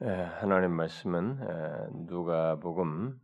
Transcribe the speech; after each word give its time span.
예, 0.00 0.06
하나님 0.06 0.74
말씀은 0.74 2.06
누가복음 2.06 3.18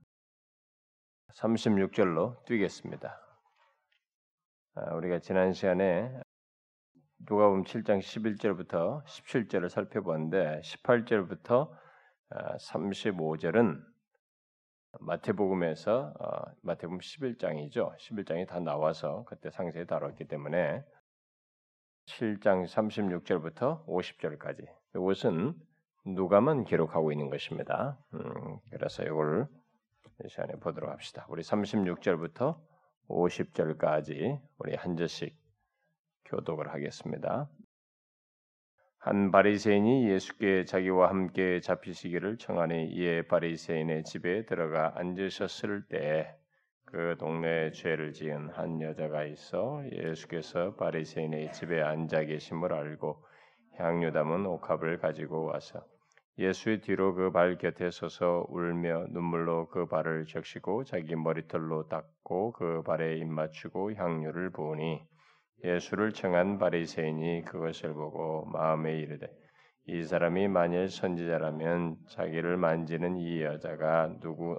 36절로 1.30 2.44
뛰겠습니다. 2.46 3.16
아, 4.74 4.94
우리가 4.94 5.20
지난 5.20 5.52
시간에 5.52 6.12
누가복음 7.20 7.62
7장 7.62 8.00
11절부터 8.00 9.04
17절을 9.04 9.68
살펴보았는데 9.68 10.62
18절부터 10.64 11.70
35절은 12.32 13.80
아, 13.80 14.98
마태복음에서 14.98 16.12
어, 16.18 16.42
마태복음 16.62 16.98
11장이죠. 16.98 17.96
11장이 17.98 18.48
다 18.48 18.58
나와서 18.58 19.24
그때 19.28 19.48
상세히 19.48 19.86
다뤘기 19.86 20.24
때문에 20.24 20.84
7장 22.06 22.66
36절부터 22.66 23.86
50절까지 23.86 24.66
이것은 24.96 25.54
누가만 26.06 26.64
기록하고 26.64 27.12
있는 27.12 27.30
것입니다. 27.30 27.98
음, 28.12 28.58
그래서 28.70 29.02
이걸 29.02 29.48
이 30.24 30.28
시간에 30.28 30.54
보도록 30.56 30.90
합시다. 30.90 31.26
우리 31.28 31.42
36절부터 31.42 32.60
50절까지 33.08 34.40
우리 34.58 34.74
한 34.74 34.96
절씩 34.96 35.34
교독을 36.26 36.72
하겠습니다. 36.72 37.48
한 38.98 39.30
바리새인이 39.30 40.08
예수께 40.10 40.64
자기와 40.64 41.10
함께 41.10 41.60
잡히시기를 41.60 42.38
청하니 42.38 42.86
이에 42.86 43.22
바리새인의 43.22 44.04
집에 44.04 44.46
들어가 44.46 44.92
앉으셨을 44.96 45.88
때그 45.88 47.16
동네에 47.18 47.72
죄를 47.72 48.12
지은 48.12 48.50
한 48.50 48.80
여자가 48.80 49.24
있어 49.24 49.82
예수께서 49.90 50.74
바리새인의 50.76 51.52
집에 51.52 51.82
앉아 51.82 52.24
계심을 52.24 52.72
알고 52.72 53.22
향유 53.76 54.12
담은 54.12 54.46
옥합을 54.46 54.98
가지고 54.98 55.44
와서 55.44 55.84
예수의 56.38 56.80
뒤로 56.80 57.14
그 57.14 57.30
발 57.30 57.58
곁에 57.58 57.90
서서 57.90 58.46
울며 58.48 59.06
눈물로 59.10 59.68
그 59.68 59.86
발을 59.86 60.26
적시고 60.26 60.84
자기 60.84 61.14
머리털로 61.14 61.88
닦고 61.88 62.52
그 62.52 62.82
발에 62.82 63.18
입맞추고 63.18 63.94
향유를 63.94 64.50
부으니 64.50 65.00
예수를 65.62 66.12
청한 66.12 66.58
바리새인이 66.58 67.44
그것을 67.44 67.94
보고 67.94 68.46
마음에 68.46 68.98
이르되 68.98 69.28
이 69.86 70.02
사람이 70.02 70.48
만일 70.48 70.88
선지자라면 70.88 71.96
자기를 72.08 72.56
만지는 72.56 73.16
이 73.16 73.42
여자가 73.42 74.18
누구 74.20 74.58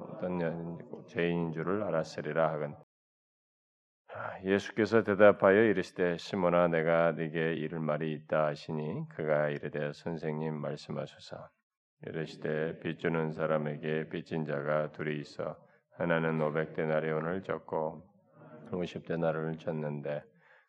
어떤 0.00 0.78
죄인인 1.06 1.52
줄을 1.52 1.82
알았으리라 1.84 2.50
하건 2.52 2.76
예수께서 4.44 5.02
대답하여 5.02 5.62
이르시되 5.62 6.16
시몬아 6.18 6.68
내가 6.68 7.12
네게 7.12 7.54
이를 7.54 7.80
말이 7.80 8.12
있다 8.12 8.46
하시니 8.46 9.08
그가 9.10 9.48
이르되 9.48 9.92
선생님 9.92 10.54
말씀하소서. 10.54 11.48
이르시되 12.06 12.78
빚 12.80 12.98
주는 12.98 13.32
사람에게 13.32 14.08
빚진 14.10 14.44
자가 14.44 14.92
둘이 14.92 15.18
있어 15.20 15.56
하나는 15.96 16.40
오백 16.40 16.74
데나리온을 16.74 17.42
졌고 17.42 18.02
오십 18.72 19.06
데나리온을 19.06 19.58
졌는데 19.58 20.22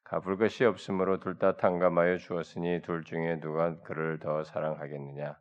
갚을 0.05 0.37
것이 0.37 0.63
없으므로 0.63 1.19
둘 1.19 1.37
다 1.37 1.57
탕감하여 1.57 2.17
주었으니 2.17 2.81
둘 2.81 3.03
중에 3.03 3.41
누가 3.41 3.77
그를 3.81 4.19
더 4.19 4.43
사랑하겠느냐? 4.43 5.37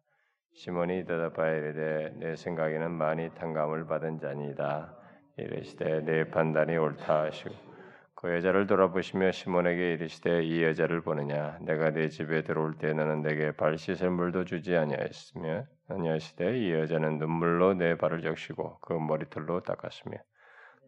시몬이 0.54 1.04
대답하여 1.04 1.56
이르되 1.56 2.14
내 2.16 2.34
생각에는 2.34 2.90
많이 2.90 3.30
탕감을 3.34 3.86
받은 3.86 4.18
자니이다. 4.18 4.92
이르시되 5.36 6.00
내 6.00 6.24
판단이 6.30 6.76
옳다 6.76 7.22
하시고 7.22 7.75
그 8.16 8.34
여자를 8.34 8.66
돌아보시며 8.66 9.30
시몬에게 9.30 9.92
이르시되 9.92 10.42
이 10.42 10.62
여자를 10.62 11.02
보느냐? 11.02 11.58
내가 11.60 11.90
네 11.90 12.08
집에 12.08 12.42
들어올 12.42 12.78
때 12.78 12.94
너는 12.94 13.20
내게 13.20 13.52
발 13.52 13.76
씻을 13.76 14.10
물도 14.10 14.46
주지 14.46 14.74
아니하였으며 14.74 15.66
아니하시되 15.88 16.58
이 16.58 16.72
여자는 16.72 17.18
눈물로 17.18 17.74
내 17.74 17.94
발을 17.94 18.22
적시고 18.22 18.78
그 18.80 18.94
머리털로 18.94 19.60
닦았으며 19.60 20.16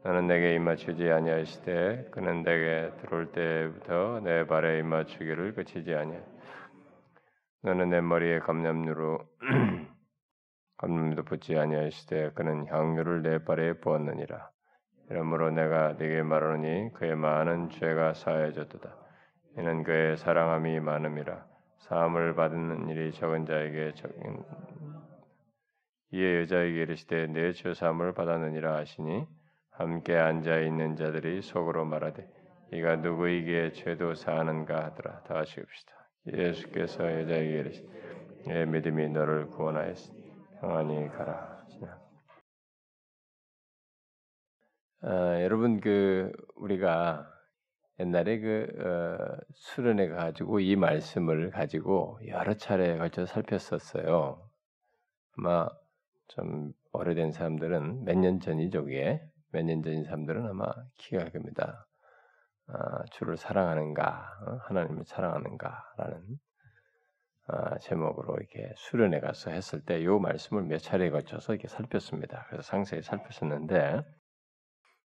너는 0.04 0.26
내게 0.26 0.54
입맞추지 0.54 1.10
아니하시되 1.10 2.08
그는 2.12 2.44
내게 2.44 2.90
들어올 3.02 3.30
때부터 3.30 4.20
내 4.20 4.46
발에 4.46 4.78
입맞추기를 4.78 5.52
그치지 5.52 5.94
아니하 5.94 6.22
너는 7.60 7.90
내 7.90 8.00
머리에 8.00 8.38
감염류로 8.38 9.18
감염도 10.78 11.24
붙지 11.24 11.58
아니하시되 11.58 12.30
그는 12.30 12.66
향유를 12.68 13.20
내 13.20 13.44
발에 13.44 13.74
부었느니라 13.74 14.50
이러므로 15.10 15.50
내가 15.50 15.94
네게 15.98 16.22
말하노니 16.22 16.92
그의 16.94 17.16
많은 17.16 17.70
죄가 17.70 18.14
사해졌도다. 18.14 18.94
이는 19.58 19.82
그의 19.82 20.16
사랑함이 20.16 20.80
많음이라. 20.80 21.46
사함을 21.78 22.34
받는 22.34 22.88
일이 22.88 23.12
적은 23.12 23.46
자에게 23.46 23.92
적인 23.94 24.42
이에 26.12 26.40
여자에게 26.42 26.82
이르시되 26.82 27.26
내 27.28 27.52
죄 27.52 27.74
사함을 27.74 28.12
받았느니라 28.14 28.76
하시니 28.76 29.26
함께 29.70 30.16
앉아 30.16 30.60
있는 30.60 30.96
자들이 30.96 31.42
속으로 31.42 31.84
말하되 31.84 32.26
이가 32.72 32.96
누구에게 32.96 33.72
죄도 33.72 34.14
사하는가 34.14 34.84
하더라. 34.86 35.22
다 35.22 35.34
같이 35.34 35.60
읍시다. 35.60 35.92
예수께서 36.32 37.20
여자에게 37.20 37.58
이르시되 37.60 37.88
내 38.46 38.64
믿음이 38.66 39.08
너를 39.10 39.46
구원하였으니 39.46 40.32
평안히 40.60 41.08
가라. 41.08 41.57
어, 45.02 45.08
여러분 45.42 45.80
그 45.80 46.32
우리가 46.56 47.26
옛날에 48.00 48.40
그 48.40 48.66
어, 48.80 49.36
수련회 49.54 50.08
가지고 50.08 50.60
이 50.60 50.76
말씀을 50.76 51.50
가지고 51.50 52.18
여러 52.28 52.54
차례 52.54 52.96
걸쳐 52.98 53.26
살폈었어요. 53.26 54.42
아마 55.38 55.68
좀 56.28 56.72
오래된 56.92 57.32
사람들은 57.32 58.04
몇 58.04 58.16
년 58.18 58.40
전이죠, 58.40 58.84
그게 58.84 59.22
몇 59.52 59.62
년 59.64 59.82
전인 59.82 60.04
사람들은 60.04 60.46
아마 60.46 60.66
기가 60.96 61.24
깁니다. 61.26 61.86
아, 62.68 63.04
주를 63.12 63.36
사랑하는가, 63.36 64.38
어? 64.46 64.58
하나님을 64.64 65.04
사랑하는가라는 65.06 66.22
아, 67.48 67.78
제목으로 67.78 68.36
이렇게 68.36 68.72
수련회 68.76 69.20
가서 69.20 69.50
했을 69.50 69.80
때 69.84 70.00
이 70.02 70.06
말씀을 70.06 70.64
몇 70.64 70.78
차례에 70.78 71.10
걸쳐서 71.10 71.54
이렇게 71.54 71.68
살폈습니다. 71.68 72.46
그래서 72.48 72.62
상세히 72.62 73.02
살폈었는데 73.02 74.02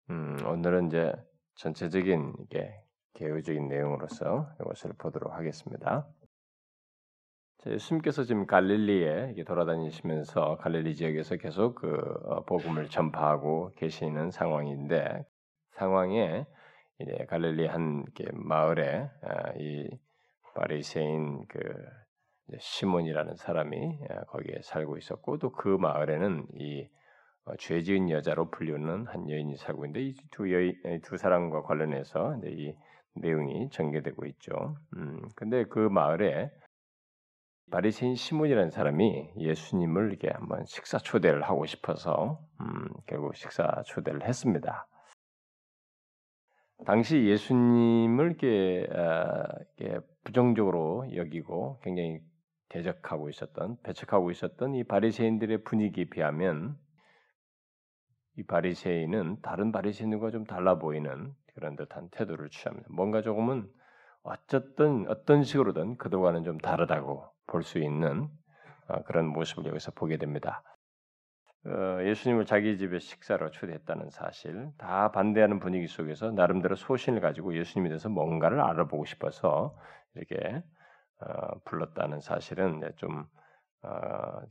음, 0.10 0.38
오늘은 0.46 0.88
이제 0.88 1.12
전체적인 1.56 2.34
이게 2.42 2.74
개요적인 3.14 3.68
내용으로서 3.68 4.48
이것을 4.62 4.94
보도록 4.98 5.34
하겠습니다. 5.34 6.08
예수님께서 7.66 8.24
지금 8.24 8.46
갈릴리에 8.46 9.34
돌아다니시면서 9.44 10.58
갈릴리 10.58 10.96
지역에서 10.96 11.36
계속 11.36 11.76
그 11.76 11.90
어, 12.26 12.46
복음을 12.46 12.88
전파하고 12.88 13.72
계시는 13.76 14.32
상황인데 14.32 15.26
상황에 15.72 16.46
이제 17.00 17.26
갈릴리 17.28 17.68
한 17.68 18.06
마을에 18.34 19.10
아, 19.24 19.52
이 19.58 19.90
바리새인 20.56 21.46
그 21.50 21.60
시몬이라는 22.58 23.36
사람이 23.36 24.00
아, 24.10 24.24
거기에 24.26 24.62
살고 24.64 24.98
있었고 24.98 25.38
또 25.40 25.52
그 25.52 25.68
마을에는 25.68 26.48
이 26.56 26.84
어, 26.84 26.97
죄 27.60 27.82
지은 27.84 28.10
여자로 28.10 28.50
불리는 28.52 29.08
한 29.08 29.30
여인이 29.30 29.56
살고 29.58 29.86
있는데 29.86 30.02
이 30.02 30.16
두 30.32 30.52
여인 30.54 30.76
두 31.04 31.18
사람과 31.18 31.64
관련해서 31.64 32.40
이 32.46 32.74
내용이 33.16 33.70
전개되고 33.72 34.26
있죠. 34.28 34.76
음, 34.96 35.22
근데 35.36 35.66
그 35.66 35.80
마을에 35.80 36.52
바리새인 37.72 38.16
시몬이라는 38.16 38.70
사람이 38.72 39.34
예수님을 39.38 40.10
이렇게 40.10 40.30
한번 40.30 40.64
식사 40.66 40.98
초대를 40.98 41.44
하고 41.44 41.66
싶어서 41.66 42.40
음, 42.62 42.88
결국 43.08 43.36
식사 43.36 43.84
초대를 43.86 44.24
했습니다. 44.26 44.88
당시 46.86 47.26
예수님을 47.26 48.28
이렇게, 48.28 48.88
어, 48.92 49.44
이렇게 49.78 50.00
부정적으로 50.24 51.06
여기고 51.16 51.80
굉장히 51.84 52.20
대적하고 52.70 53.30
있었던 53.30 53.78
배척하고 53.84 54.32
있었던 54.32 54.76
이 54.76 54.84
바리새인들의 54.84 55.64
분위기에 55.64 56.06
비하면 56.06 56.78
이 58.38 58.44
바리새인은 58.44 59.42
다른 59.42 59.72
바리새인과 59.72 60.32
좀 60.32 60.46
달라 60.46 60.78
보이는 60.80 61.34
그런 61.56 61.76
듯한 61.76 62.10
태도를 62.12 62.50
취합니다. 62.50 62.88
뭔가 62.92 63.22
조금은 63.22 63.68
어쨌든 64.24 65.08
어떤 65.10 65.44
식으로든 65.44 65.98
그동안은 65.98 66.44
좀 66.44 66.58
다르다고 66.60 67.26
볼 67.48 67.64
수 67.64 67.80
있는 67.80 68.30
어, 68.90 69.04
그런 69.04 69.28
모습을 69.28 69.66
여기서 69.68 69.92
보게 69.92 70.18
됩니다. 70.18 70.64
어, 71.66 72.00
예수님을 72.04 72.46
자기 72.46 72.78
집에 72.78 73.00
식사로 73.00 73.52
초대했다는 73.52 74.10
사실, 74.12 74.70
다 74.78 75.12
반대하는 75.12 75.60
분위기 75.60 75.88
속에서 75.88 76.32
나름대로 76.32 76.76
소신을 76.76 77.20
가지고 77.22 77.56
예수님에 77.56 77.90
대해서 77.90 78.10
뭔가를 78.10 78.62
알아보고 78.62 79.06
싶어서 79.06 79.78
이렇게 80.16 80.64
어, 81.20 81.60
불렀다는 81.66 82.22
사실은 82.22 82.82
좀, 82.98 83.26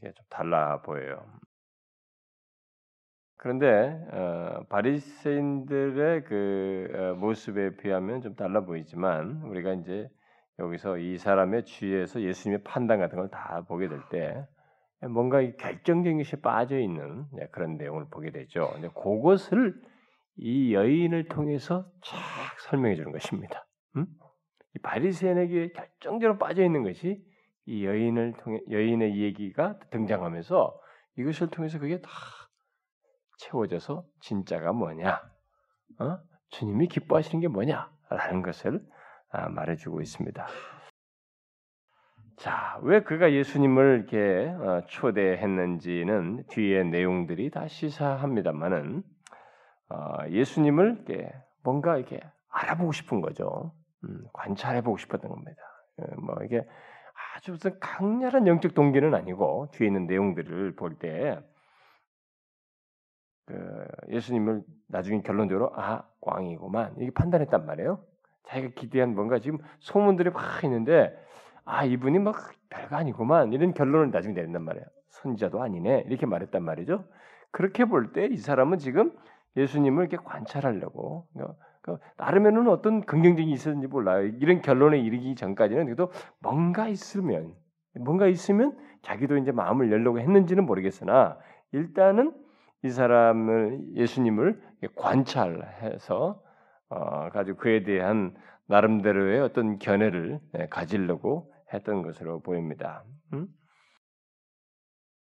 좀 0.00 0.12
달라 0.28 0.82
보여요. 0.82 1.24
그런데 3.38 4.00
어, 4.12 4.64
바리새인들의 4.68 6.24
그 6.24 6.88
어, 6.94 7.14
모습에 7.20 7.76
비하면 7.76 8.22
좀 8.22 8.34
달라 8.34 8.64
보이지만 8.64 9.42
우리가 9.44 9.74
이제 9.74 10.08
여기서 10.58 10.98
이 10.98 11.18
사람의 11.18 11.64
주위에서 11.66 12.22
예수님의 12.22 12.62
판단 12.64 12.98
같은 12.98 13.16
걸 13.18 13.28
다 13.28 13.62
보게 13.68 13.88
될 13.88 14.00
때 14.10 14.46
뭔가 15.08 15.40
결정적인 15.58 16.18
것이 16.18 16.36
빠져 16.36 16.78
있는 16.78 17.26
네, 17.34 17.46
그런 17.52 17.76
내용을 17.76 18.06
보게 18.10 18.30
되죠. 18.30 18.70
근데 18.72 18.88
그것을 18.88 19.74
이 20.36 20.74
여인을 20.74 21.28
통해서 21.28 21.86
쫙 22.02 22.16
설명해 22.70 22.96
주는 22.96 23.12
것입니다. 23.12 23.66
음? 23.96 24.06
이 24.74 24.78
바리새인에게 24.80 25.72
결정적으로 25.72 26.38
빠져 26.38 26.64
있는 26.64 26.82
것이 26.82 27.22
이 27.66 27.84
여인을 27.84 28.34
통해 28.38 28.60
여인의 28.70 29.20
얘기가 29.20 29.78
등장하면서 29.90 30.80
이것을 31.18 31.48
통해서 31.50 31.78
그게 31.78 32.00
다 32.00 32.10
채워져서 33.36 34.04
진짜가 34.20 34.72
뭐냐, 34.72 35.20
어? 36.00 36.18
주님이 36.50 36.88
기뻐하시는 36.88 37.40
게 37.40 37.48
뭐냐라는 37.48 38.42
것을 38.42 38.80
아, 39.30 39.48
말해주고 39.48 40.00
있습니다. 40.00 40.46
자, 42.36 42.78
왜 42.82 43.02
그가 43.02 43.32
예수님을 43.32 44.06
이렇게 44.10 44.50
어, 44.50 44.82
초대했는지는 44.86 46.44
뒤에 46.48 46.84
내용들이 46.84 47.50
다 47.50 47.66
시사합니다만은 47.66 49.02
어, 49.88 50.28
예수님을 50.30 50.96
이렇게 51.06 51.32
뭔가 51.64 51.96
이렇게 51.96 52.20
알아보고 52.50 52.92
싶은 52.92 53.20
거죠. 53.20 53.72
음, 54.04 54.24
관찰해보고 54.32 54.98
싶었던 54.98 55.30
겁니다. 55.30 55.62
예, 56.00 56.14
뭐 56.16 56.36
이게 56.44 56.62
아주 57.36 57.52
무슨 57.52 57.78
강렬한 57.80 58.46
영적 58.46 58.74
동기는 58.74 59.14
아니고 59.14 59.68
뒤에 59.72 59.86
있는 59.86 60.06
내용들을 60.06 60.76
볼 60.76 60.98
때 60.98 61.40
그 63.46 63.86
예수님을 64.10 64.62
나중에 64.88 65.22
결론적으로 65.22 65.72
아 65.74 66.02
꽝이구만 66.20 66.96
이게 66.98 67.10
판단했단 67.12 67.64
말이에요. 67.66 68.00
자기가 68.44 68.74
기대한 68.74 69.14
뭔가 69.14 69.38
지금 69.38 69.58
소문들이 69.80 70.30
막 70.30 70.42
있는데 70.64 71.16
아 71.64 71.84
이분이 71.84 72.18
막 72.20 72.36
별거 72.70 72.96
아니구만 72.96 73.52
이런 73.52 73.74
결론을 73.74 74.10
나중에 74.10 74.34
내린단 74.34 74.62
말이에요. 74.62 74.84
선지자도 75.10 75.62
아니네 75.62 76.04
이렇게 76.06 76.26
말했단 76.26 76.62
말이죠. 76.62 77.04
그렇게 77.52 77.84
볼 77.86 78.12
때 78.12 78.26
이 78.26 78.36
사람은 78.36 78.78
지금 78.78 79.12
예수님을 79.56 80.04
이렇게 80.08 80.16
관찰하려고 80.22 81.26
그 81.82 81.98
나름에는 82.18 82.68
어떤 82.68 83.02
긍정적인 83.02 83.48
있었는지 83.48 83.86
몰라요. 83.86 84.26
이런 84.40 84.60
결론에 84.60 84.98
이르기 84.98 85.36
전까지는 85.36 85.84
그래도 85.86 86.10
뭔가 86.40 86.88
있으면 86.88 87.54
뭔가 88.00 88.26
있으면 88.26 88.76
자기도 89.02 89.36
이제 89.38 89.52
마음을 89.52 89.90
열려고 89.92 90.18
했는지는 90.18 90.66
모르겠으나 90.66 91.38
일단은 91.72 92.34
이 92.86 92.90
사람을 92.90 93.80
예수님을 93.94 94.60
관찰해서 94.96 96.40
어, 96.88 97.30
가지고 97.30 97.58
그에 97.58 97.82
대한 97.82 98.34
나름대로의 98.68 99.40
어떤 99.40 99.78
견해를 99.78 100.40
네, 100.52 100.68
가지려고 100.68 101.52
했던 101.72 102.02
것으로 102.02 102.40
보입니다. 102.40 103.04
음? 103.32 103.48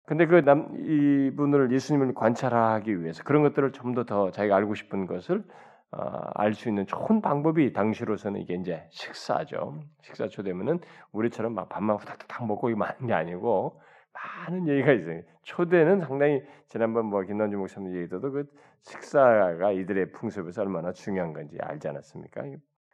근데 0.07 0.27
그 0.27 0.35
남, 0.45 0.75
이분을 0.77 1.71
예수님을 1.71 2.13
관찰하기 2.13 3.01
위해서 3.01 3.23
그런 3.23 3.41
것들을 3.43 3.71
좀 3.71 3.95
더 3.95 4.03
더 4.05 4.29
자기가 4.31 4.55
알고 4.55 4.75
싶은 4.75 5.07
것을 5.07 5.43
어, 5.91 6.19
알수 6.35 6.69
있는 6.69 6.85
좋은 6.85 7.21
방법이 7.21 7.73
당시로서는 7.73 8.41
이게 8.41 8.55
이제 8.55 8.85
식사죠. 8.91 9.79
식사 10.03 10.27
초대면은 10.27 10.79
우리처럼 11.11 11.55
막 11.55 11.69
밥만 11.69 11.97
후닥닥 11.97 12.45
먹고 12.45 12.69
많은 12.75 13.07
게 13.07 13.13
아니고 13.13 13.79
많은 14.15 14.67
얘기가 14.67 14.91
있어요. 14.93 15.21
초대는 15.43 15.99
상당히 15.99 16.41
지난번 16.67 17.05
뭐 17.05 17.21
김남주 17.21 17.57
목사님 17.57 17.95
얘기도 17.95 18.19
그 18.21 18.45
식사가 18.81 19.71
이들의 19.71 20.11
풍습에서 20.11 20.61
얼마나 20.61 20.91
중요한 20.91 21.33
건지 21.33 21.57
알지 21.59 21.87
않았습니까? 21.87 22.43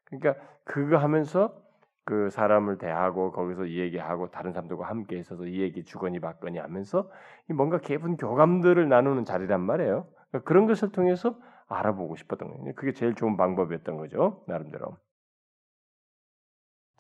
그러니까 0.06 0.36
그거 0.64 0.98
하면서 0.98 1.56
그 2.04 2.30
사람을 2.30 2.78
대하고 2.78 3.32
거기서 3.32 3.66
이 3.66 3.80
얘기하고 3.80 4.32
다른 4.32 4.52
사람들과 4.52 4.88
함께 4.88 5.18
있어서 5.18 5.46
이 5.46 5.62
얘기 5.62 5.84
주거니 5.84 6.20
받거니 6.20 6.58
하면서 6.58 7.10
뭔가 7.56 7.80
깊은 7.80 8.18
교감들을 8.18 8.90
나누는 8.90 9.24
자리란 9.24 9.62
말이에요. 9.62 10.08
그러니까 10.30 10.48
그런 10.48 10.66
것을 10.66 10.92
통해서 10.92 11.38
알아보고 11.68 12.16
싶었던 12.16 12.50
거예요. 12.50 12.74
그게 12.76 12.94
제일 12.94 13.14
좋은 13.16 13.38
방법이었던 13.38 13.98
거죠, 13.98 14.44
나름대로. 14.48 14.98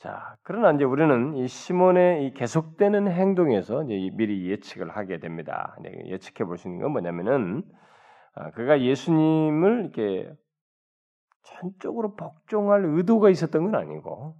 자, 0.01 0.35
그러나 0.41 0.71
이제 0.71 0.83
우리는 0.83 1.35
이 1.35 1.47
시몬의 1.47 2.25
이 2.25 2.33
계속되는 2.33 3.07
행동에서 3.07 3.83
이제 3.83 4.09
미리 4.15 4.49
예측을 4.49 4.89
하게 4.89 5.19
됩니다. 5.19 5.77
예측해 6.05 6.43
볼 6.43 6.57
수 6.57 6.67
있는 6.67 6.81
건 6.81 6.93
뭐냐면은 6.93 7.61
아, 8.33 8.49
그가 8.49 8.81
예수님을 8.81 9.81
이렇게 9.81 10.33
전적으로 11.43 12.15
복종할 12.15 12.83
의도가 12.83 13.29
있었던 13.29 13.63
건 13.63 13.75
아니고 13.75 14.37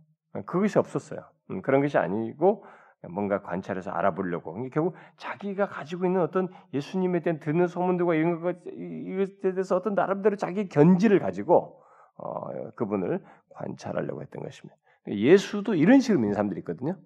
그것이 0.48 0.80
없었어요. 0.80 1.20
음, 1.52 1.62
그런 1.62 1.82
것이 1.82 1.96
아니고 1.96 2.66
뭔가 3.12 3.44
관찰해서 3.44 3.92
알아보려고 3.92 4.68
결국 4.70 4.96
자기가 5.18 5.68
가지고 5.68 6.08
있는 6.08 6.22
어떤 6.22 6.50
예수님에 6.74 7.20
대한 7.20 7.40
듣는 7.40 7.68
소문들과 7.68 8.16
이런 8.16 8.42
것 8.42 8.58
이것에 8.66 9.54
대해서 9.54 9.76
어떤 9.76 9.94
나름대로 9.94 10.38
자기 10.38 10.68
견지를 10.68 11.20
가지고 11.20 11.84
어, 12.18 12.72
그분을 12.72 13.24
관찰하려고 13.54 14.24
했던 14.24 14.42
것입니다. 14.42 14.76
예수도 15.08 15.76
이런 15.76 16.00
식으로 16.00 16.20
믿는 16.20 16.34
사람들이 16.34 16.60
있거든요. 16.62 16.98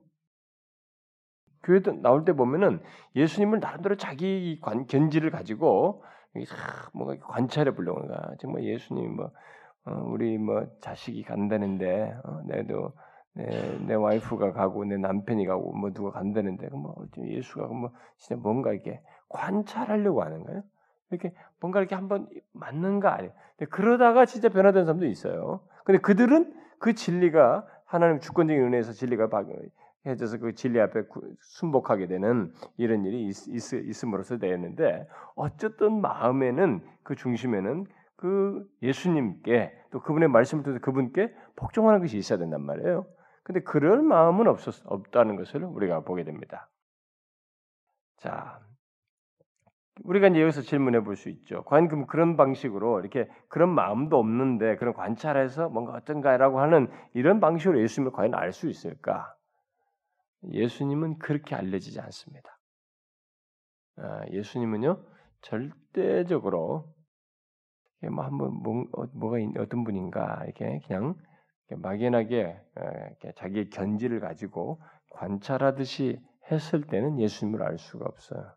교회도 1.63 2.01
나올 2.01 2.25
때 2.25 2.33
보면은 2.33 2.81
예수님을 3.15 3.59
나름대로 3.59 3.95
자기 3.97 4.59
관, 4.61 4.85
견지를 4.85 5.31
가지고 5.31 6.03
뭔가 6.93 7.17
관찰해 7.27 7.73
보려고 7.73 8.01
하는 8.01 8.37
정말 8.39 8.63
예수님 8.63 9.15
뭐 9.15 9.31
어, 9.85 10.03
우리 10.07 10.37
뭐 10.37 10.65
자식이 10.81 11.23
간다는데 11.23 12.15
어, 12.23 12.41
내도 12.45 12.93
내, 13.33 13.77
내 13.85 13.93
와이프가 13.93 14.53
가고 14.53 14.85
내 14.85 14.97
남편이 14.97 15.45
가고 15.45 15.73
뭐 15.73 15.91
누가 15.91 16.11
간다는데 16.11 16.69
뭐 16.69 16.95
예수가 17.17 17.67
뭐 17.67 17.91
진짜 18.17 18.39
뭔가 18.41 18.71
이렇게 18.71 19.01
관찰하려고 19.29 20.23
하는 20.23 20.43
거예요. 20.43 20.63
이렇게 21.11 21.33
뭔가 21.59 21.79
이렇게 21.79 21.95
한번 21.95 22.27
맞는가 22.53 23.13
아니에요. 23.15 23.31
그러다가 23.69 24.25
진짜 24.25 24.49
변화된 24.49 24.85
사람도 24.85 25.05
있어요. 25.05 25.61
근데 25.83 25.99
그들은 25.99 26.53
그 26.79 26.93
진리가 26.93 27.65
하나님 27.85 28.19
주권적인 28.19 28.61
은혜에서 28.63 28.93
진리가 28.93 29.29
해져서 30.05 30.37
그 30.37 30.53
진리 30.53 30.79
앞에 30.79 31.03
순복하게 31.41 32.07
되는 32.07 32.53
이런 32.77 33.05
일이 33.05 33.27
있, 33.27 33.47
있 33.47 34.03
음으로써 34.03 34.37
되었는데 34.37 35.07
어쨌든 35.35 36.01
마음에는 36.01 36.81
그 37.03 37.15
중심에는 37.15 37.85
그 38.15 38.65
예수님께 38.81 39.73
또 39.91 40.01
그분의 40.01 40.29
말씀을 40.29 40.63
통해서 40.63 40.83
그분께 40.83 41.33
복종하는 41.55 41.99
것이 41.99 42.17
있어야 42.17 42.39
된단 42.39 42.61
말이에요. 42.61 43.05
근데 43.43 43.61
그럴 43.61 44.01
마음은 44.01 44.47
없었, 44.47 44.81
없다는 44.85 45.35
것을 45.35 45.63
우리가 45.63 46.01
보게 46.01 46.23
됩니다. 46.23 46.69
자, 48.17 48.59
우리가 50.03 50.27
이제 50.27 50.41
여기서 50.41 50.61
질문해 50.61 51.01
볼 51.01 51.15
수 51.15 51.29
있죠. 51.29 51.63
과연 51.63 51.87
그럼 51.87 52.05
그런 52.07 52.35
방식으로 52.37 52.99
이렇게 52.99 53.29
그런 53.47 53.69
마음도 53.69 54.17
없는데 54.17 54.75
그런 54.75 54.93
관찰해서 54.93 55.69
뭔가 55.69 55.93
어떤가라고 55.93 56.59
하는 56.59 56.89
이런 57.13 57.39
방식으로 57.39 57.81
예수님을 57.81 58.11
과연 58.11 58.35
알 58.35 58.51
수 58.51 58.69
있을까? 58.69 59.33
예수님은 60.51 61.17
그렇게 61.19 61.55
알려지지 61.55 61.99
않습니다. 62.01 62.59
아, 63.97 64.25
예수님은요 64.31 65.01
절대적으로 65.41 66.93
뭐 68.11 68.23
한번 68.23 68.53
뭐, 68.61 68.85
뭐가 69.13 69.37
어떤 69.59 69.83
분인가 69.83 70.43
이렇게 70.45 70.79
그냥 70.85 71.15
막연하게 71.69 72.61
이렇게 72.75 73.31
자기의 73.35 73.69
견지를 73.69 74.19
가지고 74.19 74.81
관찰하듯이 75.11 76.19
했을 76.51 76.85
때는 76.85 77.19
예수님을 77.19 77.63
알 77.63 77.77
수가 77.77 78.05
없어요. 78.05 78.53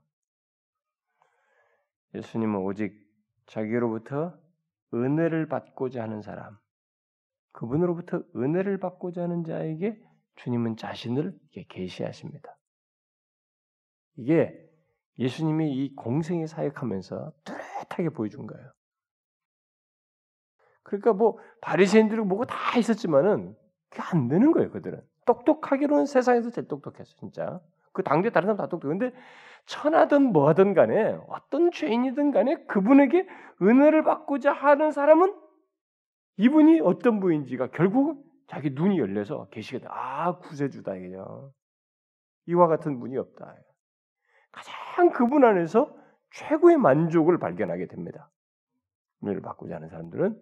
예수님은 2.14 2.60
오직 2.60 2.94
자기로부터 3.46 4.38
은혜를 4.94 5.48
받고자 5.48 6.02
하는 6.02 6.22
사람, 6.22 6.56
그분으로부터 7.52 8.22
은혜를 8.36 8.78
받고자 8.78 9.22
하는 9.22 9.44
자에게 9.44 10.00
주님은 10.36 10.76
자신을 10.76 11.38
계시하십니다. 11.68 12.56
이게 14.16 14.68
예수님이 15.18 15.72
이 15.74 15.94
공생의 15.94 16.46
사역하면서 16.46 17.32
뚜렷하게 17.44 18.10
보여준 18.10 18.46
거예요. 18.46 18.72
그러니까 20.82 21.12
뭐 21.12 21.38
바리새인들이 21.60 22.20
뭐고 22.22 22.46
다 22.46 22.78
있었지만은 22.78 23.56
그게 23.90 24.02
안 24.02 24.28
되는 24.28 24.52
거예요. 24.52 24.70
그들은 24.70 25.02
똑똑하기로는 25.26 26.06
세상에서 26.06 26.50
제일 26.50 26.68
똑똑했어, 26.68 27.14
진짜. 27.16 27.60
그 27.98 28.04
당대 28.04 28.30
다른 28.30 28.46
사람 28.46 28.58
다 28.58 28.68
똑똑해. 28.68 28.96
근데 28.96 29.12
천하든 29.66 30.32
뭐든 30.32 30.72
간에 30.72 31.18
어떤 31.26 31.72
죄인이든 31.72 32.30
간에 32.30 32.64
그분에게 32.66 33.26
은혜를 33.60 34.04
받고자 34.04 34.52
하는 34.52 34.92
사람은 34.92 35.34
이분이 36.36 36.80
어떤 36.80 37.18
분인지가 37.18 37.72
결국 37.72 38.24
자기 38.46 38.70
눈이 38.70 39.00
열려서 39.00 39.48
계시게 39.50 39.80
돼. 39.80 39.88
아 39.90 40.38
구세주다 40.38 40.94
이게요. 40.94 41.52
이와 42.46 42.68
같은 42.68 43.00
분이 43.00 43.16
없다. 43.16 43.56
가장 44.52 45.10
그분 45.10 45.44
안에서 45.44 45.92
최고의 46.30 46.76
만족을 46.76 47.38
발견하게 47.38 47.88
됩니다. 47.88 48.30
은혜를 49.24 49.42
받고자 49.42 49.74
하는 49.74 49.88
사람들은 49.88 50.40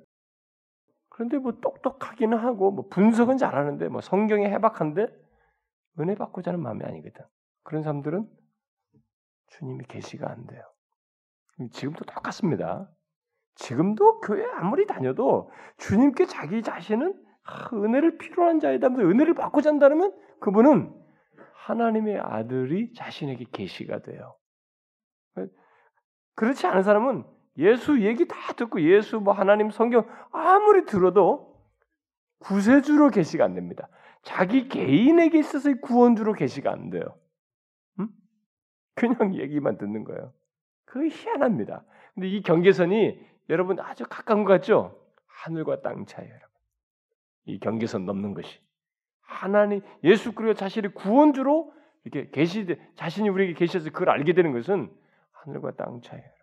그런데 1.08 1.38
뭐 1.38 1.52
똑똑하기는 1.62 2.36
하고 2.36 2.70
뭐 2.70 2.86
분석은 2.90 3.38
잘하는데 3.38 3.88
뭐 3.88 4.02
성경에 4.02 4.50
해박한데 4.50 5.08
은혜 5.98 6.14
받고자 6.14 6.50
하는 6.50 6.62
마음이 6.62 6.84
아니거든. 6.84 7.24
그런 7.66 7.82
사람들은 7.82 8.24
주님이 9.48 9.84
계시가 9.86 10.30
안 10.30 10.46
돼요. 10.46 10.62
지금도 11.72 12.04
똑같습니다. 12.04 12.88
지금도 13.56 14.20
교회 14.20 14.44
아무리 14.52 14.86
다녀도 14.86 15.50
주님께 15.78 16.26
자기 16.26 16.62
자신은 16.62 17.20
은혜를 17.72 18.18
필요한 18.18 18.60
자이다 18.60 18.88
면서 18.88 19.02
은혜를 19.02 19.34
받고자 19.34 19.70
한다면 19.70 20.14
그분은 20.40 20.94
하나님의 21.54 22.20
아들이 22.20 22.92
자신에게 22.92 23.46
계시가 23.50 24.02
돼요. 24.02 24.36
그렇지 26.36 26.68
않은 26.68 26.84
사람은 26.84 27.24
예수 27.58 28.00
얘기 28.02 28.28
다 28.28 28.36
듣고 28.52 28.80
예수 28.82 29.18
뭐 29.18 29.32
하나님 29.32 29.70
성경 29.70 30.06
아무리 30.30 30.84
들어도 30.84 31.56
구세주로 32.40 33.10
계시가 33.10 33.44
안 33.44 33.54
됩니다. 33.54 33.88
자기 34.22 34.68
개인에게 34.68 35.38
있어서의 35.38 35.80
구원주로 35.80 36.34
계시가 36.34 36.70
안 36.70 36.90
돼요. 36.90 37.18
음? 39.02 39.14
그냥 39.14 39.34
얘기만 39.36 39.78
듣는 39.78 40.04
거예요. 40.04 40.32
그 40.84 41.06
희한합니다. 41.06 41.84
근데 42.14 42.28
이 42.28 42.42
경계선이 42.42 43.20
여러분 43.50 43.78
아주 43.80 44.04
가까운 44.08 44.44
것 44.44 44.52
같죠? 44.54 44.98
하늘과 45.26 45.82
땅 45.82 46.06
차이에요, 46.06 46.32
여러분. 46.32 46.48
이 47.44 47.60
경계선 47.60 48.06
넘는 48.06 48.34
것이 48.34 48.60
하나님 49.20 49.82
예수 50.02 50.32
그리스도 50.32 50.58
자신의 50.58 50.94
구원주로 50.94 51.72
이렇게 52.04 52.30
계시 52.30 52.66
자신이 52.94 53.28
우리에게 53.28 53.54
계셔서 53.54 53.90
그걸 53.90 54.10
알게 54.10 54.32
되는 54.32 54.52
것은 54.52 54.90
하늘과 55.32 55.72
땅 55.72 56.00
차이예요. 56.00 56.36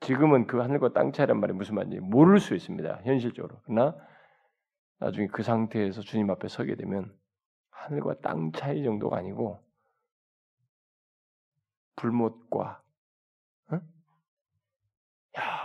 지금은 0.00 0.46
그 0.46 0.58
하늘과 0.58 0.92
땅 0.92 1.12
차이란 1.12 1.40
말이 1.40 1.52
무슨 1.52 1.74
말인지 1.74 2.00
모를 2.00 2.38
수 2.40 2.54
있습니다. 2.54 3.00
현실적으로. 3.04 3.60
그러나 3.64 3.96
나중에 4.98 5.26
그 5.28 5.42
상태에서 5.42 6.00
주님 6.02 6.30
앞에 6.30 6.48
서게 6.48 6.74
되면 6.76 7.14
하늘과 7.70 8.20
땅 8.20 8.52
차이 8.52 8.82
정도가 8.82 9.18
아니고 9.18 9.62
불못과 12.00 12.82
어? 13.70 13.80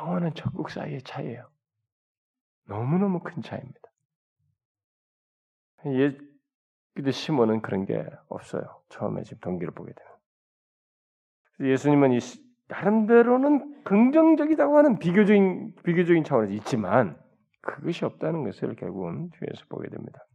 영원한 0.02 0.34
천국 0.34 0.70
사이의 0.70 1.02
차이예요. 1.02 1.50
너무너무 2.68 3.22
큰 3.22 3.42
차이입니다. 3.42 3.80
예, 5.88 6.18
근데 6.94 7.12
시몬은 7.12 7.62
그런 7.62 7.86
게 7.86 8.06
없어요. 8.28 8.82
처음에 8.90 9.24
지금 9.24 9.40
동기를 9.40 9.74
보게 9.74 9.94
되면. 9.94 11.72
예수님은 11.72 12.12
이 12.14 12.20
나름대로는 12.68 13.84
긍정적이라고 13.84 14.78
하는 14.78 15.00
비교적인 15.00 15.76
비교적인 15.84 16.24
차원에서 16.24 16.54
있지만 16.54 17.22
그것이 17.62 18.04
없다는 18.04 18.44
것을 18.44 18.76
결국은 18.76 19.30
뒤에서 19.30 19.66
보게 19.70 19.90
됩니다. 19.90 20.26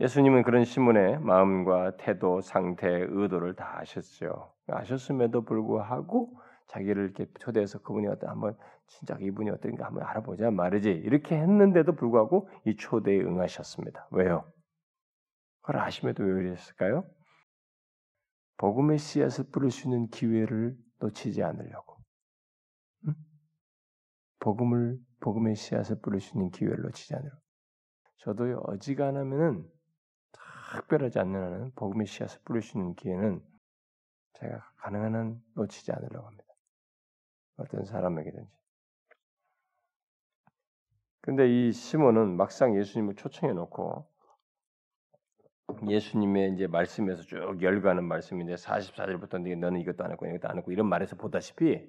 예수님은 0.00 0.42
그런 0.42 0.64
시몬의 0.64 1.20
마음과 1.20 1.96
태도, 1.96 2.40
상태, 2.42 2.86
의도를 2.88 3.56
다 3.56 3.78
아셨죠. 3.78 4.52
아셨음에도 4.66 5.44
불구하고 5.44 6.38
자기를 6.66 7.04
이렇게 7.04 7.26
초대해서 7.38 7.80
그분이 7.80 8.06
어떤 8.08 8.30
한번 8.30 8.56
진짜 8.88 9.16
이분이 9.20 9.50
어떤가 9.50 9.86
한번 9.86 10.02
알아보자 10.04 10.50
말이지 10.50 10.90
이렇게 10.90 11.36
했는데도 11.36 11.94
불구하고 11.94 12.50
이 12.66 12.76
초대에 12.76 13.20
응하셨습니다. 13.20 14.08
왜요? 14.10 14.50
그걸 15.62 15.80
아심에도 15.80 16.22
왜 16.22 16.32
그랬을까요? 16.34 17.04
복음의 18.58 18.98
씨앗을 18.98 19.50
뿌릴 19.50 19.70
수 19.70 19.86
있는 19.88 20.08
기회를 20.08 20.76
놓치지 21.00 21.42
않으려고. 21.42 21.96
응? 23.06 23.14
복음을 24.40 24.98
복음의 25.20 25.56
씨앗을 25.56 26.00
뿌릴 26.00 26.20
수 26.20 26.36
있는 26.36 26.50
기회를 26.50 26.82
놓치지 26.82 27.14
않으려고. 27.14 27.40
저도 28.18 28.60
어지간하면은 28.66 29.75
특별하지 30.76 31.18
않는 31.20 31.42
한은 31.42 31.72
복음의 31.74 32.06
씨앗을 32.06 32.40
뿌릴 32.44 32.62
수 32.62 32.76
있는 32.76 32.94
기회는 32.94 33.42
제가 34.34 34.70
가능한 34.76 35.14
한 35.14 35.42
놓치지 35.54 35.92
않으려고 35.92 36.26
합니다. 36.26 36.44
어떤 37.56 37.84
사람에게든지. 37.84 38.50
근데 41.22 41.48
이 41.48 41.72
시몬은 41.72 42.36
막상 42.36 42.76
예수님을 42.78 43.16
초청해 43.16 43.54
놓고 43.54 44.06
예수님의 45.88 46.54
이제 46.54 46.66
말씀에서 46.66 47.22
쭉 47.22 47.60
열거하는 47.60 48.04
말씀인데 48.04 48.54
44절부터 48.54 49.40
너는 49.58 49.80
이것도 49.80 50.04
안 50.04 50.12
했고 50.12 50.26
이것도 50.26 50.48
안 50.48 50.58
했고 50.58 50.70
이런 50.70 50.86
말에서 50.88 51.16
보다시피 51.16 51.84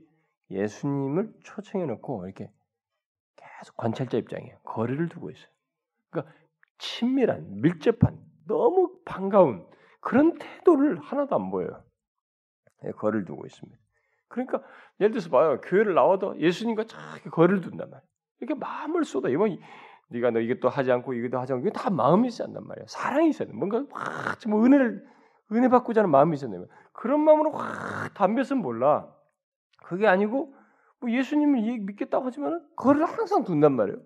예수님을 0.50 1.34
초청해 1.44 1.86
놓고 1.86 2.26
이렇게 2.26 2.52
계속 3.36 3.78
관찰자 3.78 4.18
입장이에요. 4.18 4.58
거리를 4.64 5.08
두고 5.10 5.30
있어요. 5.30 5.48
그러니까 6.10 6.34
친밀한, 6.80 7.62
밀접한, 7.62 8.27
너무 8.48 8.92
반가운 9.06 9.66
그런 10.00 10.38
태도를 10.38 11.00
하나도 11.00 11.36
안 11.36 11.52
보여요. 11.52 11.84
네, 12.84 12.92
거리를 12.92 13.26
두고 13.26 13.46
있습니다. 13.46 13.78
그러니까 14.28 14.62
예를 15.00 15.12
들어서 15.12 15.30
봐요. 15.30 15.60
교회를 15.62 15.94
나와도 15.94 16.40
예수님과 16.40 16.86
자기 16.86 17.30
거리를 17.30 17.62
둔단 17.62 17.90
말이에요. 17.90 18.08
이렇게 18.40 18.60
마음을 18.60 19.04
쏟아. 19.04 19.30
이번 19.30 19.58
네가 20.10 20.32
너 20.32 20.40
이것도 20.40 20.70
하지 20.70 20.92
않고 20.92 21.14
이것도 21.14 21.40
하지 21.40 21.54
않고 21.54 21.68
이게 21.68 21.72
다 21.72 21.90
마음이 21.90 22.30
한단 22.40 22.66
말이에요. 22.66 22.86
사랑이 22.88 23.30
있어야 23.30 23.48
돼. 23.48 23.54
뭔가 23.54 23.84
확뭐 23.92 24.66
은혜를 24.66 25.06
은혜 25.52 25.70
받고자 25.70 26.02
하는 26.02 26.12
마음이 26.12 26.36
있어야 26.36 26.52
돼. 26.52 26.58
그런 26.94 27.22
마음으로 27.22 27.52
확 27.52 28.14
담배선 28.14 28.60
몰라. 28.60 29.14
그게 29.84 30.08
아니고 30.08 30.54
뭐 31.00 31.12
예수님을 31.12 31.80
믿겠다고 31.80 32.26
하지만은 32.26 32.66
거리를 32.76 33.06
항상 33.06 33.44
둔단 33.44 33.74
말이에요. 33.74 34.00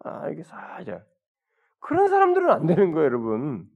아 0.00 0.28
이게 0.30 0.42
살짝 0.42 1.04
그런 1.80 2.08
사람들은 2.08 2.50
안 2.50 2.66
되는 2.66 2.92
거예요, 2.92 3.06
여러분. 3.06 3.68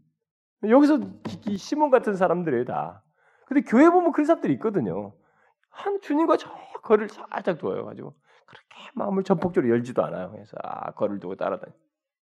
여기서 0.68 0.98
이 1.46 1.56
시몬 1.56 1.90
같은 1.90 2.14
사람들이에요, 2.14 2.64
다. 2.64 3.02
근데 3.46 3.62
교회 3.62 3.88
보면 3.88 4.12
그런 4.12 4.26
사람들이 4.26 4.52
있거든요. 4.54 5.12
한 5.70 6.00
주님과 6.00 6.36
저 6.36 6.50
거리를 6.82 7.08
살짝 7.08 7.58
두어요 7.58 7.84
가지고 7.84 8.14
그렇게 8.46 8.90
마음을 8.94 9.22
전폭적으로 9.22 9.72
열지도 9.72 10.04
않아요. 10.04 10.30
그래서 10.32 10.56
아 10.62 10.92
거리를 10.92 11.20
두고 11.20 11.36
따라다니 11.36 11.72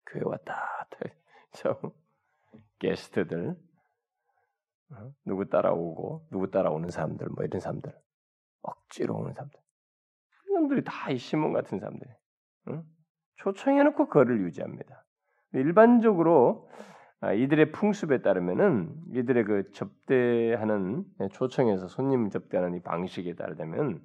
교회 0.07 0.23
왔다. 0.25 0.87
저 1.53 1.81
게스트들 2.79 3.57
어? 4.91 5.13
누구 5.25 5.49
따라오고 5.49 6.29
누구 6.31 6.51
따라오는 6.51 6.91
사람들 6.91 7.29
뭐 7.29 7.45
이런 7.45 7.61
사람들 7.61 7.93
억지로 8.63 9.17
오는 9.17 9.33
사람들 9.33 9.59
그 10.39 10.53
사람들이 10.53 10.85
다이 10.85 11.19
시몬 11.19 11.53
같은 11.53 11.79
사람들 11.79 12.07
응? 12.69 12.85
초청해놓고 13.37 14.09
거리를 14.09 14.41
유지합니다. 14.43 15.05
일반적으로 15.53 16.71
아, 16.73 16.98
이들의 17.23 17.73
풍습에 17.73 18.23
따르면은 18.23 18.95
이들의 19.15 19.45
그 19.45 19.73
접대하는 19.73 21.05
초청해서 21.33 21.89
손님 21.89 22.31
접대하는 22.31 22.77
이 22.77 22.81
방식에 22.81 23.35
따르면 23.35 24.01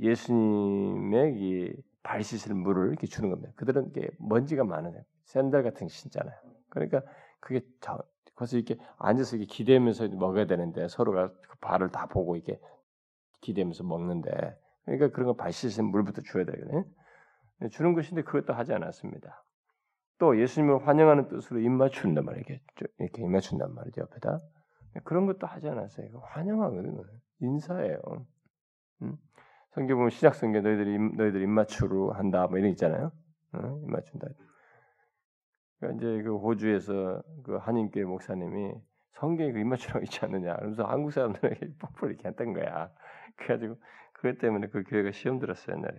예수님의 0.00 1.34
이 1.36 1.86
발 2.06 2.22
씻을 2.22 2.54
물을 2.54 2.90
이렇게 2.90 3.08
주는 3.08 3.30
겁니다. 3.30 3.52
그들은 3.56 3.88
이게 3.90 4.08
먼지가 4.20 4.62
많아요. 4.62 5.02
샌들 5.24 5.64
같은 5.64 5.88
신잖아요. 5.88 6.36
그러니까 6.68 7.02
그게 7.40 7.62
저, 7.80 7.98
거기서 8.36 8.58
이렇게 8.58 8.76
앉아서 8.98 9.36
이렇게 9.36 9.52
기대면서 9.52 10.06
먹어야 10.10 10.46
되는데 10.46 10.86
서로가 10.86 11.32
그 11.48 11.58
발을 11.58 11.90
다 11.90 12.06
보고 12.06 12.36
이렇게 12.36 12.60
기대면서 13.40 13.82
먹는데 13.82 14.30
그러니까 14.84 15.08
그런 15.10 15.26
거 15.26 15.34
발 15.34 15.50
씻을 15.52 15.82
물부터 15.82 16.22
줘야 16.22 16.44
되거든요. 16.44 16.84
주는 17.72 17.92
것인데 17.92 18.22
그것도 18.22 18.52
하지 18.52 18.72
않았습니다. 18.72 19.42
또 20.18 20.40
예수님을 20.40 20.86
환영하는 20.86 21.28
뜻으로 21.28 21.60
입맞춘단 21.60 22.24
말이에요. 22.24 22.44
이렇게 22.98 23.22
입맞춘단 23.22 23.74
말이죠. 23.74 24.02
옆에다. 24.02 24.40
그런 25.04 25.26
것도 25.26 25.46
하지 25.46 25.68
않았어요. 25.68 26.08
환영하거든요. 26.22 27.02
인사예요. 27.40 27.98
음? 29.02 29.16
성경 29.72 29.98
보면 29.98 30.10
시작 30.10 30.34
성경 30.34 30.62
너희들이 30.62 30.98
너희들 31.16 31.42
입맞춤으로 31.42 32.12
한다 32.12 32.46
뭐 32.46 32.58
이런 32.58 32.70
있잖아요. 32.70 33.12
어? 33.52 33.80
입맞춘다. 33.84 34.28
그러니까 35.78 35.98
이제 35.98 36.22
그 36.22 36.36
호주에서 36.38 37.22
그 37.44 37.56
한인교회 37.56 38.04
목사님이 38.04 38.72
성경에 39.12 39.52
그 39.52 39.58
입맞추라고 39.58 40.00
있지 40.04 40.24
않느냐. 40.24 40.54
그러면서 40.56 40.84
한국 40.84 41.12
사람들에게 41.12 41.74
뽀뽀를 41.78 42.14
이렇게 42.14 42.28
했던 42.28 42.54
거야. 42.54 42.90
그래가지고 43.36 43.76
그것 44.14 44.38
때문에 44.38 44.68
그 44.68 44.82
교회가 44.84 45.12
시험 45.12 45.38
들었어요 45.38 45.76
옛날에. 45.76 45.98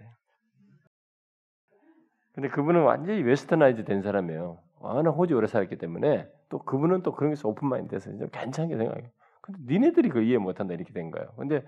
근데 2.37 2.49
그분은 2.49 2.83
완전히 2.83 3.23
westernize 3.23 3.83
된 3.83 4.03
사람이에요. 4.03 4.59
워낙 4.79 5.09
호주 5.09 5.35
오래 5.35 5.47
살았기 5.47 5.79
때문에 5.79 6.29
또 6.49 6.59
그분은 6.59 7.01
또 7.01 7.11
그런 7.11 7.31
데서 7.31 7.49
open 7.49 7.67
mind해서 7.67 8.15
좀 8.15 8.29
괜찮게 8.31 8.77
생각해요. 8.77 9.09
근데 9.41 9.59
니네들이 9.65 10.09
그 10.09 10.21
이해 10.21 10.37
못한다 10.37 10.75
이렇게 10.75 10.93
된 10.93 11.09
거예요. 11.09 11.29
근데 11.35 11.65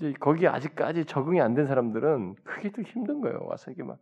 이제 0.00 0.12
거기 0.18 0.48
아직까지 0.48 1.04
적응이 1.04 1.40
안 1.40 1.54
된 1.54 1.66
사람들은 1.66 2.34
그게 2.42 2.72
또 2.72 2.82
힘든 2.82 3.20
거예요. 3.20 3.38
와서 3.44 3.70
이게 3.70 3.84
막 3.84 3.98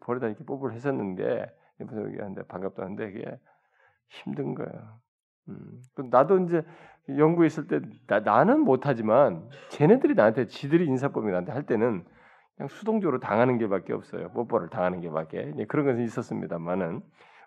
버리다 0.00 0.26
이렇게 0.26 0.42
뽀뽀를 0.42 0.74
했었는데 0.74 1.46
여기 1.80 2.18
한데 2.18 2.42
반갑다 2.48 2.82
하는데 2.82 3.12
그게 3.12 3.38
힘든 4.08 4.56
거예요. 4.56 4.98
음. 5.48 5.80
나도 6.10 6.40
이제 6.40 6.64
연구에 7.08 7.46
있을 7.46 7.68
때 7.68 7.80
나, 8.08 8.42
는 8.42 8.58
못하지만 8.62 9.48
쟤네들이 9.68 10.14
나한테 10.14 10.48
지들이 10.48 10.86
인사법이 10.86 11.30
나한테 11.30 11.52
할 11.52 11.62
때는 11.66 12.04
그냥 12.56 12.68
수동적으로 12.68 13.18
당하는 13.18 13.58
게밖에 13.58 13.92
없어요. 13.92 14.30
뽀뽀를 14.30 14.68
당하는 14.68 15.00
게밖에 15.00 15.52
그런 15.68 15.86
것은 15.86 16.02
있었습니다만은 16.04 17.02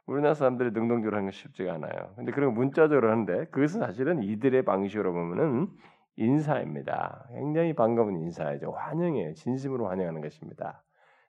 우리나라 0.05 0.33
사람들이 0.33 0.71
능동적으로 0.71 1.17
하는 1.17 1.27
건 1.27 1.31
쉽지가 1.31 1.73
않아요. 1.73 2.13
근데 2.15 2.31
그런 2.31 2.53
문자적으로 2.53 3.11
하는데 3.11 3.45
그것은 3.45 3.81
사실은 3.81 4.23
이들의 4.23 4.63
방식으로 4.63 5.13
보면은 5.13 5.67
인사입니다. 6.15 7.27
굉장히 7.29 7.73
반가운 7.73 8.17
인사이죠. 8.17 8.71
환영이에요. 8.71 9.33
진심으로 9.33 9.87
환영하는 9.87 10.21
것입니다. 10.21 10.83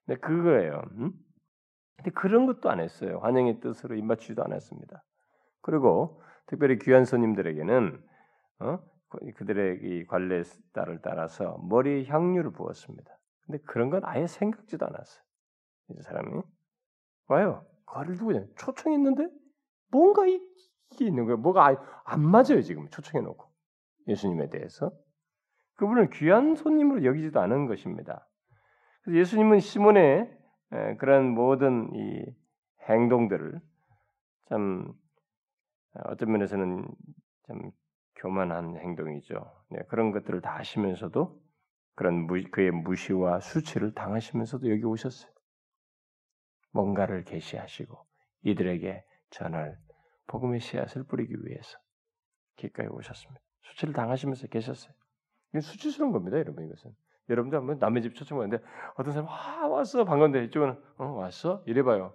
근데 0.06 0.20
그거예요. 0.20 0.82
음? 0.92 1.12
근데 1.96 2.10
그런 2.12 2.46
것도 2.46 2.70
안 2.70 2.80
했어요. 2.80 3.18
환영의 3.22 3.60
뜻으로 3.60 3.96
입맞추지도 3.96 4.44
않았습니다. 4.44 5.02
그리고 5.60 6.22
특별히 6.46 6.78
귀한 6.78 7.04
손님들에게는 7.04 8.00
어? 8.60 8.78
그들의 9.34 9.80
이 9.82 10.06
관례를 10.06 10.44
따라서 11.02 11.58
머리에 11.68 12.04
향유를 12.04 12.52
부었습니다. 12.52 13.17
근데 13.48 13.62
그런 13.64 13.88
건 13.88 14.02
아예 14.04 14.26
생각지도 14.26 14.86
않았어요. 14.86 15.24
이 15.88 16.02
사람이 16.02 16.42
와요. 17.28 17.66
거리를 17.86 18.16
두고 18.16 18.28
그냥 18.28 18.46
초청했는데 18.56 19.26
뭔가 19.90 20.26
이게 20.26 20.44
있는 21.00 21.24
거예요. 21.24 21.38
뭐가 21.38 21.74
안 22.04 22.20
맞아요 22.20 22.60
지금 22.62 22.88
초청해 22.90 23.24
놓고 23.24 23.50
예수님에 24.06 24.50
대해서 24.50 24.92
그분을 25.76 26.10
귀한 26.10 26.54
손님으로 26.54 27.04
여기지도 27.04 27.40
않은 27.40 27.66
것입니다. 27.66 28.28
그래서 29.02 29.18
예수님은 29.18 29.60
시몬의 29.60 30.30
그런 30.98 31.30
모든 31.30 31.88
이 31.94 32.24
행동들을 32.88 33.60
참 34.50 34.92
어떤 36.04 36.32
면에서는 36.32 36.86
참 37.46 37.70
교만한 38.16 38.76
행동이죠. 38.76 39.64
네, 39.70 39.78
그런 39.88 40.10
것들을 40.10 40.42
다 40.42 40.56
하시면서도 40.56 41.47
그런 41.98 42.28
무, 42.28 42.40
그의 42.52 42.70
무시와 42.70 43.40
수치를 43.40 43.92
당하시면서도 43.92 44.70
여기 44.70 44.84
오셨어요. 44.84 45.32
뭔가를 46.70 47.24
계시하시고 47.24 48.06
이들에게 48.42 49.04
전할 49.30 49.76
복음의 50.28 50.60
씨앗을 50.60 51.02
뿌리기 51.02 51.34
위해서 51.42 51.76
기까지 52.54 52.88
오셨습니다. 52.88 53.40
수치를 53.62 53.94
당하시면서 53.94 54.46
계셨어요. 54.46 54.94
이건 55.48 55.60
수치스러운 55.60 56.12
겁니다, 56.12 56.38
여러분 56.38 56.64
이것은. 56.66 56.94
여러분도 57.30 57.56
한번 57.56 57.78
남의 57.80 58.02
집 58.02 58.14
초청 58.14 58.38
왔는데 58.38 58.64
어떤 58.94 59.12
사람 59.12 59.28
아 59.28 59.66
왔어 59.66 60.04
반가운데 60.04 60.44
이쪽은 60.44 60.80
어 60.98 61.04
왔어 61.04 61.64
이래봐요. 61.66 62.14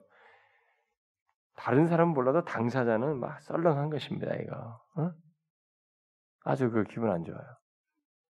다른 1.58 1.88
사람은 1.88 2.13
몰라도 2.13 2.46
당사자는 2.46 3.20
막 3.20 3.42
썰렁한 3.42 3.90
것입니다 3.90 4.34
이거. 4.36 4.82
어? 4.96 5.12
아주 6.46 6.72
그 6.72 6.86
기분 6.86 7.12
안 7.12 7.25
좋아요. 7.25 7.44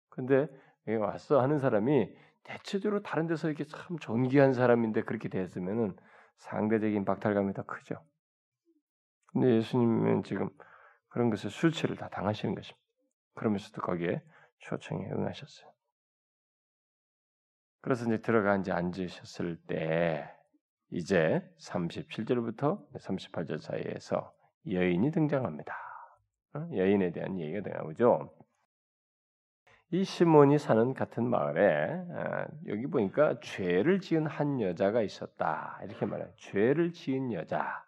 근데 0.09 0.47
왔어 0.87 1.41
하는 1.41 1.59
사람이 1.59 2.13
대체적으로 2.43 3.01
다른 3.01 3.27
데서 3.27 3.47
이렇게 3.47 3.63
참 3.63 3.97
존귀한 3.99 4.53
사람인데 4.53 5.03
그렇게 5.03 5.29
됐으면은 5.29 5.95
상대적인 6.37 7.05
박탈감이 7.05 7.53
더 7.53 7.63
크죠. 7.63 8.03
근데 9.27 9.55
예수님은 9.55 10.23
지금 10.23 10.49
그런 11.07 11.29
것을 11.29 11.49
술취를 11.49 11.95
다 11.95 12.09
당하시는 12.09 12.53
것입니다. 12.53 12.83
그러면서도 13.35 13.81
거기에 13.81 14.21
초청에 14.59 15.09
응하셨어요. 15.11 15.71
그래서 17.81 18.05
이제 18.05 18.21
들어가 18.21 18.55
이제 18.55 18.71
앉으셨을 18.71 19.57
때 19.67 20.29
이제 20.91 21.41
37절부터 21.59 22.93
38절 22.97 23.59
사이에서 23.59 24.33
여인이 24.69 25.11
등장합니다. 25.11 25.75
어? 26.55 26.69
여인에 26.71 27.11
대한 27.11 27.39
얘기가 27.39 27.69
나오죠. 27.69 28.33
이 29.93 30.03
시몬이 30.03 30.57
사는 30.57 30.95
같은 30.95 31.23
마을에 31.29 32.03
아, 32.15 32.47
여기 32.65 32.87
보니까 32.87 33.39
죄를 33.41 33.99
지은 33.99 34.25
한 34.25 34.59
여자가 34.59 35.03
있었다 35.03 35.79
이렇게 35.83 36.07
말해요. 36.07 36.27
죄를 36.35 36.93
지은 36.93 37.31
여자, 37.31 37.85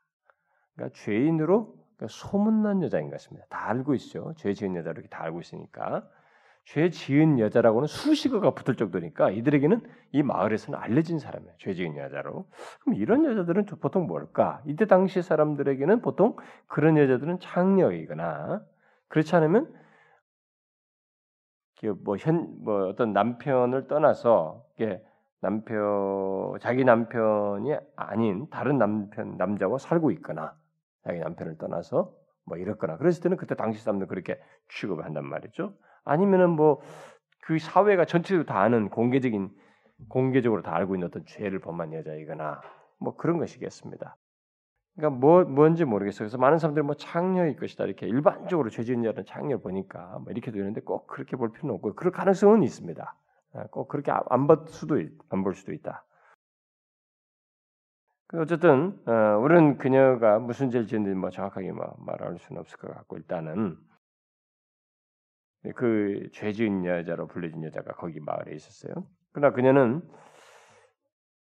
그러니까 0.76 0.96
죄인으로 1.00 1.74
그러니까 1.98 2.08
소문난 2.08 2.84
여자인 2.84 3.06
것 3.06 3.14
같습니다. 3.14 3.48
다 3.50 3.70
알고 3.72 3.96
있죠. 3.96 4.36
죄 4.38 4.54
지은 4.54 4.76
여자 4.76 4.92
이렇게 4.92 5.08
다 5.08 5.24
알고 5.24 5.40
있으니까 5.40 6.08
죄 6.66 6.92
지은 6.92 7.40
여자라고는 7.40 7.88
수식어가 7.88 8.54
붙을 8.54 8.78
정도니까 8.78 9.32
이들에게는 9.32 9.82
이 10.12 10.22
마을에서는 10.22 10.78
알려진 10.80 11.18
사람이에요. 11.18 11.56
죄 11.58 11.74
지은 11.74 11.98
여자로. 11.98 12.46
그럼 12.82 12.96
이런 12.98 13.26
여자들은 13.26 13.66
보통 13.82 14.06
뭘까? 14.06 14.62
이때 14.68 14.86
당시 14.86 15.24
사람들에게는 15.24 16.04
보통 16.04 16.36
그런 16.68 17.00
여자들은 17.00 17.40
창녀이거나 17.40 18.62
그렇지 19.08 19.36
않으면 19.36 19.85
뭐현뭐 21.92 22.48
뭐 22.60 22.88
어떤 22.88 23.14
남편을 23.14 23.88
떠나서 23.88 24.64
남편 25.42 26.58
자기 26.60 26.84
남편이 26.84 27.76
아닌 27.96 28.48
다른 28.50 28.78
남편 28.78 29.38
남자와 29.38 29.78
살고 29.78 30.12
있거나 30.12 30.56
자기 31.04 31.20
남편을 31.20 31.58
떠나서 31.58 32.12
뭐 32.46 32.58
이렇거나 32.58 32.98
그랬을 32.98 33.24
때는 33.24 33.38
그때 33.38 33.56
당시 33.56 33.84
사람들 33.84 34.08
그렇게 34.08 34.40
취급을 34.70 35.06
한단 35.06 35.26
말이죠. 35.26 35.74
아니면은 36.04 36.52
뭐 36.52 36.82
그 37.46 37.60
사회가 37.60 38.06
전체적으로 38.06 38.46
다 38.46 38.60
아는 38.60 38.90
공개적인 38.90 39.52
공개적으로 40.10 40.64
다 40.64 40.76
알고 40.76 40.96
있는 40.96 41.08
어떤 41.08 41.26
죄를 41.26 41.60
범한 41.60 41.94
여자이거나 41.94 42.60
뭐 43.00 43.16
그런 43.16 43.38
것이겠습니다. 43.38 44.18
그러니까 44.96 45.20
뭐 45.20 45.44
뭔지 45.44 45.84
모르겠어요. 45.86 46.20
그래서 46.20 46.38
많은 46.38 46.58
사람들이 46.58 46.86
뭐 46.86 46.96
창녀일 46.96 47.58
것이다 47.58 47.86
이렇게 47.86 48.08
일반적으로 48.08 48.70
죄지은 48.70 49.04
자는 49.04 49.26
창녀 49.26 49.58
보니까 49.58 50.20
뭐 50.20 50.32
이렇게 50.32 50.52
되는데 50.52 50.82
꼭 50.82 51.08
그렇게 51.08 51.36
볼 51.36 51.52
필요는 51.52 51.76
없고 51.76 51.96
그럴 51.96 52.12
가능성은 52.14 52.64
있습니다. 52.64 53.16
아, 53.54 53.68
꼭 53.72 53.88
그렇게 53.90 54.12
안 54.12 54.48
볼 54.48 54.66
수도 54.68 54.98
안 55.30 55.44
볼 55.44 55.54
수도 55.56 55.74
있다. 55.74 56.06
그 58.28 58.42
어쨌든 58.42 59.00
어, 59.08 59.38
우리는 59.40 59.78
그녀가 59.78 60.40
무슨 60.40 60.70
죄를 60.72 60.88
지었는지 60.88 61.16
뭐 61.16 61.30
정확하게 61.30 61.72
뭐 61.72 61.96
말할 62.00 62.38
수는 62.40 62.60
없을 62.62 62.78
것 62.80 62.94
같고 62.94 63.18
일단은 63.18 63.78
네, 65.64 65.72
그 65.74 66.30
죄지은 66.34 66.86
여자로 66.86 67.28
불려진 67.28 67.64
여자가 67.64 67.94
거기 67.94 68.20
마을에 68.20 68.56
있었어요. 68.56 68.94
그러나 69.32 69.54
그녀는 69.54 70.02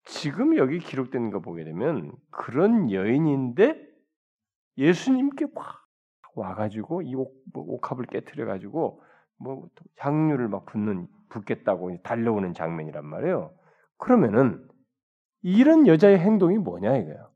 지금 0.03 0.57
여기 0.57 0.79
기록된 0.79 1.29
거 1.31 1.39
보게 1.41 1.63
되면 1.63 2.11
그런 2.31 2.91
여인인데 2.91 3.89
예수님께 4.77 5.47
막 5.53 5.87
와가지고 6.35 7.01
이 7.03 7.15
옥, 7.15 7.35
뭐 7.53 7.63
옥합을 7.67 8.05
깨뜨려 8.05 8.45
가지고 8.45 9.03
뭐 9.37 9.67
향유를 9.97 10.47
막 10.47 10.65
붓는 10.65 11.07
붓겠다고 11.29 12.01
달려오는 12.03 12.53
장면이란 12.53 13.05
말이에요. 13.05 13.53
그러면은 13.97 14.67
이런 15.41 15.87
여자의 15.87 16.19
행동이 16.19 16.57
뭐냐 16.57 16.97
이거예요. 16.97 17.31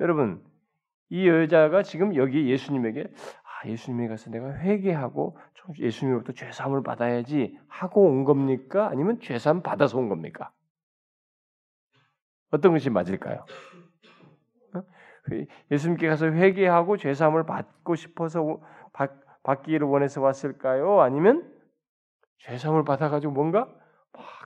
여러분 0.00 0.44
이 1.10 1.26
여자가 1.26 1.82
지금 1.82 2.14
여기 2.14 2.48
예수님에게 2.50 3.02
아, 3.02 3.47
예수님에 3.66 4.08
가서 4.08 4.30
내가 4.30 4.52
회개하고 4.52 5.38
예수님으로부터 5.78 6.32
죄사함을 6.32 6.82
받아야지 6.82 7.58
하고 7.68 8.04
온 8.06 8.24
겁니까? 8.24 8.88
아니면 8.88 9.20
죄사함 9.20 9.62
받아서 9.62 9.98
온 9.98 10.08
겁니까? 10.08 10.52
어떤 12.50 12.72
것이 12.72 12.88
맞을까요? 12.90 13.44
어? 14.74 14.82
예수님께 15.70 16.08
가서 16.08 16.26
회개하고 16.26 16.96
죄사함을 16.96 17.44
받고 17.44 17.94
싶어서 17.94 18.60
받, 18.92 19.12
받기를 19.42 19.86
원해서 19.86 20.20
왔을까요? 20.22 21.00
아니면 21.00 21.54
죄사함을 22.38 22.84
받아가지고 22.84 23.32
뭔가 23.32 23.68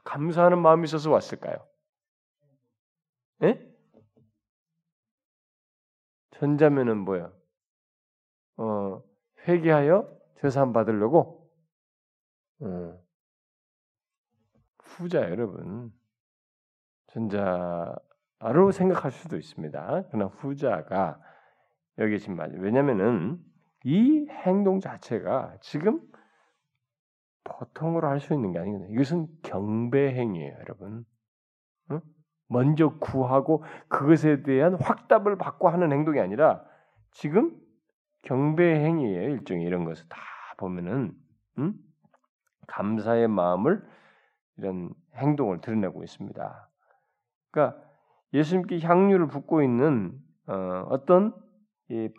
감사하는 0.05 0.61
마음이 0.61 0.85
있어서 0.85 1.11
왔을까요? 1.11 1.57
예? 3.43 3.73
전자면은 6.33 6.99
뭐야? 6.99 7.31
어, 8.57 9.03
회개하여 9.47 10.09
죄사함 10.37 10.73
받으려고 10.73 11.51
어, 12.61 12.99
후자 14.83 15.23
여러분 15.31 15.93
전자로 17.09 18.73
생각할 18.73 19.11
수도 19.11 19.37
있습니다. 19.37 20.05
그러나 20.11 20.27
후자가 20.27 21.21
여기 21.99 22.19
지금 22.19 22.37
맞아요. 22.37 22.59
왜냐면은 22.59 23.39
이 23.85 24.27
행동 24.31 24.81
자체가 24.81 25.57
지금 25.61 26.01
보통으로 27.45 28.09
할 28.09 28.21
수 28.21 28.35
있는 28.35 28.53
게 28.53 28.59
아니거든요. 28.59 28.93
이것은 28.95 29.27
경배 29.43 30.15
행위예요, 30.15 30.57
여러분. 30.61 31.05
먼저 32.49 32.91
구하고 32.99 33.65
그것에 33.89 34.43
대한 34.43 34.75
확답을 34.75 35.39
받고 35.39 35.71
하는 35.71 35.91
행동이 35.91 36.21
아니라 36.21 36.63
지금 37.11 37.59
경배 38.23 38.63
행위예요. 38.85 39.31
일종의 39.31 39.65
이런 39.67 39.85
것을 39.85 40.09
다 40.09 40.19
보면은 40.57 41.13
음? 41.59 41.75
감사의 42.69 43.29
마음을 43.29 43.85
이런 44.57 44.91
행동을 45.15 45.61
드러내고 45.61 46.03
있습니다. 46.03 46.69
그러니까 47.51 47.83
예수님께 48.33 48.81
향유를 48.81 49.29
붓고 49.29 49.63
있는 49.63 50.19
어, 50.47 51.05
떤 51.07 51.35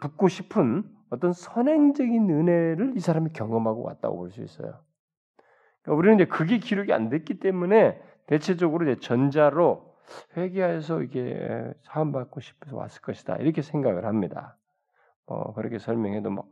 붓고 0.01 0.27
싶은 0.27 0.83
어떤 1.09 1.33
선행적인 1.33 2.29
은혜를 2.29 2.93
이 2.95 2.99
사람이 2.99 3.31
경험하고 3.33 3.83
왔다고 3.83 4.17
볼 4.17 4.31
수 4.31 4.41
있어요. 4.41 4.79
그러니까 5.81 5.97
우리는 5.97 6.15
이제 6.15 6.25
그게 6.25 6.57
기록이 6.59 6.93
안 6.93 7.09
됐기 7.09 7.39
때문에 7.39 8.01
대체적으로 8.27 8.89
이제 8.89 8.99
전자로 8.99 9.93
회개해서 10.37 11.01
이게 11.01 11.73
사함 11.83 12.11
받고 12.11 12.39
싶어서 12.41 12.75
왔을 12.75 13.01
것이다 13.01 13.37
이렇게 13.37 13.61
생각을 13.61 14.05
합니다. 14.05 14.57
뭐 15.25 15.53
그렇게 15.53 15.79
설명해도 15.79 16.29
막 16.29 16.47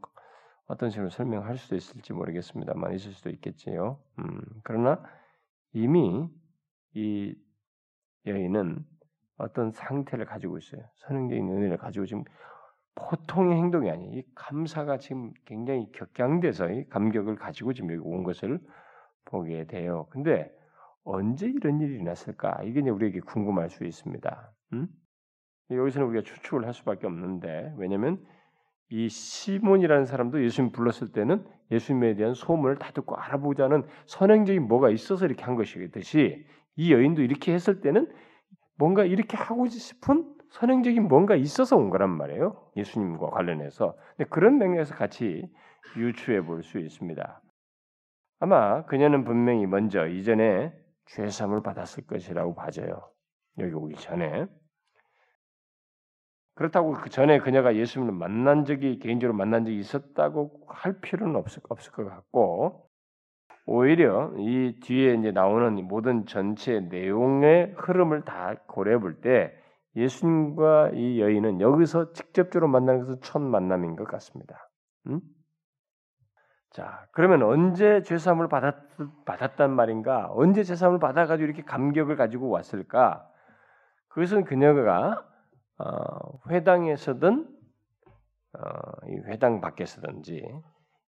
어떤 0.67 0.89
식으로 0.89 1.10
설명할 1.10 1.57
수도 1.57 1.75
있을지 1.75 2.13
모르겠습니다만 2.13 2.93
있을 2.93 3.12
수도 3.12 3.29
있겠지요. 3.29 3.99
음, 4.19 4.41
그러나 4.63 5.03
이미 5.73 6.29
이 6.93 7.36
여인은 8.25 8.86
어떤 9.38 9.71
상태를 9.71 10.25
가지고 10.25 10.57
있어요. 10.57 10.81
선행적인 10.97 11.49
은혜를 11.49 11.77
가지고 11.77 12.05
지금 12.05 12.23
보통의 12.95 13.57
행동이 13.57 13.89
아니에요. 13.89 14.19
이 14.19 14.23
감사가 14.36 14.97
지금 14.97 15.34
굉장히 15.45 15.91
격양돼서 15.91 16.69
이 16.71 16.88
감격을 16.89 17.36
가지고 17.36 17.73
지금 17.73 17.91
여기 17.91 18.01
온 18.03 18.23
것을 18.23 18.60
보게 19.25 19.65
돼요. 19.65 20.07
근데 20.10 20.51
언제 21.03 21.47
이런 21.47 21.79
일이 21.81 21.95
일어났을까? 21.95 22.62
이게 22.63 22.81
이제 22.81 22.89
우리에게 22.89 23.21
궁금할 23.21 23.69
수 23.69 23.86
있습니다. 23.86 24.53
음? 24.73 24.88
여기서는 25.71 26.07
우리가 26.07 26.23
추측을 26.23 26.65
할 26.65 26.73
수밖에 26.73 27.07
없는데 27.07 27.73
왜냐하면 27.77 28.23
이 28.91 29.08
시몬이라는 29.08 30.06
사람도 30.06 30.43
예수님 30.43 30.71
불렀을 30.71 31.12
때는 31.13 31.45
예수님에 31.71 32.15
대한 32.15 32.34
소문을 32.34 32.77
다 32.77 32.91
듣고 32.91 33.15
알아보자는 33.15 33.84
선행적인 34.06 34.67
뭐가 34.67 34.89
있어서 34.89 35.25
이렇게 35.25 35.43
한 35.43 35.56
것이듯이 35.56 36.45
이 36.75 36.93
여인도 36.93 37.21
이렇게 37.21 37.54
했을 37.54 37.80
때는 37.82 38.12
뭔가 38.77 39.06
이렇게 39.06 39.38
하고 39.38 39.67
싶은 39.67 40.36
선행적인 40.49 41.08
뭔가 41.08 41.36
있어서 41.36 41.77
온 41.77 41.89
거란 41.89 42.10
말이에요. 42.10 42.71
예수님과 42.75 43.30
관련해서. 43.30 43.95
근데 44.17 44.30
그런 44.30 44.58
맥락에서 44.58 44.95
같이 44.95 45.49
유추해 45.95 46.41
볼 46.41 46.62
수 46.63 46.77
있습니다. 46.77 47.41
아마 48.39 48.84
그녀는 48.86 49.23
분명히 49.23 49.65
먼저 49.67 50.08
이전에 50.08 50.73
죄삼을 51.06 51.62
받았을 51.63 52.06
것이라고 52.08 52.56
봐져요. 52.56 53.10
여기 53.60 53.73
오기 53.73 53.95
전에. 53.95 54.47
그렇다고 56.55 56.93
그 56.93 57.09
전에 57.09 57.39
그녀가 57.39 57.75
예수님을 57.75 58.13
만난 58.13 58.65
적이 58.65 58.99
개인적으로 58.99 59.35
만난 59.37 59.65
적이 59.65 59.79
있었다고 59.79 60.65
할 60.67 60.99
필요는 60.99 61.35
없을, 61.35 61.61
없을 61.69 61.91
것 61.91 62.05
같고 62.05 62.89
오히려 63.65 64.33
이 64.37 64.79
뒤에 64.81 65.15
이제 65.15 65.31
나오는 65.31 65.75
모든 65.87 66.25
전체 66.25 66.79
내용의 66.81 67.75
흐름을 67.77 68.25
다 68.25 68.55
고려해 68.67 68.99
볼 68.99 69.21
때 69.21 69.53
예수님과 69.95 70.91
이 70.93 71.19
여인은 71.19 71.59
여기서 71.61 72.13
직접적으로 72.13 72.69
만나는 72.69 73.01
것은 73.01 73.21
첫 73.21 73.39
만남인 73.39 73.95
것 73.95 74.07
같습니다. 74.07 74.69
음? 75.07 75.19
자, 76.71 77.05
그러면 77.11 77.43
언제 77.43 78.01
죄사함을 78.01 78.47
받았, 78.47 78.75
받았단 79.25 79.71
말인가? 79.71 80.29
언제 80.31 80.63
죄사함을 80.63 80.99
받아가지고 80.99 81.45
이렇게 81.45 81.63
감격을 81.63 82.15
가지고 82.15 82.49
왔을까? 82.49 83.27
그것은 84.07 84.45
그녀가 84.45 85.09
어, 85.19 85.31
회당에서든 86.49 87.47
어, 88.53 89.07
회당 89.27 89.62
밖에서든지 89.62 90.43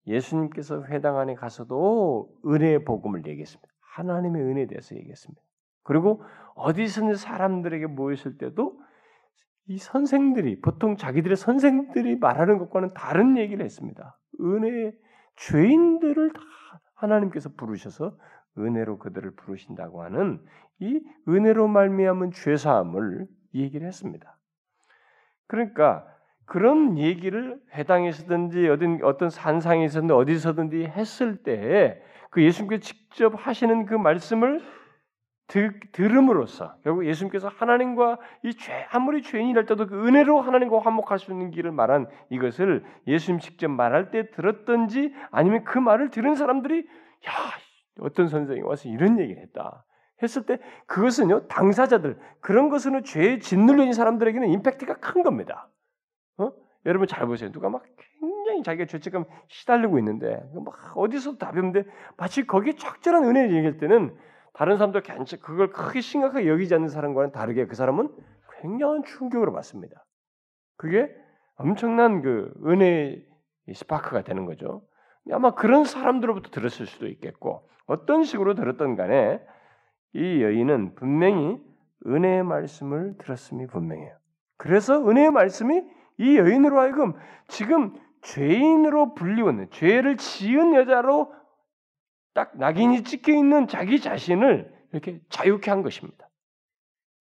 예수님께서 0.07 0.85
회당 0.85 1.19
안에 1.19 1.35
가서도 1.35 2.31
은혜의 2.47 2.85
복음을 2.85 3.27
얘기했습니다. 3.27 3.69
하나님의 3.81 4.43
은혜에 4.43 4.67
대해서 4.67 4.95
얘기했습니다. 4.97 5.41
그리고 5.83 6.23
어디서든 6.55 7.15
사람들에게 7.15 7.87
모였을 7.87 8.39
때도 8.39 8.79
이 9.67 9.79
선생들이 9.79 10.61
보통 10.61 10.97
자기들의 10.97 11.37
선생들이 11.37 12.17
말하는 12.17 12.59
것과는 12.59 12.93
다른 12.95 13.37
얘기를 13.39 13.65
했습니다. 13.65 14.19
은혜 14.41 14.93
죄인들을 15.37 16.33
다 16.33 16.41
하나님께서 16.95 17.51
부르셔서 17.57 18.17
은혜로 18.59 18.99
그들을 18.99 19.31
부르신다고 19.37 20.03
하는 20.03 20.45
이 20.81 21.01
은혜로 21.29 21.69
말미암은 21.69 22.33
죄 22.33 22.57
사함을 22.57 23.27
얘기를 23.55 23.87
했습니다. 23.87 24.37
그러니까 25.51 26.07
그런 26.47 26.97
얘기를 26.97 27.61
회당에서든지 27.75 28.69
어떤 28.69 29.01
어떤 29.03 29.31
산상에서든 29.31 30.13
어디서든지 30.13 30.85
했을 30.85 31.43
때그 31.43 32.43
예수님께서 32.43 32.81
직접 32.81 33.35
하시는 33.37 33.85
그 33.85 33.95
말씀을 33.95 34.61
들, 35.49 35.81
들음으로써 35.91 36.77
결국 36.85 37.05
예수님께서 37.05 37.49
하나님과 37.49 38.19
이 38.45 38.53
죄 38.53 38.87
아무리 38.93 39.23
죄인이랄 39.23 39.67
때도 39.67 39.89
그 39.89 40.07
은혜로 40.07 40.41
하나님과 40.41 40.79
화목할 40.79 41.19
수 41.19 41.33
있는 41.33 41.51
길을 41.51 41.73
말한 41.73 42.07
이것을 42.31 42.85
예수님 43.09 43.41
직접 43.41 43.69
말할 43.69 44.13
때 44.13 44.31
들었던지 44.31 45.13
아니면 45.33 45.65
그 45.65 45.79
말을 45.79 46.11
들은 46.11 46.37
사람들이 46.37 46.79
야 46.79 47.33
어떤 48.01 48.29
선생이 48.29 48.61
와서 48.61 48.89
이런 48.89 49.19
얘기를 49.19 49.43
했다 49.43 49.85
했을 50.23 50.45
때 50.45 50.59
그것은요 50.87 51.47
당사자들 51.49 52.19
그런 52.41 52.69
것은 52.69 53.03
죄에 53.05 53.39
있는 53.53 53.93
사람들에게는 53.93 54.49
임팩트가 54.49 54.95
큰 54.95 55.23
겁니다. 55.23 55.69
어? 56.39 56.53
여러분 56.87 57.07
잘 57.07 57.27
보세요. 57.27 57.51
누가 57.53 57.69
막 57.69 57.83
굉장히 58.21 58.63
자기가 58.63 58.87
죄책감 58.87 59.25
시달리고 59.49 59.99
있는데 59.99 60.43
막 60.55 60.97
어디서 60.97 61.37
답이 61.37 61.59
없는데 61.59 61.85
마치 62.17 62.47
거기에 62.47 62.75
적절한 62.75 63.25
은혜를 63.25 63.55
얘기할 63.57 63.79
때는 63.79 64.17
다른 64.53 64.77
사람들 64.77 65.03
괜찮 65.03 65.39
그걸 65.41 65.71
크게 65.71 66.01
심각하게 66.01 66.49
여기지 66.49 66.75
않는 66.75 66.89
사람과는 66.89 67.33
다르게 67.33 67.67
그 67.67 67.75
사람은 67.75 68.09
굉장한 68.61 69.05
충격으로 69.05 69.53
받습니다. 69.53 70.05
그게 70.77 71.15
엄청난 71.57 72.23
그 72.23 72.53
은혜의 72.67 73.27
스파크가 73.75 74.23
되는 74.23 74.47
거죠. 74.47 74.83
아마 75.31 75.55
그런 75.55 75.85
사람들로부터 75.85 76.51
들었을 76.51 76.87
수도 76.87 77.07
있겠고 77.07 77.69
어떤 77.87 78.25
식으로 78.25 78.55
들었던 78.55 78.97
간에 78.97 79.41
이 80.13 80.43
여인은 80.43 80.95
분명히 80.95 81.61
은혜의 82.07 82.45
말씀을 82.45 83.17
들었음이 83.19 83.67
분명해요. 83.67 84.17
그래서 84.57 85.07
은혜의 85.09 85.31
말씀이 85.31 85.83
이 86.19 86.37
여인으로 86.37 86.79
하여금 86.79 87.15
지금 87.49 87.95
죄인으로 88.23 89.15
불리우는 89.15 89.71
죄를 89.71 90.17
지은 90.17 90.75
여자로 90.75 91.35
딱 92.35 92.57
낙인이 92.57 93.03
찍혀 93.05 93.33
있는 93.33 93.67
자기 93.67 94.01
자신을 94.01 94.73
이렇게 94.93 95.21
자유케 95.31 95.71
한 95.71 95.83
것입니다. 95.83 96.29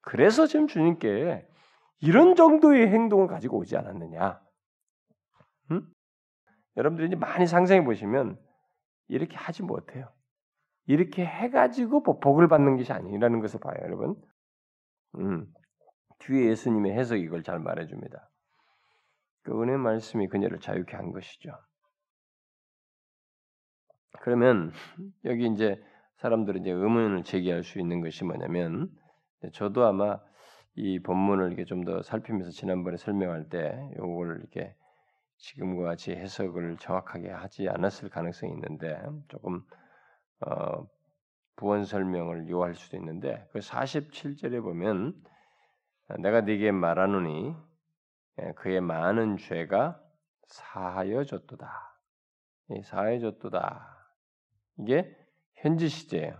그래서 0.01 0.47
지금 0.47 0.67
주님께 0.67 1.47
이런 2.01 2.35
정도의 2.35 2.87
행동을 2.87 3.27
가지고 3.27 3.59
오지 3.59 3.77
않았느냐? 3.77 4.41
음? 5.71 5.87
여러분들이 6.77 7.07
이제 7.07 7.15
많이 7.15 7.45
상상해 7.45 7.83
보시면 7.83 8.39
이렇게 9.07 9.35
하지 9.35 9.63
못해요. 9.63 10.11
이렇게 10.89 11.23
해가지고 11.23 12.01
복을 12.19 12.47
받는 12.47 12.75
것이 12.77 12.91
아니라는 12.91 13.41
것을 13.41 13.59
봐요, 13.59 13.75
여러분. 13.83 14.15
음, 15.19 15.45
뒤에 16.17 16.49
예수님의 16.49 16.93
해석이 16.93 17.21
이걸 17.21 17.43
잘 17.43 17.59
말해줍니다. 17.59 18.27
그 19.43 19.61
은혜 19.61 19.77
말씀이 19.77 20.27
그녀를 20.27 20.59
자유케 20.59 20.95
한 20.95 21.11
것이죠. 21.11 21.51
그러면 24.21 24.71
여기 25.25 25.45
이제 25.45 25.79
사람들은 26.15 26.61
이제 26.61 26.71
의문을 26.71 27.23
제기할 27.23 27.63
수 27.63 27.79
있는 27.79 28.01
것이 28.01 28.23
뭐냐면 28.23 28.89
저도 29.53 29.85
아마 29.85 30.19
이 30.73 30.99
본문을 31.03 31.49
이렇게 31.49 31.65
좀 31.65 31.83
더 31.83 32.01
살피면서 32.01 32.49
지난번에 32.49 32.97
설명할 32.97 33.47
때 33.49 33.79
이걸 33.93 34.39
이렇게 34.39 34.75
지금과 35.37 35.83
같이 35.83 36.13
해석을 36.13 36.77
정확하게 36.77 37.29
하지 37.29 37.69
않았을 37.69 38.09
가능성이 38.09 38.53
있는데 38.53 38.99
조금 39.27 39.61
어, 40.41 40.87
부원 41.55 41.83
설명을 41.83 42.49
요할 42.49 42.75
수도 42.75 42.97
있는데 42.97 43.47
그 43.51 43.59
47절에 43.59 44.61
보면 44.61 45.21
내가 46.19 46.41
네게 46.41 46.71
말하노니 46.71 47.55
예, 48.41 48.53
그의 48.53 48.81
많은 48.81 49.37
죄가 49.37 50.01
사하여졌도다. 50.47 51.67
사하여졌도다. 52.83 53.97
이게 54.77 55.15
현재 55.55 55.87
시제예요. 55.87 56.39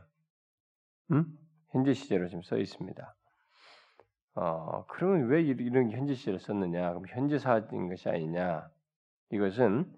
음? 1.11 1.25
현재 1.71 1.93
시제로 1.93 2.27
지금 2.27 2.41
써 2.41 2.57
있습니다. 2.57 3.15
어, 4.35 4.85
그러면 4.87 5.27
왜 5.27 5.41
이런 5.41 5.91
현재 5.91 6.13
시제를 6.13 6.39
썼느냐? 6.39 6.89
그럼 6.89 7.03
현재 7.09 7.37
사인 7.37 7.89
것이 7.89 8.07
아니냐? 8.07 8.69
이것은 9.31 9.93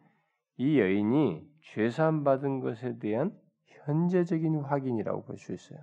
이 0.57 0.79
여인이 0.79 1.47
죄 1.61 1.89
사함 1.89 2.23
받은 2.23 2.59
것에 2.61 2.97
대한 2.99 3.37
현재적인 3.85 4.61
확인이라고 4.61 5.23
볼 5.23 5.37
수 5.37 5.53
있어요. 5.53 5.79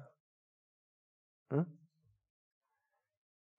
응? 1.53 1.65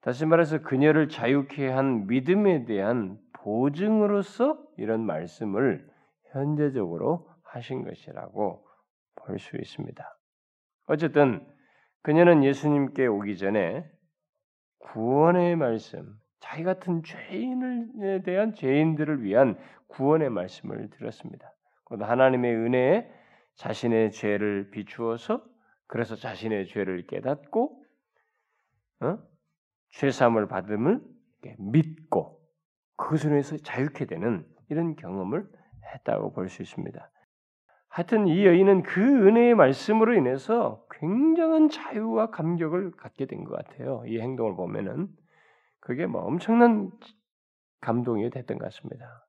다시 0.01 0.25
말해서 0.25 0.61
그녀를 0.61 1.09
자유케 1.09 1.67
한 1.67 2.07
믿음에 2.07 2.65
대한 2.65 3.19
보증으로서 3.33 4.57
이런 4.77 5.05
말씀을 5.05 5.87
현재적으로 6.31 7.29
하신 7.43 7.83
것이라고 7.83 8.65
볼 9.15 9.39
수 9.39 9.57
있습니다. 9.57 10.17
어쨌든 10.87 11.45
그녀는 12.01 12.43
예수님께 12.43 13.07
오기 13.07 13.37
전에 13.37 13.85
구원의 14.79 15.57
말씀, 15.57 16.15
자기 16.39 16.63
같은 16.63 17.03
죄인에 17.03 18.23
대한 18.23 18.53
죄인들을 18.53 19.23
위한 19.23 19.57
구원의 19.87 20.29
말씀을 20.29 20.89
들었습니다. 20.91 21.53
곧 21.83 22.01
하나님의 22.01 22.55
은혜에 22.55 23.18
자신의 23.59 24.11
죄를 24.11 24.71
비추어서 24.71 25.43
그래서 25.87 26.15
자신의 26.15 26.67
죄를 26.67 27.05
깨닫고 27.07 27.83
어? 29.01 29.17
죄사함을 29.91 30.47
받음을 30.47 31.01
믿고 31.57 32.39
그것으로 32.95 33.35
해서 33.35 33.57
자유케 33.57 34.05
되는 34.05 34.45
이런 34.69 34.95
경험을 34.95 35.45
했다고 35.93 36.31
볼 36.33 36.47
수 36.47 36.61
있습니다. 36.61 37.11
하여튼 37.89 38.27
이 38.27 38.45
여인은 38.45 38.83
그 38.83 39.01
은혜의 39.01 39.55
말씀으로 39.55 40.13
인해서 40.13 40.85
굉장한 40.91 41.69
자유와 41.69 42.29
감격을 42.29 42.91
갖게 42.91 43.25
된 43.25 43.43
것 43.43 43.55
같아요. 43.55 44.03
이 44.05 44.19
행동을 44.19 44.55
보면은 44.55 45.07
그게 45.81 46.05
뭐 46.05 46.21
엄청난 46.21 46.91
감동이 47.81 48.29
됐던 48.29 48.57
것 48.57 48.65
같습니다. 48.65 49.25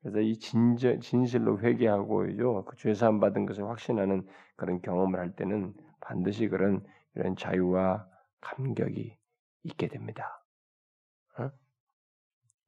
그래서 0.00 0.20
이 0.20 0.38
진저, 0.38 1.00
진실로 1.00 1.60
회개하고 1.60 2.64
그 2.64 2.76
죄사함 2.76 3.20
받은 3.20 3.46
것을 3.46 3.64
확신하는 3.68 4.26
그런 4.56 4.80
경험을 4.80 5.18
할 5.18 5.34
때는 5.34 5.74
반드시 6.00 6.48
그런 6.48 6.84
이런 7.14 7.36
자유와 7.36 8.08
감격이 8.40 9.16
있게 9.64 9.88
됩니다. 9.88 10.44
어? 11.38 11.50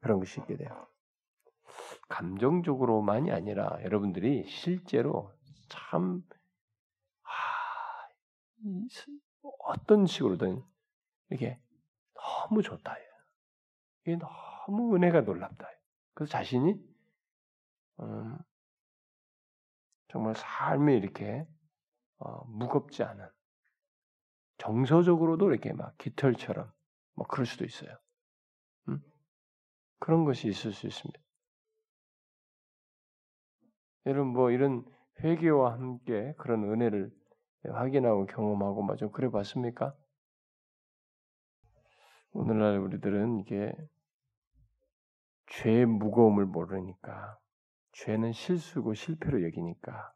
그런 0.00 0.18
것이 0.18 0.40
있게 0.40 0.56
돼요. 0.56 0.86
감정적으로만이 2.08 3.30
아니라 3.30 3.78
여러분들이 3.84 4.48
실제로 4.48 5.32
참 5.68 6.22
아, 7.22 7.30
어떤 9.60 10.06
식으로든 10.06 10.62
이게 11.30 11.60
너무 12.14 12.62
좋다. 12.62 12.96
이게 14.02 14.16
너무 14.16 14.96
은혜가 14.96 15.20
놀랍다. 15.20 15.68
그래서 16.14 16.32
자신이 16.32 16.89
음, 18.02 18.38
정말 20.08 20.34
삶이 20.34 20.96
이렇게 20.96 21.46
어, 22.18 22.44
무겁지 22.46 23.02
않은 23.02 23.28
정서적으로도 24.58 25.50
이렇게 25.50 25.72
막 25.72 25.96
깃털처럼 25.98 26.70
뭐 27.14 27.26
그럴 27.26 27.46
수도 27.46 27.64
있어요. 27.64 27.96
음? 28.88 29.02
그런 29.98 30.24
것이 30.24 30.48
있을 30.48 30.72
수 30.72 30.86
있습니다. 30.86 31.20
여러분 34.06 34.32
뭐 34.32 34.50
이런 34.50 34.84
회개와 35.22 35.72
함께 35.72 36.34
그런 36.38 36.64
은혜를 36.64 37.10
확인하고 37.64 38.26
경험하고 38.26 38.82
뭐좀 38.82 39.12
그래 39.12 39.30
봤습니까? 39.30 39.94
오늘날 42.32 42.78
우리들은 42.78 43.40
이게 43.40 43.72
죄의 45.48 45.86
무거움을 45.86 46.46
모르니까 46.46 47.38
죄는 47.92 48.32
실수고 48.32 48.94
실패로 48.94 49.42
여기니까 49.44 50.12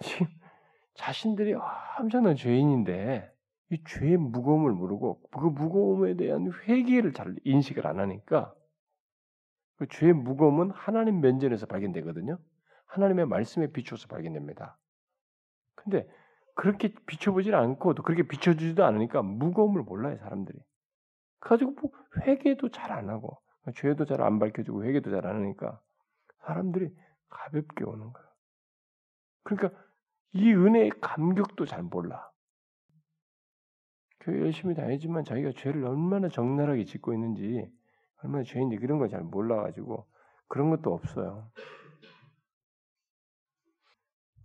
지금 0.00 0.26
자신들이 0.94 1.54
엄청난 1.98 2.36
죄인인데 2.36 3.32
이 3.70 3.82
죄의 3.84 4.16
무거움을 4.18 4.72
모르고 4.72 5.20
그 5.30 5.46
무거움에 5.46 6.14
대한 6.16 6.52
회개를 6.66 7.12
잘 7.12 7.34
인식을 7.44 7.86
안 7.86 7.98
하니까 8.00 8.54
그 9.76 9.86
죄의 9.88 10.12
무거움은 10.14 10.70
하나님 10.70 11.20
면전에서 11.20 11.66
발견되거든요. 11.66 12.38
하나님의 12.86 13.26
말씀에 13.26 13.72
비춰서 13.72 14.06
발견됩니다. 14.08 14.78
근데 15.74 16.08
그렇게 16.54 16.94
비춰보질 17.06 17.54
않고 17.54 17.94
또 17.94 18.02
그렇게 18.02 18.26
비춰주지도 18.26 18.84
않으니까 18.84 19.22
무거움을 19.22 19.82
몰라요 19.82 20.16
사람들이. 20.18 20.58
그래가지고 21.40 21.72
뭐 21.80 21.90
회개도 22.26 22.70
잘 22.70 22.92
안 22.92 23.10
하고 23.10 23.40
죄도 23.76 24.04
잘 24.06 24.22
안 24.22 24.38
밝혀주고 24.38 24.84
회개도 24.84 25.10
잘 25.10 25.26
안 25.26 25.36
하니까 25.36 25.80
사람들이 26.46 26.90
가볍게 27.28 27.84
오는 27.84 28.12
거예요. 28.12 28.28
그러니까 29.44 29.84
이 30.32 30.52
은혜의 30.52 30.90
감격도 31.00 31.66
잘 31.66 31.82
몰라. 31.82 32.30
교회 34.20 34.40
열심히 34.40 34.74
다니지만 34.74 35.24
자기가 35.24 35.52
죄를 35.56 35.84
얼마나 35.84 36.28
적나라하게 36.28 36.84
짓고 36.84 37.12
있는지 37.12 37.70
얼마나 38.22 38.42
죄인지 38.44 38.76
그런 38.76 38.98
걸 38.98 39.08
잘 39.08 39.22
몰라가지고 39.22 40.06
그런 40.48 40.70
것도 40.70 40.92
없어요. 40.94 41.50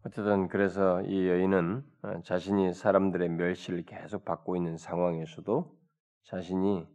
어쨌든 0.06 0.48
그래서 0.48 1.02
이 1.04 1.28
여인은 1.28 1.84
어, 2.04 2.22
자신이 2.24 2.74
사람들의 2.74 3.30
멸시를 3.30 3.84
계속 3.84 4.24
받고 4.26 4.56
있는 4.56 4.78
상황에서도 4.78 5.78
자신이 6.24 6.88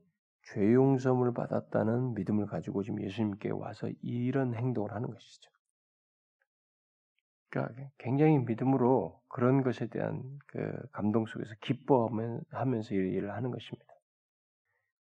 죄 0.53 0.75
용서를 0.75 1.33
받았다는 1.33 2.15
믿음을 2.15 2.47
가지고 2.47 2.83
지금 2.83 3.03
예수님께 3.03 3.51
와서 3.51 3.89
이런 4.03 4.55
행동을 4.55 4.93
하는 4.93 5.11
것이죠. 5.11 5.51
그러니까 7.49 7.89
굉장히 7.99 8.39
믿음으로 8.39 9.21
그런 9.29 9.63
것에 9.63 9.87
대한 9.87 10.23
그 10.47 10.73
감동 10.93 11.25
속에서 11.27 11.55
기뻐하면서 11.61 12.95
일을 12.95 13.33
하는 13.33 13.51
것입니다. 13.51 13.87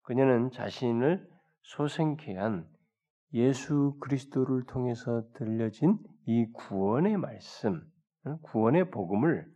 그녀는 0.02 0.50
자신을 0.50 1.28
소생케 1.62 2.36
한 2.36 2.68
예수 3.32 3.96
그리스도를 4.00 4.64
통해서 4.66 5.24
들려진 5.34 5.98
이 6.26 6.46
구원의 6.52 7.16
말씀, 7.16 7.82
구원의 8.42 8.90
복음을 8.90 9.52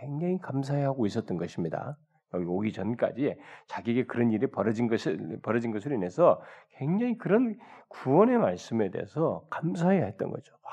굉장히 0.00 0.38
감사해하고 0.38 1.06
있었던 1.06 1.36
것입니다. 1.36 1.96
여기 2.34 2.44
오기 2.46 2.72
전까지 2.72 3.36
자기에게 3.66 4.04
그런 4.04 4.30
일이 4.30 4.46
벌어진 4.46 4.88
것을 4.88 5.38
벌어진 5.42 5.70
것으로 5.70 5.94
인해서 5.94 6.40
굉장히 6.76 7.18
그런 7.18 7.56
구원의 7.88 8.38
말씀에 8.38 8.90
대해서 8.90 9.44
감사해했던 9.50 10.30
거죠. 10.30 10.54
와, 10.64 10.70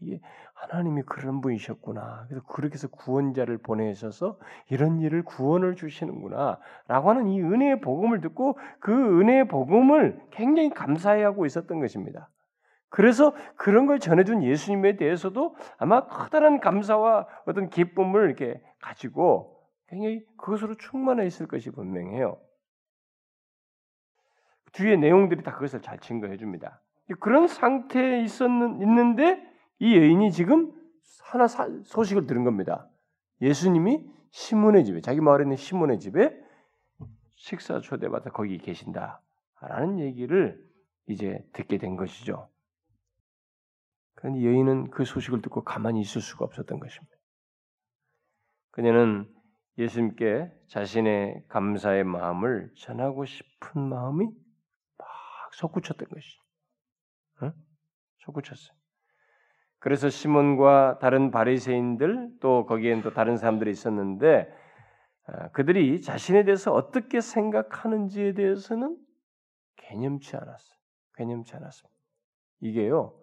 이게 0.00 0.20
하나님이 0.54 1.02
그런 1.02 1.40
분이셨구나. 1.40 2.26
그래서 2.28 2.44
그렇게 2.46 2.74
해서 2.74 2.88
구원자를 2.88 3.58
보내셔서 3.58 4.38
이런 4.70 5.00
일을 5.00 5.24
구원을 5.24 5.74
주시는구나. 5.74 6.58
라고 6.86 7.10
하는 7.10 7.28
이 7.28 7.40
은혜의 7.40 7.80
복음을 7.80 8.20
듣고 8.20 8.58
그 8.78 9.20
은혜의 9.20 9.48
복음을 9.48 10.20
굉장히 10.30 10.70
감사해하고 10.70 11.46
있었던 11.46 11.80
것입니다. 11.80 12.28
그래서 12.88 13.34
그런 13.56 13.86
걸 13.86 13.98
전해준 13.98 14.42
예수님에 14.42 14.96
대해서도 14.96 15.56
아마 15.78 16.06
커다란 16.06 16.60
감사와 16.60 17.26
어떤 17.46 17.68
기쁨을 17.70 18.26
이렇게 18.26 18.60
가지고 18.80 19.51
굉장히 19.92 20.24
그것으로 20.38 20.78
충만해 20.78 21.26
있을 21.26 21.46
것이 21.46 21.70
분명해요. 21.70 22.40
뒤에 24.72 24.96
내용들이 24.96 25.42
다 25.42 25.52
그것을 25.52 25.82
잘 25.82 25.98
증거해 25.98 26.38
줍니다. 26.38 26.80
그런 27.20 27.46
상태에 27.46 28.22
있었는 28.22 28.80
있는데 28.80 29.46
이 29.80 29.94
여인이 29.94 30.32
지금 30.32 30.72
하나 31.24 31.46
사, 31.46 31.68
소식을 31.84 32.26
들은 32.26 32.42
겁니다. 32.42 32.88
예수님이 33.42 34.10
시몬의 34.30 34.86
집에 34.86 35.02
자기 35.02 35.20
마을에 35.20 35.42
있는 35.42 35.56
시몬의 35.56 36.00
집에 36.00 36.40
식사 37.36 37.78
초대받아 37.80 38.30
거기 38.30 38.56
계신다라는 38.56 39.98
얘기를 39.98 40.66
이제 41.06 41.46
듣게 41.52 41.76
된 41.76 41.96
것이죠. 41.96 42.48
그런데 44.14 44.42
여인은 44.42 44.90
그 44.90 45.04
소식을 45.04 45.42
듣고 45.42 45.64
가만히 45.64 46.00
있을 46.00 46.22
수가 46.22 46.46
없었던 46.46 46.80
것입니다. 46.80 47.14
그녀는 48.70 49.28
예수님께 49.78 50.52
자신의 50.68 51.44
감사의 51.48 52.04
마음을 52.04 52.70
전하고 52.76 53.24
싶은 53.24 53.80
마음이 53.80 54.26
막 54.26 55.08
솟구쳤던 55.52 56.08
것이죠. 56.08 56.42
응? 57.42 57.52
솟구쳤어요. 58.18 58.76
그래서 59.78 60.08
시몬과 60.08 60.98
다른 61.00 61.30
바리새인들 61.30 62.38
또 62.40 62.66
거기엔 62.66 63.02
또 63.02 63.12
다른 63.12 63.36
사람들이 63.36 63.70
있었는데 63.70 64.48
아, 65.26 65.48
그들이 65.50 66.00
자신에 66.00 66.44
대해서 66.44 66.72
어떻게 66.72 67.20
생각하는지에 67.20 68.34
대해서는 68.34 68.96
개념치 69.76 70.36
않았어요. 70.36 70.78
개념치 71.16 71.56
않았습니다. 71.56 72.00
이게요 72.60 73.18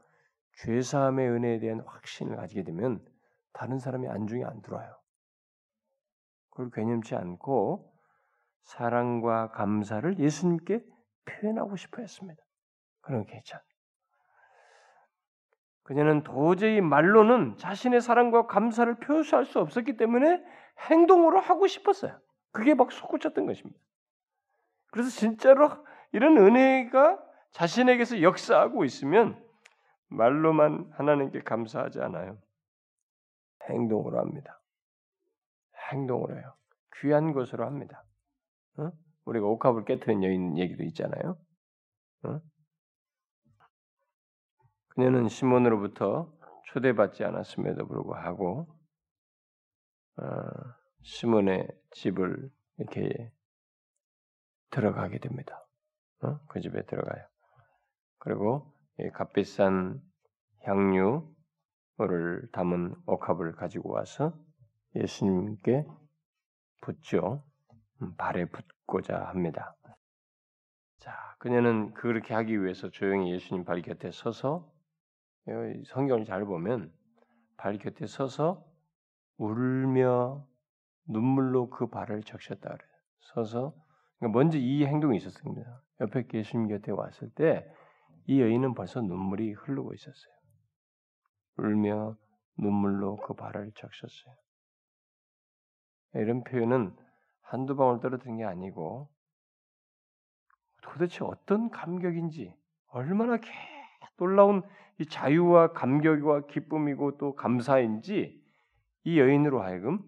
죄사함의 0.57 1.29
은혜에 1.29 1.59
대한 1.59 1.81
확신을 1.85 2.35
가지게 2.35 2.63
되면 2.63 3.05
다른 3.53 3.79
사람이 3.79 4.07
안중에 4.09 4.43
안 4.43 4.61
들어와요. 4.61 4.98
그걸 6.59 6.71
개념치 6.71 7.15
않고 7.15 7.89
사랑과 8.63 9.49
감사를 9.51 10.19
예수님께 10.19 10.83
표현하고 11.23 11.77
싶어 11.77 12.01
했습니다. 12.01 12.41
그런 12.99 13.25
게 13.25 13.37
있잖아요. 13.37 13.65
그녀는 15.83 16.23
도저히 16.23 16.81
말로는 16.81 17.55
자신의 17.57 18.01
사랑과 18.01 18.45
감사를 18.45 18.93
표시할 18.99 19.45
수 19.45 19.59
없었기 19.59 19.95
때문에 19.95 20.43
행동으로 20.89 21.39
하고 21.39 21.65
싶었어요. 21.65 22.19
그게 22.51 22.73
막 22.73 22.91
솟구쳤던 22.91 23.45
것입니다. 23.45 23.79
그래서 24.91 25.09
진짜로 25.09 25.69
이런 26.11 26.37
은혜가 26.37 27.23
자신에게서 27.51 28.21
역사하고 28.21 28.83
있으면 28.83 29.41
말로만 30.09 30.91
하나님께 30.91 31.39
감사하지 31.39 32.01
않아요. 32.01 32.37
행동으로 33.69 34.19
합니다. 34.19 34.58
행동으로 35.91 36.37
해요. 36.37 36.53
귀한 36.97 37.33
것으로 37.33 37.65
합니다. 37.65 38.03
어? 38.77 38.91
우리가 39.25 39.45
옥합을 39.45 39.85
깨뜨린 39.85 40.23
여인 40.23 40.57
얘기도 40.57 40.83
있잖아요. 40.83 41.37
어? 42.23 42.41
그녀는 44.89 45.27
시몬으로부터 45.27 46.31
초대받지 46.65 47.23
않았음에도 47.23 47.87
불구하고 47.87 48.67
어, 50.17 50.23
시몬의 51.03 51.67
집을 51.91 52.49
이렇게 52.77 53.31
들어가게 54.71 55.19
됩니다. 55.19 55.65
어? 56.21 56.39
그 56.47 56.59
집에 56.59 56.85
들어가요. 56.85 57.25
그리고 58.19 58.73
값비싼 59.13 60.01
향유를 60.63 62.49
담은 62.51 62.95
옥합을 63.05 63.53
가지고 63.55 63.93
와서 63.93 64.37
예수님께 64.95 65.85
붓죠. 66.81 67.43
음, 68.01 68.15
발에 68.15 68.45
붓고자 68.45 69.25
합니다. 69.27 69.75
자, 70.97 71.13
그녀는 71.39 71.93
그렇게 71.93 72.33
하기 72.33 72.63
위해서 72.63 72.89
조용히 72.89 73.31
예수님 73.33 73.63
발 73.63 73.81
곁에 73.81 74.11
서서 74.11 74.71
성경을 75.87 76.25
잘 76.25 76.45
보면 76.45 76.93
발 77.57 77.77
곁에 77.77 78.05
서서 78.05 78.65
울며 79.37 80.45
눈물로 81.07 81.69
그 81.69 81.87
발을 81.87 82.23
적셨다 82.23 82.69
그래요. 82.69 82.91
서서 83.19 83.73
그러니까 84.19 84.37
먼저 84.37 84.57
이 84.57 84.85
행동이 84.85 85.17
있었습니다. 85.17 85.81
옆에 86.01 86.25
예수님 86.33 86.67
곁에 86.67 86.91
왔을 86.91 87.29
때 87.31 87.65
이 88.29 88.41
여인은 88.41 88.75
벌써 88.75 89.01
눈물이 89.01 89.53
흐르고 89.53 89.91
있었어요. 89.95 90.33
울며 91.57 92.15
눈물로 92.59 93.17
그 93.17 93.33
발을 93.33 93.71
적셨어요. 93.75 94.35
이런 96.13 96.43
표현은 96.43 96.95
한두 97.41 97.75
방울 97.75 97.99
떨어뜨린 97.99 98.37
게 98.37 98.43
아니고 98.43 99.09
도대체 100.81 101.23
어떤 101.23 101.69
감격인지 101.69 102.55
얼마나 102.87 103.37
놀라운 104.17 104.63
이 104.99 105.05
자유와 105.05 105.73
감격과 105.73 106.47
기쁨이고 106.47 107.17
또 107.17 107.35
감사인지 107.35 108.43
이 109.03 109.19
여인으로 109.19 109.61
하여금 109.61 110.03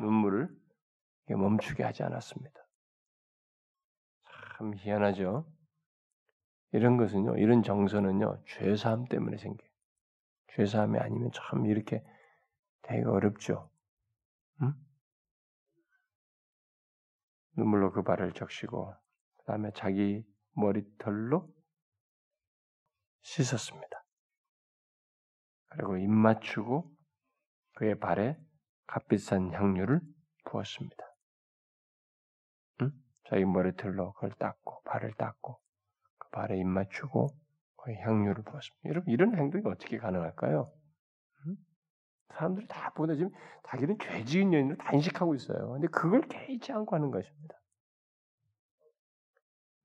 눈물을 0.00 0.48
멈추게 1.28 1.82
하지 1.82 2.02
않았습니다. 2.02 2.66
참 4.56 4.74
희한하죠. 4.74 5.46
이런 6.72 6.96
것은요, 6.96 7.36
이런 7.36 7.62
정서는요, 7.62 8.42
죄사함 8.46 9.06
때문에 9.06 9.36
생겨요. 9.36 9.68
죄사함이 10.48 10.98
아니면 10.98 11.30
참 11.32 11.66
이렇게 11.66 12.04
되게 12.82 13.04
어렵죠. 13.04 13.70
응? 14.62 14.74
눈물로 17.56 17.92
그 17.92 18.02
발을 18.02 18.32
적시고, 18.32 18.94
그 19.38 19.44
다음에 19.44 19.70
자기 19.74 20.24
머리털로 20.52 21.48
씻었습니다. 23.22 24.04
그리고 25.68 25.96
입 25.98 26.08
맞추고 26.08 26.90
그의 27.74 27.98
발에 27.98 28.38
값비싼 28.86 29.52
향유를 29.52 30.00
부었습니다. 30.44 30.96
응? 32.82 32.92
자기 33.28 33.44
머리털로 33.44 34.12
그걸 34.14 34.30
닦고 34.38 34.82
발을 34.84 35.12
닦고 35.14 35.60
그 36.18 36.28
발에 36.30 36.58
입 36.58 36.66
맞추고 36.66 37.28
그 37.76 37.92
향유를 37.92 38.44
부었습니다. 38.44 38.88
여러분 38.88 39.12
이런 39.12 39.36
행동이 39.36 39.64
어떻게 39.66 39.98
가능할까요? 39.98 40.72
응? 42.30 42.36
사람들이 42.36 42.66
다 42.68 42.92
보다 42.94 43.14
지금 43.14 43.30
자기는 43.68 43.98
죄지은 43.98 44.52
여인으로 44.52 44.76
단식하고 44.76 45.34
있어요. 45.34 45.72
근데 45.72 45.88
그걸 45.88 46.22
개의치 46.22 46.72
않고 46.72 46.94
하는 46.94 47.10
것입니다. 47.10 47.56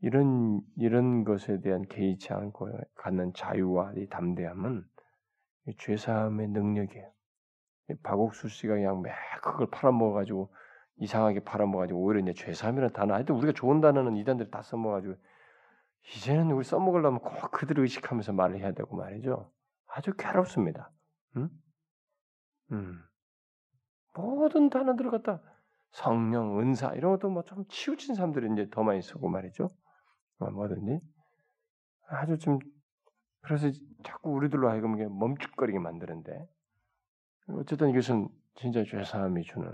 이런 0.01 0.61
이런 0.77 1.23
것에 1.23 1.61
대한 1.61 1.83
개의치 1.83 2.33
않고 2.33 2.69
갖는 2.95 3.33
자유와 3.33 3.93
이 3.97 4.07
담대함은 4.07 4.83
죄사함의 5.77 6.47
능력이에요. 6.49 7.11
박옥수 8.03 8.49
씨가 8.49 8.75
그냥 8.75 9.01
매 9.01 9.11
그걸 9.43 9.67
팔아먹어가지고 9.69 10.53
이상하게 10.97 11.41
팔아먹어가지고 11.41 11.99
오히려 11.99 12.21
이제 12.21 12.33
죄사함이라는 12.33 12.93
단어 12.93 13.13
하여튼 13.13 13.35
우리가 13.35 13.53
좋은 13.53 13.81
단어는 13.81 14.17
이단들이 14.17 14.49
다 14.49 14.61
써먹어가지고 14.61 15.15
이제는 16.15 16.51
우리 16.51 16.63
써먹으려면 16.63 17.19
꼭 17.19 17.51
그들을 17.51 17.81
의식하면서 17.83 18.33
말을 18.33 18.57
해야 18.57 18.71
되고 18.71 18.95
말이죠. 18.95 19.51
아주 19.87 20.13
괴롭습니다. 20.13 20.91
응? 21.37 21.49
음. 22.71 22.99
모든 24.13 24.69
단어 24.69 24.95
들어갔다 24.95 25.41
성령, 25.91 26.59
은사 26.59 26.93
이런 26.95 27.11
것도 27.13 27.29
뭐 27.29 27.43
좀 27.43 27.65
치우친 27.67 28.15
사람들이 28.15 28.51
이제 28.53 28.69
더 28.71 28.83
많이 28.83 29.01
쓰고 29.01 29.29
말이죠. 29.29 29.69
뭐 30.39 30.49
뭐든지 30.51 30.99
아주 32.07 32.37
좀 32.37 32.59
그래서 33.41 33.69
자꾸 34.03 34.31
우리들로 34.31 34.69
하여금 34.69 34.95
멈칫거리게 35.19 35.79
만드는데 35.79 36.47
어쨌든 37.49 37.89
이것은 37.89 38.29
진짜 38.55 38.83
죄사함이 38.83 39.43
주는 39.43 39.71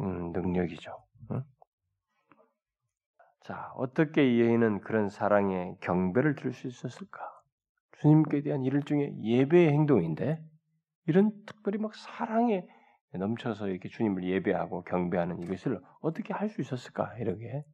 음, 0.00 0.32
능력이죠. 0.32 0.92
응? 1.32 1.42
자, 3.42 3.72
어떻게 3.76 4.28
이 4.36 4.40
여인은 4.40 4.80
그런 4.80 5.08
사랑에 5.08 5.76
경배를 5.80 6.36
줄수 6.36 6.68
있었을까? 6.68 7.20
주님께 7.98 8.42
대한 8.42 8.62
일종의 8.64 9.22
예배의 9.22 9.72
행동인데 9.72 10.42
이런 11.06 11.32
특별히 11.46 11.78
막 11.78 11.94
사랑에 11.94 12.66
넘쳐서 13.12 13.68
이렇게 13.68 13.88
주님을 13.88 14.24
예배하고 14.24 14.84
경배하는 14.84 15.42
이것을 15.42 15.80
어떻게 16.00 16.32
할 16.32 16.48
수 16.48 16.60
있었을까? 16.60 17.16
이렇게 17.18 17.64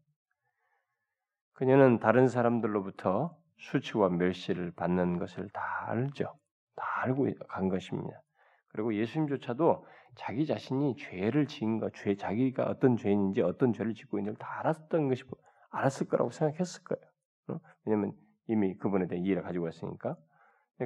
그녀는 1.54 1.98
다른 1.98 2.28
사람들로부터 2.28 3.36
수치와 3.58 4.10
멸시를 4.10 4.72
받는 4.72 5.18
것을 5.18 5.48
다 5.50 5.60
알죠. 5.88 6.38
다 6.76 6.84
알고 7.02 7.26
간 7.48 7.68
것입니다. 7.68 8.20
그리고 8.68 8.94
예수님조차도 8.94 9.86
자기 10.16 10.46
자신이 10.46 10.96
죄를 10.96 11.46
지은 11.46 11.78
것, 11.78 11.92
죄 11.94 12.14
자기가 12.14 12.64
어떤 12.64 12.96
죄인인지 12.96 13.42
어떤 13.42 13.72
죄를 13.72 13.94
짓고 13.94 14.18
있는지를 14.18 14.38
다 14.38 14.60
알았던 14.60 15.08
것이 15.08 15.24
알았을 15.70 16.08
거라고 16.08 16.30
생각했을 16.30 16.84
거예요. 16.84 17.60
왜냐하면 17.84 18.12
이미 18.48 18.76
그분에 18.76 19.06
대한 19.06 19.24
이해를 19.24 19.42
가지고 19.42 19.68
있으니까. 19.68 20.16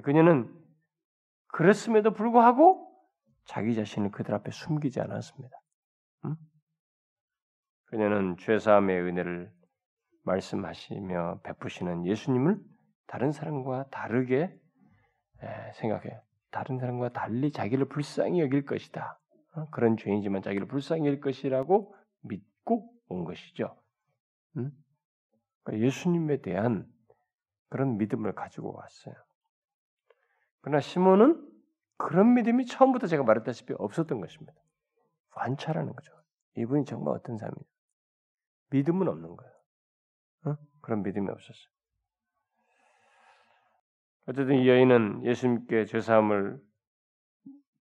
그녀는 0.05 0.53
그랬음에도 1.53 2.13
불구하고 2.13 2.89
자기 3.45 3.75
자신을 3.75 4.11
그들 4.11 4.35
앞에 4.35 4.51
숨기지 4.51 5.01
않았습니다. 5.01 5.57
그녀는 7.87 8.37
죄사함의 8.39 9.01
은혜를 9.01 9.53
말씀하시며 10.23 11.41
베푸시는 11.43 12.07
예수님을 12.07 12.61
다른 13.07 13.33
사람과 13.33 13.89
다르게 13.91 14.57
생각해요. 15.75 16.21
다른 16.51 16.79
사람과 16.79 17.09
달리 17.09 17.51
자기를 17.51 17.89
불쌍히 17.89 18.41
여길 18.41 18.65
것이다. 18.65 19.19
어? 19.57 19.69
그런 19.71 19.97
죄인지만 19.97 20.43
자기를 20.43 20.69
불쌍히 20.69 21.07
여길 21.07 21.21
것이라고 21.21 21.95
믿고 22.23 22.93
온 23.09 23.25
것이죠. 23.25 23.77
그러니까 24.53 25.87
예수님에 25.87 26.43
대한 26.43 26.87
그런 27.69 27.99
믿음을 27.99 28.35
가지고 28.35 28.77
왔어요. 28.77 29.15
그러나 30.61 30.81
시몬은 30.81 31.49
그런 31.97 32.35
믿음이 32.35 32.67
처음부터 32.67 33.07
제가 33.07 33.25
말했다시피 33.25 33.75
없었던 33.79 34.21
것입니다. 34.21 34.55
관찰하는 35.31 35.95
거죠. 35.95 36.13
이분이 36.57 36.85
정말 36.85 37.15
어떤 37.15 37.37
사람이냐. 37.37 37.65
믿음은 38.71 39.09
없는 39.09 39.37
거예요. 39.37 39.53
어? 40.47 40.57
그런 40.81 41.03
믿음이 41.03 41.29
없었어요. 41.29 41.71
어쨌든 44.27 44.57
이 44.57 44.69
여인은 44.69 45.25
예수님께 45.25 45.87
죄사함을 45.87 46.61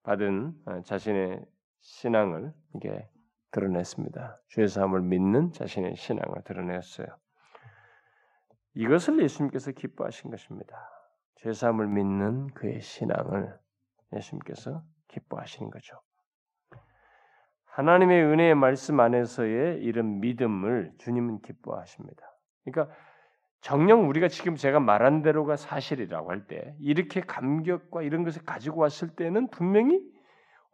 받은 0.04 0.54
어, 0.66 0.82
자신의 0.82 1.46
신앙을 1.82 2.54
이게 2.76 3.10
드러냈습니다. 3.52 4.42
죄사함을 4.50 5.02
믿는 5.02 5.52
자신의 5.52 5.96
신앙을 5.96 6.44
드러냈어요. 6.44 7.08
이것을 8.74 9.22
예수님께서 9.22 9.72
기뻐하신 9.72 10.32
것입니다. 10.32 11.01
죄사함을 11.44 11.88
믿는 11.88 12.48
그의 12.54 12.82
신앙을 12.82 13.58
예수님께서 14.14 14.84
기뻐하시는 15.08 15.70
거죠. 15.70 16.00
하나님의 17.66 18.24
은혜의 18.24 18.56
말씀 18.56 19.00
안에서의 19.00 19.82
이런 19.82 20.20
믿음을 20.20 20.92
주님은 21.00 21.42
기뻐하십니다. 21.42 22.22
그러니까 22.64 22.94
정령 23.62 24.10
우리가 24.10 24.28
지금 24.28 24.56
제가 24.56 24.80
말한 24.80 25.22
대로가 25.22 25.56
사실이라고 25.56 26.32
할 26.32 26.48
때 26.48 26.76
이렇게 26.80 27.22
감격과 27.22 28.02
이런 28.02 28.24
것을 28.24 28.44
가지고 28.44 28.82
왔을 28.82 29.10
때는 29.16 29.50
분명히 29.50 30.02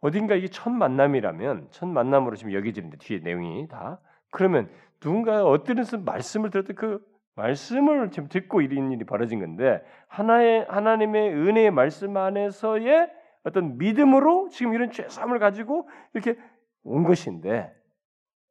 어딘가 0.00 0.34
이게 0.34 0.48
첫 0.48 0.70
만남이라면 0.70 1.68
첫 1.70 1.86
만남으로 1.86 2.36
지금 2.36 2.52
여기지는데 2.52 2.98
뒤에 2.98 3.18
내용이 3.18 3.68
다 3.68 4.00
그러면 4.30 4.70
누군가 5.00 5.44
어떤 5.44 5.76
말씀을 6.04 6.50
들었던 6.50 6.76
그 6.76 7.00
말씀을 7.38 8.10
지금 8.10 8.28
듣고 8.28 8.60
이런 8.60 8.92
일이 8.92 9.04
벌어진 9.04 9.40
건데 9.40 9.82
하나의 10.08 10.66
하나님의 10.68 11.32
은혜의 11.32 11.70
말씀 11.70 12.16
안에서의 12.16 13.10
어떤 13.44 13.78
믿음으로 13.78 14.48
지금 14.50 14.74
이런 14.74 14.90
죄삼을 14.90 15.38
가지고 15.38 15.88
이렇게 16.12 16.36
온 16.82 17.04
것인데 17.04 17.72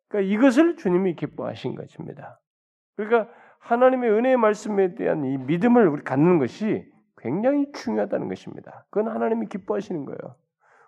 그러니까 0.07 0.33
이것을 0.33 0.77
주님이 0.77 1.15
기뻐하신 1.15 1.75
것입니다. 1.75 2.39
그러니까 2.95 3.31
하나님의 3.59 4.09
은혜의 4.09 4.37
말씀에 4.37 4.95
대한 4.95 5.25
이 5.25 5.37
믿음을 5.37 5.87
우리 5.87 6.03
갖는 6.03 6.39
것이 6.39 6.89
굉장히 7.17 7.71
중요하다는 7.73 8.29
것입니다. 8.29 8.85
그건 8.89 9.11
하나님이 9.13 9.47
기뻐하시는 9.47 10.05
거예요. 10.05 10.35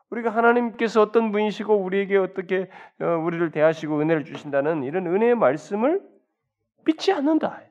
우리가 0.09 0.29
하나님께서 0.29 1.01
어떤 1.01 1.31
분이시고 1.31 1.75
우리에게 1.75 2.17
어떻게 2.17 2.69
어, 3.01 3.05
우리를 3.05 3.51
대하시고 3.51 3.99
은혜를 3.99 4.23
주신다는 4.23 4.83
이런 4.83 5.05
은혜의 5.05 5.35
말씀을 5.35 6.01
믿지 6.85 7.11
않는다. 7.11 7.61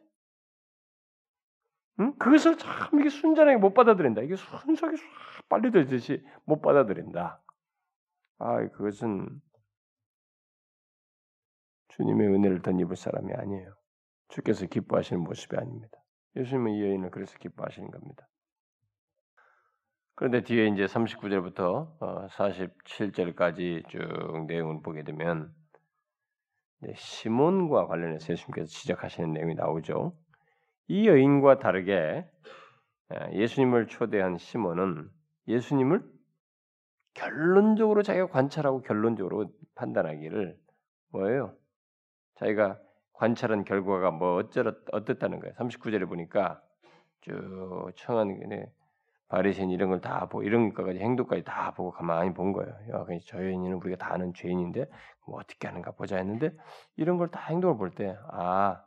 응? 2.01 2.15
그것을 2.19 2.57
참 2.57 3.01
이게 3.01 3.09
순전하게 3.09 3.59
못 3.59 3.75
받아들인다. 3.75 4.23
이게 4.23 4.37
순수하게 4.37 4.97
빨리 5.49 5.71
들듯이 5.71 6.25
못 6.45 6.61
받아들인다. 6.61 7.43
아, 8.39 8.69
그것은 8.69 9.41
주님의 11.89 12.29
은혜를 12.29 12.63
덧입을 12.63 12.95
사람이 12.97 13.33
아니에요. 13.35 13.75
주께서 14.29 14.67
기뻐하시는 14.67 15.23
모습이 15.23 15.57
아닙니다. 15.57 15.99
예수님은 16.37 16.73
이 16.75 16.83
여인을 16.83 17.11
그래서 17.11 17.37
기뻐하시는 17.39 17.91
겁니다. 17.91 18.29
그런데 20.15 20.43
뒤에 20.43 20.67
이제 20.67 20.85
39절부터 20.85 22.29
47절까지 22.31 23.85
어, 23.85 23.89
쭉 23.89 24.47
내용을 24.47 24.83
보게 24.83 25.03
되면 25.03 25.53
시몬과 26.95 27.87
관련해서 27.87 28.33
예수님께서 28.33 28.67
지적하시는 28.67 29.33
내용이 29.33 29.55
나오죠. 29.55 30.17
이 30.89 31.07
여인과 31.09 31.59
다르게 31.59 32.26
예수님을 33.32 33.86
초대한 33.89 34.39
시몬은 34.39 35.09
예수님을 35.47 36.03
결론적으로 37.14 38.03
자기가 38.03 38.28
관찰하고 38.28 38.82
결론적으로 38.82 39.51
판단하기를 39.74 40.57
뭐예요? 41.12 41.55
자기가 42.36 42.78
관찰한 43.12 43.64
결과가 43.64 44.11
뭐 44.12 44.36
어쩌 44.36 44.62
어떻다는 44.93 45.41
거예요. 45.41 45.55
39절에 45.57 46.07
보니까 46.09 46.62
쭉 47.20 47.91
청한 47.97 48.39
바리새인 49.28 49.70
이런 49.70 49.91
걸 49.91 50.01
다 50.01 50.26
보고 50.26 50.43
이런 50.43 50.72
것까지 50.72 51.01
행동까지 51.01 51.45
다 51.45 51.72
보고 51.74 51.91
가만히 51.91 52.32
본 52.32 52.53
거예요. 52.53 52.72
야, 52.93 53.05
저 53.26 53.39
여인은 53.39 53.74
우리가 53.74 53.97
다 53.97 54.14
아는 54.14 54.32
죄인인데 54.34 54.86
뭐 55.26 55.41
어떻게 55.41 55.66
하는가 55.68 55.91
보자 55.93 56.16
했는데 56.16 56.53
이런 56.97 57.18
걸 57.18 57.28
다 57.30 57.41
행동을 57.49 57.76
볼 57.76 57.91
때 57.91 58.16
아, 58.30 58.82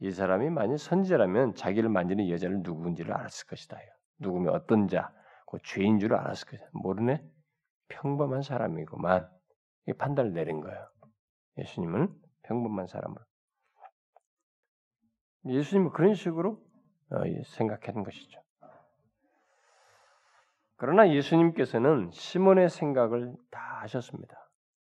이 0.00 0.10
사람이 0.10 0.50
만약 0.50 0.76
선지자라면 0.76 1.54
자기를 1.54 1.88
만지는 1.88 2.28
여자를 2.28 2.60
누구인지를 2.62 3.14
알았을 3.14 3.46
것이다. 3.46 3.78
누구면 4.18 4.54
어떤 4.54 4.88
자, 4.88 5.12
그 5.46 5.58
죄인 5.64 5.98
줄을 5.98 6.16
알았을 6.16 6.48
것이다. 6.48 6.68
모르네? 6.72 7.24
평범한 7.88 8.42
사람이고만 8.42 9.30
판단을 9.98 10.32
내린 10.32 10.60
거예요. 10.60 10.88
예수님은 11.58 12.14
평범한 12.42 12.86
사람으로. 12.86 13.24
예수님은 15.46 15.92
그런 15.92 16.14
식으로 16.14 16.60
어, 17.10 17.22
생각하는 17.44 18.02
것이죠. 18.02 18.42
그러나 20.76 21.08
예수님께서는 21.10 22.10
시몬의 22.10 22.68
생각을 22.68 23.34
다 23.50 23.80
아셨습니다. 23.82 24.34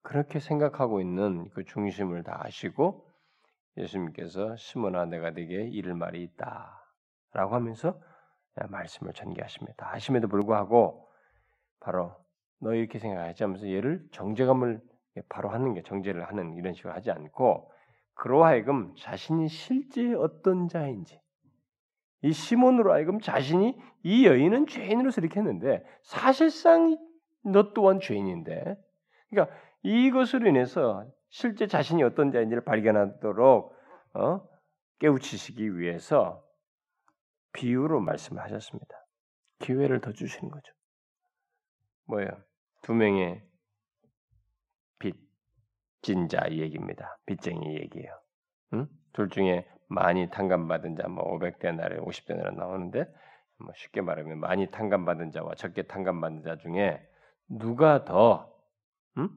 그렇게 0.02 0.40
생각하고 0.40 1.02
있는 1.02 1.50
그 1.50 1.66
중심을 1.66 2.24
다 2.24 2.40
아시고 2.44 3.07
예수님께서 3.78 4.56
시몬아 4.56 5.06
내가 5.06 5.32
네게 5.32 5.70
이를 5.72 5.94
말이 5.94 6.24
있다라고 6.24 7.56
하면서 7.56 8.00
말씀을 8.70 9.14
전개하십니다. 9.14 9.94
아심에도 9.94 10.28
불구하고 10.28 11.08
바로 11.80 12.16
너 12.60 12.74
이렇게 12.74 12.98
생각하지 13.00 13.44
하면서 13.44 13.68
얘를 13.70 14.04
정제감을 14.12 14.82
바로 15.30 15.50
하는 15.50 15.74
게 15.74 15.84
정제를 15.84 16.28
하는 16.28 16.56
이런 16.56 16.74
식으로 16.74 16.94
하지 16.94 17.12
않고 17.12 17.72
그러하여금 18.14 18.96
자신이 18.98 19.48
실제 19.48 20.14
어떤 20.16 20.68
자인지 20.68 21.22
이 22.24 22.32
시몬으로 22.32 22.94
하여금 22.94 23.20
자신이 23.20 23.78
이 24.04 24.26
여인은 24.26 24.68
죄인으로서 24.68 25.22
이렇게 25.22 25.40
했는데 25.40 25.86
사실상 26.02 26.98
너 27.44 27.74
또한 27.74 28.00
죄인인데 28.00 28.76
그러니까 29.30 29.56
이것으로 29.84 30.48
인해서 30.48 31.06
실제 31.30 31.68
자신이 31.68 32.04
어떤 32.04 32.32
자인지를 32.32 32.64
발견하도록 32.64 33.76
어? 34.14 34.50
깨우치시기 35.00 35.78
위해서 35.78 36.44
비유로 37.54 38.00
말씀하셨습니다. 38.02 38.96
기회를 39.60 40.02
더 40.02 40.12
주시는 40.12 40.50
거죠. 40.50 40.74
뭐예요? 42.06 42.30
두 42.82 42.94
명의 42.94 43.44
빚진 45.00 46.28
자 46.30 46.48
얘기입니다. 46.50 47.18
빚쟁이 47.26 47.76
얘기예요. 47.76 48.20
응? 48.74 48.88
둘 49.14 49.30
중에 49.30 49.68
많이 49.88 50.30
탕감받은 50.30 50.96
자, 50.96 51.08
뭐 51.08 51.24
500데나리, 51.38 52.00
50데나리 52.04 52.56
나오는데 52.56 53.06
뭐 53.60 53.72
쉽게 53.76 54.02
말하면 54.02 54.40
많이 54.40 54.70
탕감받은 54.70 55.32
자와 55.32 55.56
적게 55.56 55.84
탕감받은 55.84 56.44
자 56.44 56.58
중에 56.58 57.02
누가 57.50 58.06
더 58.06 58.54
응? 59.18 59.30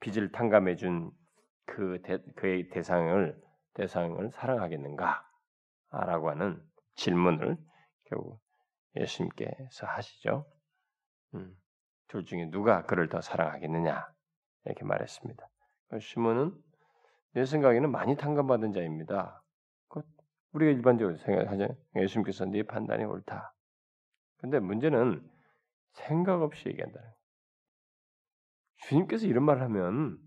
빚을 0.00 0.32
탕감해 0.32 0.76
준 0.76 1.10
그 1.70 2.00
그의 2.36 2.68
대상을 2.70 3.40
대상을 3.74 4.30
사랑하겠는가? 4.30 5.24
라고 5.90 6.30
하는 6.30 6.62
질문을 6.96 7.56
결국 8.04 8.40
예수님께서 8.96 9.86
하시죠. 9.86 10.46
음, 11.34 11.56
둘 12.08 12.24
중에 12.24 12.50
누가 12.50 12.84
그를 12.84 13.08
더 13.08 13.20
사랑하겠느냐? 13.20 14.06
이렇게 14.64 14.84
말했습니다. 14.84 15.48
시몬은 16.00 16.54
내 17.32 17.44
생각에는 17.44 17.90
많이 17.90 18.16
탕감받은 18.16 18.72
자입니다. 18.72 19.42
우리가 20.52 20.72
일반적으로 20.72 21.16
생각하죠. 21.16 21.76
예수님께서 21.94 22.44
네 22.44 22.64
판단이 22.64 23.04
옳다. 23.04 23.54
근데 24.38 24.58
문제는 24.58 25.24
생각 25.92 26.42
없이 26.42 26.68
얘기한다는 26.68 27.08
거예요. 27.08 27.20
주님께서 28.88 29.26
이런 29.26 29.44
말을 29.44 29.62
하면 29.62 30.18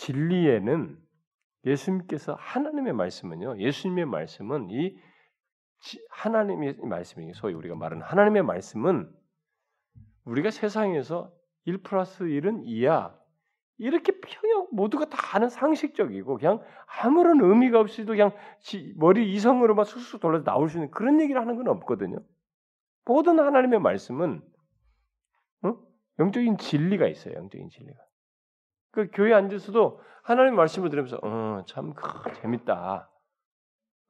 진리에는 0.00 0.98
예수님께서 1.66 2.34
하나님의 2.38 2.94
말씀은요. 2.94 3.58
예수님의 3.58 4.06
말씀은 4.06 4.70
이 4.70 4.96
하나님의 6.10 6.76
말씀이 6.82 7.32
소위 7.34 7.52
우리가 7.54 7.74
말하는 7.74 8.02
하나님의 8.02 8.42
말씀은 8.42 9.12
우리가 10.24 10.50
세상에서 10.50 11.32
1 11.64 11.82
플러스 11.82 12.24
1은 12.24 12.64
2야. 12.64 13.18
이렇게 13.76 14.18
평형 14.20 14.68
모두가 14.72 15.06
다 15.06 15.36
아는 15.36 15.48
상식적이고 15.48 16.36
그냥 16.38 16.62
아무런 17.02 17.40
의미가 17.40 17.80
없이도 17.80 18.12
그냥 18.12 18.32
머리 18.96 19.32
이성으로만 19.34 19.84
쑥쑥 19.84 20.20
돌려서 20.20 20.44
나올 20.44 20.68
수 20.68 20.78
있는 20.78 20.90
그런 20.90 21.20
얘기를 21.20 21.40
하는 21.40 21.56
건 21.56 21.68
없거든요. 21.68 22.22
모든 23.04 23.38
하나님의 23.38 23.80
말씀은 23.80 24.42
어? 25.62 25.74
영적인 26.18 26.58
진리가 26.58 27.06
있어요. 27.08 27.34
영적인 27.34 27.68
진리가. 27.70 28.09
그 28.92 29.08
교회 29.12 29.32
앉아서도 29.34 30.00
하나님 30.22 30.56
말씀을 30.56 30.90
들으면서 30.90 31.18
어참 31.18 31.94
재밌다. 32.40 33.08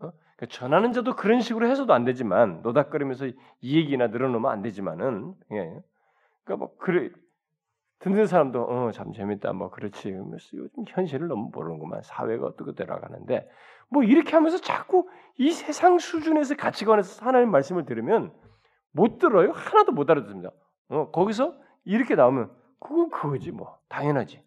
어? 0.01 0.11
그러니까 0.37 0.47
전하는 0.49 0.93
자도 0.93 1.17
그런 1.17 1.41
식으로 1.41 1.67
해서도 1.69 1.93
안 1.93 2.05
되지만 2.05 2.63
노닥거리면서 2.63 3.27
이 3.61 3.77
얘기나 3.77 4.09
늘어놓으면 4.09 4.51
안 4.51 4.63
되지만은 4.63 5.35
예. 5.53 5.83
그러니까 6.45 6.57
뭐 6.67 6.77
그래 6.79 7.11
듣는 8.01 8.27
사람도 8.27 8.63
어 8.63 8.91
참 8.93 9.13
재밌다 9.13 9.53
뭐 9.53 9.71
그렇지 9.71 10.11
요즘 10.55 10.85
현실을 10.89 11.29
너무 11.29 11.51
모르는구만 11.53 12.01
사회가 12.03 12.47
어떻게 12.47 12.73
돌아가는데 12.73 13.49
뭐 13.91 14.03
이렇게 14.03 14.33
하면서 14.33 14.59
자꾸 14.59 15.09
이 15.37 15.51
세상 15.51 15.99
수준에서 15.99 16.57
가치관에서 16.57 17.25
하나님 17.27 17.51
말씀을 17.51 17.85
들으면 17.85 18.33
못 18.93 19.19
들어요 19.19 19.53
하나도 19.53 19.93
못 19.93 20.09
알아듣습니다. 20.11 20.51
어 20.89 21.11
거기서 21.11 21.55
이렇게 21.85 22.15
나오면 22.15 22.51
그건 22.81 23.11
그거지 23.11 23.53
뭐 23.53 23.79
당연하지. 23.89 24.43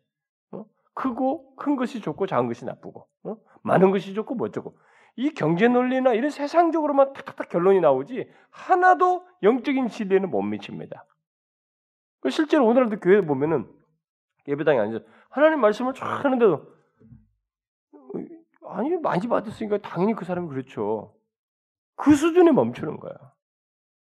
어? 0.95 1.01
크고 1.01 1.55
큰 1.55 1.75
것이 1.75 2.01
좋고 2.01 2.27
작은 2.27 2.47
것이 2.47 2.65
나쁘고 2.65 3.07
어? 3.23 3.37
많은 3.63 3.91
것이 3.91 4.13
좋고 4.13 4.35
뭐 4.35 4.49
좋고 4.49 4.77
이 5.15 5.31
경제 5.31 5.67
논리나 5.67 6.13
이런 6.13 6.29
세상적으로만 6.29 7.13
탁탁탁 7.13 7.49
결론이 7.49 7.79
나오지 7.81 8.29
하나도 8.49 9.27
영적인 9.43 9.89
진리에는 9.89 10.29
못 10.29 10.41
미칩니다. 10.41 11.05
그 12.21 12.29
실제로 12.29 12.65
오늘날도 12.65 12.99
교회 12.99 13.17
에 13.17 13.21
보면은 13.21 13.69
예배당에 14.47 14.79
앉아 14.79 14.99
하나님 15.29 15.59
말씀을 15.59 15.93
쫙 15.93 16.25
하는데도 16.25 16.73
아니 18.65 18.97
많이 18.97 19.27
받았으니까 19.27 19.79
당연히 19.79 20.15
그 20.15 20.25
사람이 20.25 20.47
그렇죠. 20.47 21.15
그 21.95 22.15
수준에 22.15 22.51
멈추는 22.51 22.99
거야. 22.99 23.13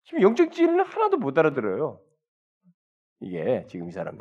지금 0.03 0.21
영적 0.21 0.51
진리는 0.51 0.83
하나도 0.85 1.17
못 1.17 1.37
알아들어요. 1.37 1.99
이게 3.19 3.65
지금 3.67 3.87
이 3.87 3.91
사람이 3.91 4.19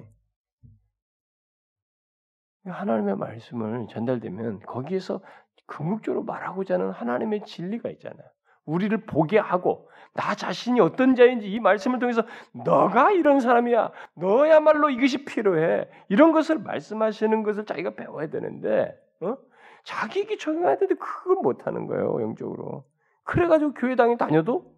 하나님의 2.65 3.17
말씀을 3.17 3.87
전달되면 3.89 4.61
거기에서 4.61 5.21
궁극적으로 5.67 6.23
말하고자 6.23 6.75
하는 6.75 6.91
하나님의 6.91 7.45
진리가 7.45 7.91
있잖아요. 7.91 8.27
우리를 8.65 8.97
보게 9.07 9.39
하고 9.39 9.89
나 10.15 10.35
자신이 10.35 10.81
어떤 10.81 11.15
자인지 11.15 11.51
이 11.51 11.59
말씀을 11.59 11.99
통해서 11.99 12.23
너가 12.53 13.13
이런 13.13 13.41
사람이야. 13.41 13.91
너야말로 14.15 14.91
이것이 14.91 15.25
필요해. 15.25 15.89
이런 16.09 16.33
것을 16.33 16.59
말씀하시는 16.59 17.43
것을 17.43 17.65
자기가 17.65 17.95
배워야 17.95 18.29
되는데 18.29 18.95
어? 19.21 19.37
자기에게 19.85 20.37
적용해야 20.37 20.77
되는데 20.77 20.95
그걸 20.95 21.37
못하는 21.37 21.87
거예요. 21.87 22.21
영적으로. 22.23 22.85
그래가지고 23.25 23.75
교회당에 23.75 24.17
다녀도 24.17 24.77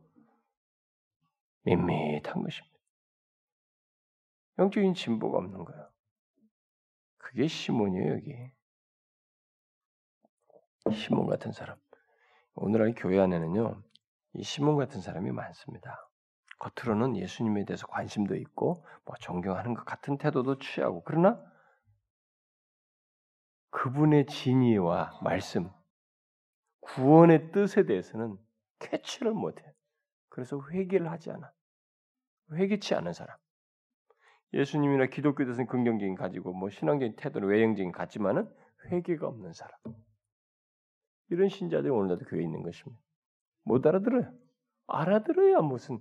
밋밋한 1.64 2.43
것입니다. 2.43 2.74
영적인 4.59 4.95
진보가 4.95 5.39
없는 5.39 5.64
거예요. 5.64 5.93
그게 7.35 7.49
시몬이에요, 7.49 8.12
여기. 8.12 8.32
시몬 10.93 11.26
같은 11.26 11.51
사람. 11.51 11.76
오늘날 12.55 12.95
교회 12.97 13.18
안에는요, 13.18 13.82
이 14.35 14.43
시몬 14.45 14.76
같은 14.76 15.01
사람이 15.01 15.32
많습니다. 15.32 16.09
겉으로는 16.61 17.16
예수님에 17.16 17.64
대해서 17.64 17.89
관심도 17.89 18.37
있고, 18.37 18.87
뭐 19.05 19.16
존경하는 19.16 19.74
것 19.74 19.85
같은 19.85 20.16
태도도 20.16 20.61
취하고, 20.61 21.03
그러나 21.03 21.45
그분의 23.70 24.26
진의와 24.26 25.18
말씀, 25.20 25.72
구원의 26.82 27.51
뜻에 27.51 27.85
대해서는 27.85 28.39
캐치를 28.78 29.32
못해. 29.32 29.64
그래서 30.28 30.61
회개를 30.70 31.11
하지 31.11 31.32
않아. 31.32 31.53
회개치 32.53 32.95
않은 32.95 33.12
사람. 33.12 33.37
예수님이나 34.55 35.07
기독교 35.07 35.44
대해서는 35.44 35.66
긍정적인 35.66 36.14
가지고 36.14 36.52
뭐 36.55 36.70
신앙적인 36.70 37.16
태도는 37.16 37.48
외형적인 37.48 37.92
같지만은 37.92 38.48
회개가 38.90 39.26
없는 39.26 39.52
사람. 39.52 39.72
이런 41.30 41.48
신자들이 41.48 41.90
오늘날도 41.90 42.26
교회에 42.26 42.44
있는 42.44 42.62
것입니다. 42.62 43.02
못 43.64 43.86
알아들어요. 43.86 44.32
알아들어야 44.86 45.61
무슨 45.61 45.98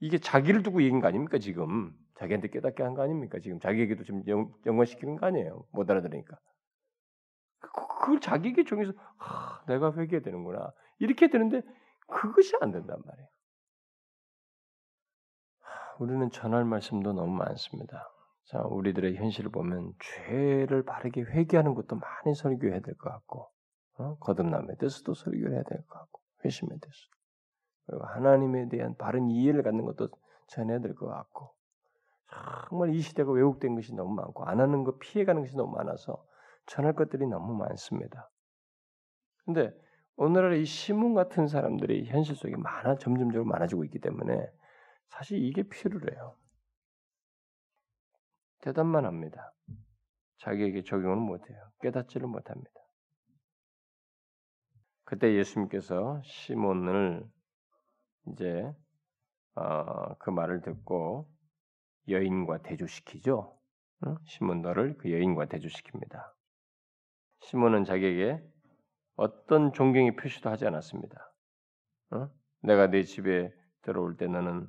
이게 0.00 0.18
자기를 0.18 0.62
두고 0.62 0.82
얘기한 0.82 1.00
거 1.00 1.08
아닙니까 1.08 1.38
지금 1.38 1.92
자기한테 2.16 2.48
깨닫게 2.48 2.82
한 2.82 2.94
거 2.94 3.02
아닙니까 3.02 3.38
지금 3.40 3.60
자기에게도 3.60 4.04
지금 4.04 4.22
영, 4.28 4.52
연관시키는 4.66 5.16
거 5.16 5.26
아니에요 5.26 5.66
못 5.72 5.90
알아들으니까 5.90 6.38
그, 7.60 7.70
그걸 7.72 8.20
자기에게 8.20 8.64
정해서 8.64 8.92
아, 9.18 9.62
내가 9.66 9.94
회개되는구나 9.94 10.72
이렇게 10.98 11.28
되는데 11.28 11.62
그것이 12.08 12.54
안 12.60 12.72
된단 12.72 12.98
말이에요 13.04 13.28
우리는 16.00 16.30
전할 16.30 16.64
말씀도 16.64 17.12
너무 17.12 17.32
많습니다 17.32 18.10
자 18.44 18.60
우리들의 18.62 19.16
현실을 19.16 19.50
보면 19.50 19.92
죄를 20.26 20.84
바르게 20.84 21.22
회개하는 21.22 21.74
것도 21.74 21.96
많이 21.96 22.34
설교해야 22.34 22.80
될 22.80 22.94
것 22.96 23.10
같고 23.10 23.48
어? 23.98 24.16
거듭남에 24.18 24.76
대해서도 24.78 25.14
설교를 25.14 25.54
해야 25.54 25.62
될 25.62 25.78
것 25.86 25.98
같고 25.98 26.20
회심에 26.44 26.68
대해서 26.68 26.98
그리고 27.86 28.04
하나님에 28.04 28.68
대한 28.68 28.94
바른 28.96 29.30
이해를 29.30 29.62
갖는 29.62 29.84
것도 29.84 30.08
전해야 30.48 30.80
될 30.80 30.94
것 30.94 31.06
같고 31.06 31.54
정말 32.68 32.94
이 32.94 33.00
시대가 33.00 33.30
왜곡된 33.30 33.74
것이 33.76 33.94
너무 33.94 34.14
많고 34.14 34.44
안 34.44 34.60
하는 34.60 34.84
것 34.84 34.98
피해가는 34.98 35.42
것이 35.42 35.56
너무 35.56 35.76
많아서 35.76 36.24
전할 36.66 36.94
것들이 36.94 37.26
너무 37.26 37.54
많습니다. 37.54 38.30
근데 39.44 39.72
오늘날 40.16 40.56
이 40.56 40.64
시문 40.64 41.14
같은 41.14 41.46
사람들이 41.46 42.06
현실 42.06 42.34
속에 42.34 42.56
많아 42.56 42.96
점점점 42.96 43.46
많아지고 43.46 43.84
있기 43.84 44.00
때문에 44.00 44.50
사실 45.08 45.42
이게 45.42 45.62
필요해요. 45.62 46.36
대답만 48.60 49.04
합니다. 49.04 49.52
자기에게 50.38 50.82
적용을 50.82 51.16
못해요. 51.16 51.70
깨닫지를 51.80 52.26
못합니다. 52.26 52.70
그때 55.04 55.34
예수님께서 55.34 56.20
시몬을 56.24 57.24
이제 58.28 58.72
어, 59.54 60.14
그 60.18 60.30
말을 60.30 60.62
듣고 60.62 61.30
여인과 62.08 62.62
대조시키죠. 62.62 63.56
응? 64.06 64.16
시몬 64.24 64.62
너를 64.62 64.96
그 64.98 65.12
여인과 65.12 65.46
대조시킵니다. 65.46 66.32
시몬은 67.40 67.84
자기에게 67.84 68.42
어떤 69.16 69.72
존경의 69.72 70.16
표시도 70.16 70.50
하지 70.50 70.66
않았습니다. 70.66 71.32
어? 72.10 72.30
내가 72.62 72.88
내 72.88 73.02
집에 73.02 73.52
들어올 73.82 74.16
때 74.16 74.26
너는 74.26 74.66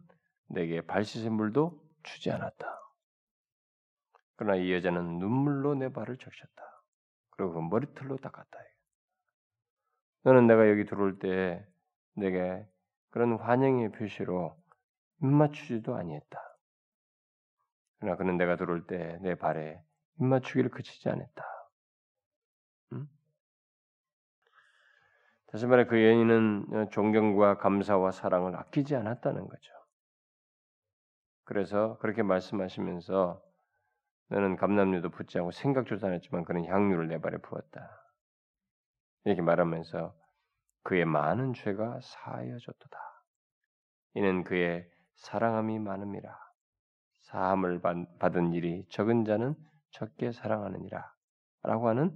내게 0.47 0.81
발 0.81 1.03
씻은 1.03 1.33
물도 1.33 1.81
주지 2.03 2.31
않았다. 2.31 2.81
그러나 4.35 4.55
이 4.57 4.71
여자는 4.73 5.19
눈물로 5.19 5.75
내 5.75 5.89
발을 5.91 6.17
적셨다. 6.17 6.63
그리고 7.31 7.53
그 7.53 7.59
머리털로 7.59 8.17
닦았다. 8.17 8.59
너는 10.23 10.47
내가 10.47 10.69
여기 10.69 10.85
들어올 10.85 11.19
때 11.19 11.65
내게 12.13 12.67
그런 13.11 13.37
환영의 13.37 13.91
표시로 13.91 14.57
입맞추지도 15.21 15.95
아니했다. 15.95 16.39
그러나 17.99 18.17
그는 18.17 18.37
내가 18.37 18.55
들어올 18.55 18.87
때 18.87 19.17
내 19.21 19.35
발에 19.35 19.81
입맞추기를 20.19 20.71
그치지 20.71 21.09
않았다. 21.09 21.45
음? 22.93 23.07
다시 25.47 25.65
말해 25.67 25.85
그 25.85 25.95
여인은 25.95 26.89
존경과 26.91 27.57
감사와 27.57 28.11
사랑을 28.11 28.55
아끼지 28.55 28.95
않았다는 28.95 29.47
거죠. 29.47 29.73
그래서 31.45 31.97
그렇게 31.99 32.23
말씀하시면서 32.23 33.41
너는 34.29 34.55
감남류도 34.55 35.11
붙지 35.11 35.37
않고 35.37 35.51
생각조차 35.51 36.07
안 36.07 36.13
했지만 36.13 36.43
그는 36.43 36.65
향유를 36.65 37.07
내 37.07 37.19
발에 37.19 37.37
부었다. 37.37 37.89
이렇게 39.23 39.41
말하면서 39.41 40.15
그의 40.83 41.05
많은 41.05 41.53
죄가 41.53 41.99
사하여졌도다. 42.01 42.97
이는 44.15 44.43
그의 44.43 44.89
사랑함이 45.15 45.79
많음이라. 45.79 46.35
사함을 47.21 47.81
받은 48.19 48.53
일이 48.53 48.85
적은 48.89 49.25
자는 49.25 49.55
적게 49.91 50.31
사랑하느니라. 50.31 51.11
라고 51.63 51.87
하는 51.89 52.15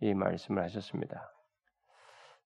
이 0.00 0.14
말씀을 0.14 0.62
하셨습니다. 0.62 1.30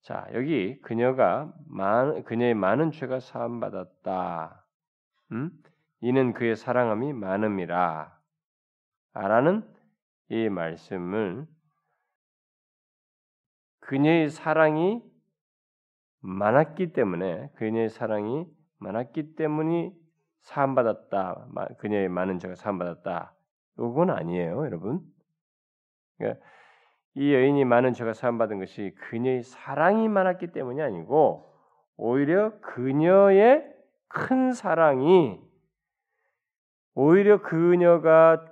자, 0.02 0.26
여기 0.32 0.80
그녀가 0.80 1.52
많, 1.66 2.24
그녀의 2.24 2.54
많은 2.54 2.90
죄가 2.90 3.20
사함 3.20 3.60
받았다. 3.60 4.66
음? 5.32 5.50
이는 6.00 6.32
그의 6.32 6.56
사랑함이 6.56 7.12
많음이라. 7.12 8.18
라는 9.12 9.68
이 10.28 10.48
말씀을 10.48 11.46
그녀의 13.80 14.30
사랑이 14.30 15.02
많았기 16.20 16.92
때문에 16.92 17.50
그녀의 17.56 17.88
사랑이 17.88 18.46
많았기 18.78 19.34
때문에 19.34 19.92
사함 20.40 20.74
받았다. 20.74 21.48
그녀의 21.78 22.08
많은 22.08 22.38
죄가 22.38 22.54
사함 22.54 22.78
받았다. 22.78 23.34
이건 23.78 24.10
아니에요, 24.10 24.64
여러분. 24.64 25.00
그러니까 26.16 26.44
이 27.14 27.34
여인이 27.34 27.64
많은 27.64 27.92
죄가 27.92 28.12
사함 28.12 28.38
받은 28.38 28.58
것이 28.58 28.94
그녀의 28.96 29.42
사랑이 29.42 30.08
많았기 30.08 30.52
때문이 30.52 30.80
아니고 30.80 31.52
오히려 31.96 32.58
그녀의 32.60 33.66
큰 34.08 34.52
사랑이 34.52 35.49
오히려 36.94 37.40
그녀가 37.42 38.44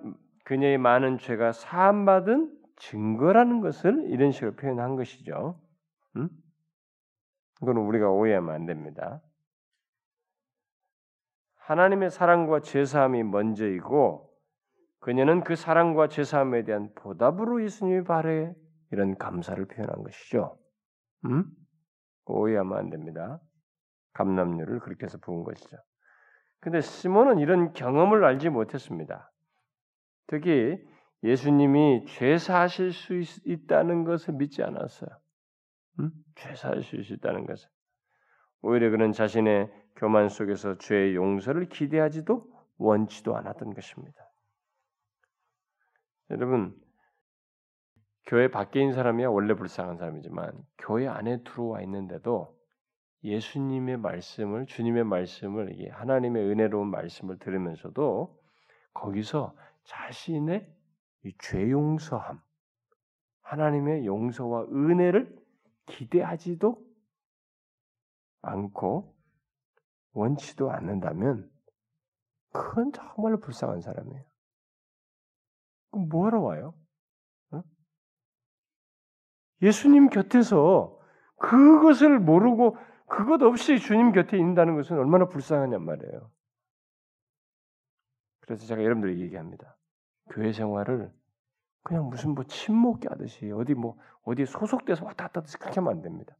그녀의 0.45 0.79
많은 0.79 1.19
죄가 1.19 1.53
사함 1.53 2.05
받은 2.05 2.57
증거라는 2.77 3.61
것을 3.61 4.09
이런 4.11 4.31
식으로 4.31 4.55
표현한 4.55 4.97
것이죠. 4.97 5.61
음? 6.17 6.29
그건 7.59 7.77
우리가 7.77 8.11
오해하면 8.11 8.55
안 8.55 8.67
됩니다. 8.67 9.21
하나님의 11.57 12.11
사랑과 12.11 12.61
제사함이 12.61 13.25
먼저이고 13.25 14.31
그녀는 15.01 15.43
그 15.45 15.55
사랑과 15.55 16.09
제사함에 16.09 16.65
대한 16.65 16.93
보답으로 16.95 17.63
예수님의 17.63 18.05
발에 18.05 18.55
이런 18.91 19.17
감사를 19.19 19.63
표현한 19.67 20.03
것이죠. 20.03 20.59
음? 21.27 21.45
오해하면 22.25 22.79
안 22.79 22.91
됩니다. 22.91 23.41
감남류를 24.15 24.81
그렇게 24.81 25.05
해서 25.05 25.19
부은 25.19 25.45
것이죠. 25.45 25.77
근데 26.61 26.81
시몬은 26.81 27.39
이런 27.39 27.73
경험을 27.73 28.25
알지 28.25 28.49
못했습니다. 28.51 29.31
특히 30.27 30.79
예수님이 31.23 32.05
죄사하실 32.07 32.93
수 32.93 33.15
있 33.15 33.67
다는 33.67 34.05
것을 34.05 34.35
믿지 34.35 34.63
않았어요. 34.63 35.11
음? 36.01 36.11
죄사할 36.37 36.83
수 36.83 36.97
있다는 36.97 37.47
것을. 37.47 37.69
오히려 38.63 38.91
그는 38.91 39.13
자신의 39.13 39.71
교만 39.97 40.29
속에서 40.29 40.79
죄의 40.79 41.15
용서를 41.15 41.69
기대하지도 41.69 42.47
원치도 42.79 43.37
않았던 43.37 43.75
것입니다. 43.75 44.29
여러분, 46.31 46.77
교회 48.27 48.49
밖에 48.49 48.81
있는 48.81 48.95
사람이야 48.95 49.29
원래 49.29 49.55
불쌍한 49.55 49.97
사람이지만 49.97 50.53
교회 50.79 51.09
안에 51.09 51.43
들어와 51.45 51.81
있는데도 51.83 52.58
예수님의 53.25 53.97
말씀을 53.99 54.67
주님의 54.67 55.05
말씀을 55.05 55.73
이게 55.73 55.89
하나님의 55.91 56.45
은혜로운 56.45 56.89
말씀을 56.89 57.39
들으면서도 57.39 58.39
거기서 58.95 59.57
자신의 59.85 60.73
죄 61.41 61.71
용서함, 61.71 62.41
하나님의 63.43 64.07
용서와 64.07 64.65
은혜를 64.65 65.37
기대하지도 65.87 66.77
않고 68.43 69.17
원치도 70.13 70.71
않는다면 70.71 71.51
그건 72.53 72.93
정말로 72.93 73.41
불쌍한 73.41 73.81
사람이에요. 73.81 74.25
그럼 75.91 76.09
뭐하러 76.09 76.41
와요? 76.41 76.75
어? 77.53 77.63
예수님 79.63 80.09
곁에서 80.09 80.99
그것을 81.37 82.19
모르고 82.19 82.77
그것 83.09 83.43
없이 83.43 83.79
주님 83.79 84.13
곁에 84.13 84.37
있는다는 84.37 84.77
것은 84.77 84.99
얼마나 84.99 85.27
불쌍하냔 85.27 85.83
말이에요. 85.83 86.31
그래서 88.41 88.67
제가 88.67 88.83
여러분들이 88.83 89.21
얘기합니다. 89.23 89.77
교회 90.31 90.53
생활을 90.53 91.13
그냥 91.83 92.09
무슨 92.09 92.35
뭐 92.35 92.45
친목이 92.45 93.09
하듯이 93.09 93.51
어디 93.51 93.75
뭐 93.75 93.99
어디 94.23 94.45
소속돼서 94.45 95.05
왔다 95.05 95.25
갔다 95.25 95.41
하듯이 95.41 95.59
그렇게 95.59 95.77
하면 95.77 95.93
안 95.93 96.03
됩니다. 96.03 96.37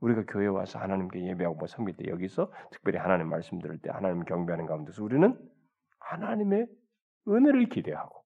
우리가 0.00 0.24
교회 0.26 0.46
와서 0.46 0.78
하나님께 0.78 1.24
예배하고 1.28 1.56
뭐 1.56 1.66
섬길 1.66 1.96
때 1.96 2.08
여기서 2.08 2.52
특별히 2.70 2.98
하나님 2.98 3.28
말씀 3.28 3.58
들을 3.58 3.78
때 3.78 3.90
하나님 3.90 4.24
경배하는 4.24 4.66
가운데서 4.66 5.02
우리는 5.02 5.36
하나님의 5.98 6.68
은혜를 7.26 7.68
기대하고 7.70 8.24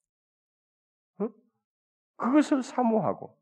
어? 1.21 1.29
그것을 2.17 2.63
사모하고 2.63 3.39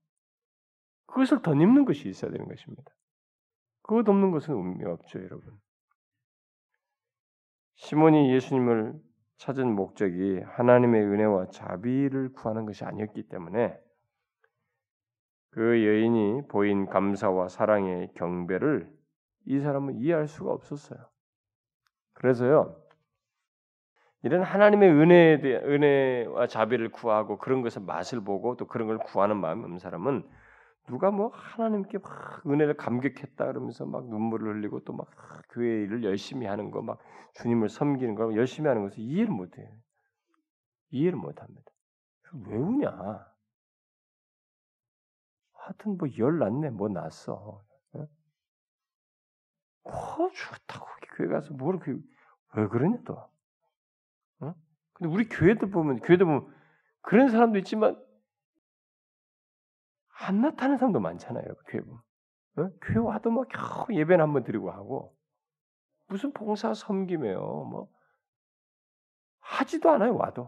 그것을 1.07 1.43
덧입는 1.43 1.85
것이 1.85 2.09
있어야 2.09 2.31
되는 2.31 2.47
것입니다. 2.47 2.93
그것 3.87 4.09
없는 4.09 4.33
것은 4.33 4.55
의미 4.55 4.85
없죠, 4.85 5.23
여러분. 5.23 5.57
시몬이 7.77 8.35
예수님을 8.35 9.01
찾은 9.39 9.75
목적이 9.75 10.41
하나님의 10.45 11.03
은혜와 11.03 11.51
자비를 11.51 12.33
구하는 12.33 12.67
것이 12.67 12.85
아니었기 12.85 13.29
때문에 13.29 13.79
그 15.51 15.87
여인이 15.87 16.49
보인 16.49 16.87
감사와 16.87 17.49
사랑의 17.49 18.13
경배를 18.15 18.93
이 19.45 19.61
사람은 19.61 20.01
이해할 20.01 20.27
수가 20.27 20.51
없었어요. 20.51 20.99
그래서요, 22.15 22.77
이런 24.23 24.43
하나님의 24.43 24.91
은혜에 24.91 25.41
대한 25.41 25.65
은혜와 25.65 26.49
자비를 26.49 26.91
구하고 26.91 27.39
그런 27.39 27.63
것의 27.63 27.87
맛을 27.87 28.21
보고 28.25 28.57
또 28.57 28.67
그런 28.67 28.89
걸 28.89 28.99
구하는 28.99 29.37
마음이 29.37 29.63
없는 29.63 29.79
사람은 29.79 30.29
누가 30.89 31.11
뭐 31.11 31.29
하나님께 31.29 31.99
막 31.99 32.47
은혜를 32.47 32.77
감격했다 32.77 33.47
그러면서 33.47 33.85
막 33.87 34.09
눈물을 34.09 34.57
흘리고 34.57 34.81
또 34.85 34.93
막 34.95 35.09
교회 35.51 35.83
일을 35.83 36.05
열심히 36.05 36.47
하는 36.47 36.71
거 36.71 36.83
막 36.83 36.99
주님을 37.35 37.69
섬기는 37.69 38.15
거 38.15 38.35
열심히 38.35 38.69
하는 38.69 38.83
것을 38.83 38.99
이해를 39.01 39.33
못 39.33 39.59
해요. 39.59 39.69
이해를 40.91 41.19
못 41.19 41.41
합니다. 41.43 41.71
왜 42.47 42.57
우냐? 42.57 42.91
하여튼 45.53 45.99
뭐 45.99 46.09
열 46.19 46.39
났네, 46.39 46.71
뭐 46.71 46.89
났어. 46.89 47.65
어? 47.93 48.09
뭐 49.85 50.31
좋다고 50.31 50.87
교회 51.17 51.29
가서 51.29 51.53
뭘 51.55 51.79
그, 51.79 52.01
왜 52.55 52.67
그러냐 52.69 52.99
또. 53.05 53.15
어? 54.41 54.55
근데 54.93 55.13
우리 55.13 55.29
교회들 55.29 55.71
보면 55.71 56.01
교회들 56.01 56.27
보면 56.27 56.55
그런 57.03 57.29
사람도 57.31 57.59
있지만 57.59 58.03
안 60.21 60.41
나타나는 60.41 60.79
사람도 60.79 61.01
많잖아요, 61.01 61.45
교회 61.69 61.83
보면. 61.83 62.01
어? 62.59 62.71
교회 62.83 62.99
와도 62.99 63.31
막 63.31 63.49
겨우 63.49 63.87
예배는 63.97 64.23
한번 64.23 64.45
드리고 64.45 64.71
하고 64.71 65.15
무슨 66.09 66.33
봉사 66.33 66.75
섬김이에요. 66.75 67.41
뭐 67.41 67.89
하지도 69.41 69.91
않아요, 69.91 70.17
와도. 70.17 70.45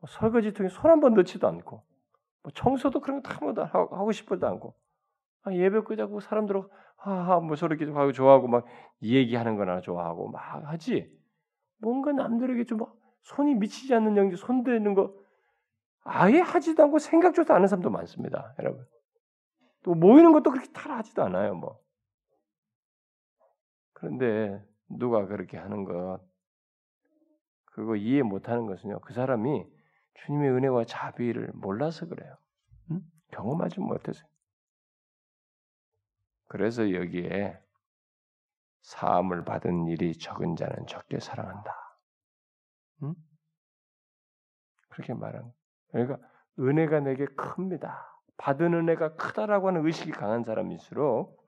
뭐 0.00 0.08
설거지 0.08 0.52
통에 0.52 0.68
손 0.68 0.90
한 0.90 1.00
번 1.00 1.14
넣지도 1.14 1.46
않고 1.48 1.84
뭐 2.42 2.52
청소도 2.54 3.00
그런 3.00 3.22
거다 3.22 3.34
한번도 3.36 3.62
하고 3.64 4.12
싶어도 4.12 4.46
않고 4.48 4.74
아, 5.44 5.52
예배 5.52 5.82
끄자고 5.82 6.20
사람들 6.20 6.62
하하 6.96 7.40
뭐 7.40 7.56
서로 7.56 7.76
기도하고 7.76 8.12
좋아하고 8.12 8.48
막 8.48 8.66
얘기하는 9.02 9.56
거나 9.56 9.80
좋아하고 9.80 10.28
막 10.30 10.40
하지 10.66 11.10
뭔가 11.78 12.12
남들에게 12.12 12.64
좀 12.64 12.80
손이 13.22 13.54
미치지 13.56 13.94
않는 13.94 14.16
영지 14.16 14.36
손대는 14.36 14.94
거 14.94 15.14
아예 16.04 16.40
하지도 16.40 16.82
않고 16.84 16.98
생각조차 16.98 17.54
않는 17.54 17.68
사람도 17.68 17.90
많습니다, 17.90 18.54
여러분. 18.58 18.86
또 19.82 19.94
모이는 19.94 20.32
것도 20.32 20.50
그렇게 20.50 20.70
다 20.72 20.98
하지도 20.98 21.22
않아요, 21.22 21.54
뭐. 21.54 21.80
그런데 23.92 24.64
누가 24.88 25.26
그렇게 25.26 25.56
하는 25.56 25.84
것 25.84 26.20
그거 27.66 27.96
이해 27.96 28.22
못하는 28.22 28.66
것은요, 28.66 29.00
그 29.00 29.12
사람이 29.12 29.64
주님의 30.14 30.50
은혜와 30.50 30.84
자비를 30.84 31.52
몰라서 31.54 32.06
그래요. 32.06 32.36
응? 32.90 33.00
경험하지 33.28 33.80
못해서. 33.80 34.24
그래서 36.48 36.92
여기에 36.92 37.58
사함을 38.82 39.44
받은 39.44 39.86
일이 39.86 40.18
적은 40.18 40.56
자는 40.56 40.86
적게 40.86 41.18
사랑한다. 41.18 41.72
응? 43.04 43.14
그렇게 44.88 45.14
말한. 45.14 45.52
그러니까 45.92 46.18
은혜가 46.58 47.00
내게 47.00 47.26
큽니다. 47.26 48.08
받은 48.38 48.74
은혜가 48.74 49.14
크다라고 49.14 49.68
하는 49.68 49.86
의식이 49.86 50.10
강한 50.12 50.42
사람일수록 50.42 51.40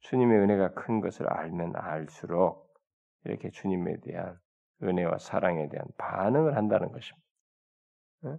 주님의 0.00 0.38
은혜가 0.38 0.74
큰 0.74 1.00
것을 1.00 1.26
알면 1.32 1.74
알수록 1.76 2.72
이렇게 3.24 3.50
주님에 3.50 4.00
대한 4.00 4.38
은혜와 4.82 5.18
사랑에 5.18 5.68
대한 5.68 5.86
반응을 5.96 6.56
한다는 6.56 6.92
것입니다. 6.92 7.26
네? 8.22 8.36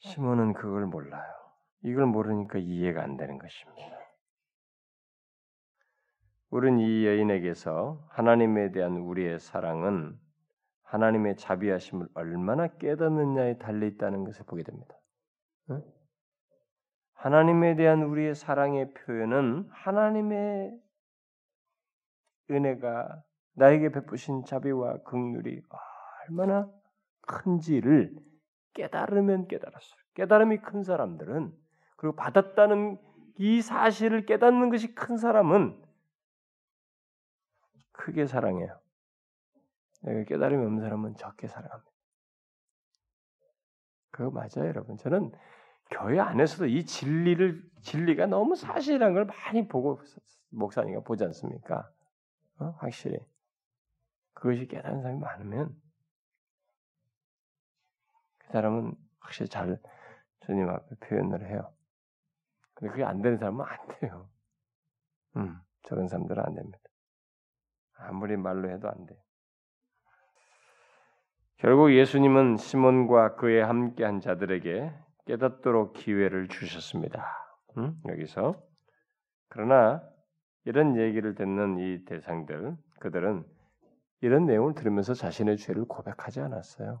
시몬은 0.00 0.54
그걸 0.54 0.86
몰라요. 0.86 1.32
이걸 1.82 2.06
모르니까 2.06 2.58
이해가 2.58 3.02
안 3.02 3.16
되는 3.16 3.38
것입니다. 3.38 3.98
우리는 6.50 6.78
이 6.80 7.06
여인에게서 7.06 8.06
하나님에 8.10 8.72
대한 8.72 8.96
우리의 8.96 9.38
사랑은 9.38 10.18
하나님의 10.92 11.36
자비하심을 11.36 12.08
얼마나 12.12 12.66
깨닫느냐에 12.66 13.56
달려 13.56 13.86
있다는 13.86 14.24
것을 14.24 14.44
보게 14.44 14.62
됩니다. 14.62 14.94
네? 15.68 15.76
하나님에 17.14 17.76
대한 17.76 18.02
우리의 18.02 18.34
사랑의 18.34 18.92
표현은 18.92 19.70
하나님의 19.70 20.78
은혜가 22.50 23.22
나에게 23.54 23.88
베푸신 23.88 24.44
자비와 24.44 24.98
긍휼이 25.04 25.62
얼마나 26.28 26.70
큰지를 27.22 28.14
깨달으면 28.74 29.48
깨달았어요. 29.48 29.98
깨달음이 30.12 30.58
큰 30.58 30.82
사람들은 30.82 31.56
그리고 31.96 32.16
받았다는 32.16 32.98
이 33.38 33.62
사실을 33.62 34.26
깨닫는 34.26 34.68
것이 34.68 34.94
큰 34.94 35.16
사람은 35.16 35.82
크게 37.92 38.26
사랑해요. 38.26 38.81
깨달음이 40.04 40.64
없는 40.64 40.80
사람은 40.80 41.16
적게 41.16 41.46
사랑합니다. 41.46 41.90
그거 44.10 44.30
맞아요, 44.30 44.68
여러분. 44.68 44.96
저는 44.98 45.32
교회 45.90 46.18
안에서도 46.18 46.66
이 46.66 46.84
진리를 46.84 47.62
진리가 47.82 48.26
너무 48.26 48.54
사실이라는 48.56 49.14
걸 49.14 49.24
많이 49.26 49.68
보고 49.68 50.00
목사님과 50.50 51.00
보지 51.00 51.24
않습니까? 51.24 51.90
어? 52.58 52.74
확실히 52.78 53.18
그것이 54.34 54.66
깨닫는 54.66 55.02
사람이 55.02 55.20
많으면 55.20 55.80
그 58.38 58.52
사람은 58.52 58.94
확실히 59.20 59.48
잘 59.48 59.80
주님 60.40 60.68
앞에 60.68 60.96
표현을 60.96 61.48
해요. 61.48 61.72
근데 62.74 62.90
그게 62.90 63.04
안 63.04 63.22
되는 63.22 63.38
사람은 63.38 63.64
안 63.64 63.78
돼요. 64.00 64.28
음, 65.36 65.60
저런 65.84 66.08
사람들은 66.08 66.42
안 66.44 66.54
됩니다. 66.54 66.78
아무리 67.94 68.36
말로 68.36 68.70
해도 68.70 68.88
안 68.88 69.06
돼. 69.06 69.16
결국 71.62 71.94
예수님은 71.94 72.56
시몬과 72.56 73.36
그에 73.36 73.62
함께한 73.62 74.18
자들에게 74.18 74.92
깨닫도록 75.26 75.92
기회를 75.92 76.48
주셨습니다. 76.48 77.24
음? 77.76 77.94
여기서 78.08 78.60
그러나 79.48 80.02
이런 80.64 80.96
얘기를 80.96 81.36
듣는 81.36 81.78
이 81.78 82.04
대상들 82.04 82.76
그들은 82.98 83.44
이런 84.22 84.44
내용을 84.46 84.74
들으면서 84.74 85.14
자신의 85.14 85.56
죄를 85.56 85.84
고백하지 85.84 86.40
않았어요. 86.40 87.00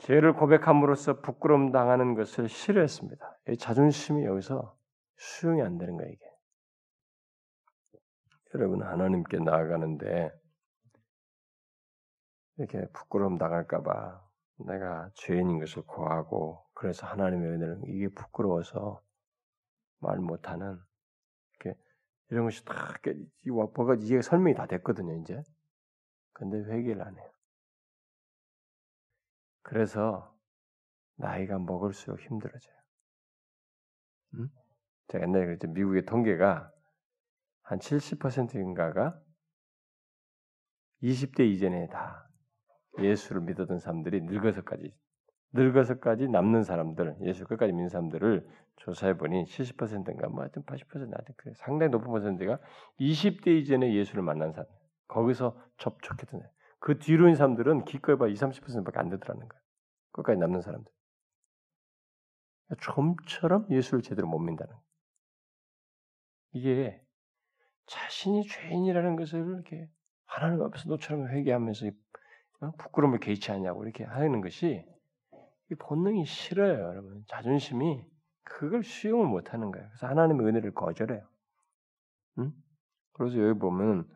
죄를 0.00 0.34
고백함으로써 0.34 1.22
부끄러움 1.22 1.72
당하는 1.72 2.14
것을 2.14 2.46
싫어했습니다. 2.46 3.38
자존심이 3.58 4.26
여기서 4.26 4.76
수용이 5.16 5.62
안 5.62 5.78
되는 5.78 5.96
거예요, 5.96 6.12
이게. 6.12 6.26
여러분 8.54 8.82
하나님께 8.82 9.38
나아가는데 9.38 10.41
이렇게 12.58 12.86
부끄러움 12.92 13.38
당할까봐 13.38 14.22
내가 14.66 15.10
죄인인 15.14 15.58
것을 15.58 15.82
고하고 15.82 16.64
그래서 16.74 17.06
하나님의 17.06 17.50
은혜를 17.50 17.80
이게 17.86 18.08
부끄러워서 18.08 19.02
말 19.98 20.18
못하는 20.18 20.78
이렇게 21.54 21.78
이런 22.30 22.44
것이 22.44 22.64
다 22.64 22.74
뭐가 23.44 23.96
이게 24.00 24.20
설명이 24.20 24.54
다 24.54 24.66
됐거든요 24.66 25.20
이제 25.20 25.42
근데 26.32 26.58
회개를 26.58 27.02
안 27.02 27.16
해요. 27.16 27.30
그래서 29.62 30.36
나이가 31.16 31.58
먹을수록 31.58 32.20
힘들어져요. 32.20 32.74
음? 34.34 34.48
제가 35.08 35.24
옛날에 35.24 35.44
그랬죠. 35.44 35.68
미국의 35.68 36.04
통계가 36.04 36.72
한 37.62 37.78
70%인가가 37.78 39.20
20대 41.02 41.48
이전에 41.48 41.88
다 41.88 42.28
예수를 42.98 43.42
믿었던 43.42 43.78
사람들이 43.78 44.22
늙어서까지 44.22 44.94
늙어서까지 45.54 46.28
남는 46.28 46.62
사람들, 46.64 47.16
예수 47.22 47.44
끝까지 47.46 47.72
믿는 47.72 47.88
사람들을 47.88 48.48
조사해 48.76 49.18
보니 49.18 49.44
70%인가 49.44 50.28
뭐 50.28 50.42
하여튼 50.42 50.62
80% 50.62 51.08
나한테 51.08 51.34
그래. 51.36 51.52
상당히 51.56 51.90
높은 51.90 52.10
퍼센트가 52.10 52.58
20대 52.98 53.48
이전에 53.48 53.94
예수를 53.94 54.22
만난 54.22 54.52
사람. 54.52 54.66
거기서 55.08 55.58
접촉했던 55.76 56.42
그 56.78 56.98
뒤로 56.98 57.24
있는 57.24 57.36
사람들은 57.36 57.84
기꺼이 57.84 58.16
봐 58.16 58.26
20, 58.28 58.48
30%밖에 58.48 58.98
안 58.98 59.10
되더라는 59.10 59.46
거예요. 59.46 59.62
끝까지 60.12 60.38
남는 60.38 60.62
사람들. 60.62 60.90
좀처럼 62.80 63.66
예수를 63.70 64.02
제대로 64.02 64.26
못 64.26 64.38
믿는다는. 64.38 64.74
이게 66.52 67.02
자신이 67.86 68.44
죄인이라는 68.44 69.16
것을 69.16 69.40
이렇게 69.40 69.88
하나님 70.24 70.62
앞에서 70.62 70.88
너처럼 70.88 71.28
회개하면서 71.28 71.86
어? 71.86 71.90
부끄러움을 72.78 73.18
개의치 73.18 73.50
않냐고 73.50 73.84
이렇게 73.84 74.04
하는 74.04 74.40
것이 74.40 74.84
본능이 75.78 76.24
싫어요, 76.26 76.74
여러분. 76.74 77.24
자존심이 77.28 78.04
그걸 78.44 78.84
수용을 78.84 79.26
못 79.26 79.52
하는 79.52 79.70
거예요. 79.70 79.88
그래서 79.88 80.06
하나님의 80.06 80.46
은혜를 80.46 80.74
거절해요. 80.74 81.26
응? 82.38 82.52
그래서 83.12 83.38
여기 83.38 83.58
보면 83.58 84.08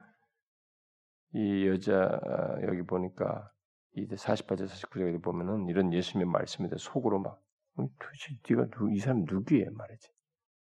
이 1.32 1.66
여자 1.66 2.20
여기 2.62 2.82
보니까 2.82 3.50
이 3.92 4.06
48절 4.06 4.68
49절에 4.68 5.22
보면은 5.22 5.68
이런 5.68 5.92
예수님의 5.92 6.30
말씀에 6.30 6.68
대해 6.68 6.76
속으로 6.78 7.18
막 7.18 7.42
도대체 7.76 8.38
네가 8.48 8.68
누, 8.70 8.90
이 8.90 8.98
사람 8.98 9.24
누구예 9.24 9.68
말이지 9.70 10.08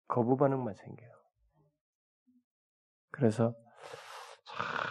거부 0.07 0.37
반응만 0.37 0.73
생겨요. 0.73 1.11
그래서 3.11 3.53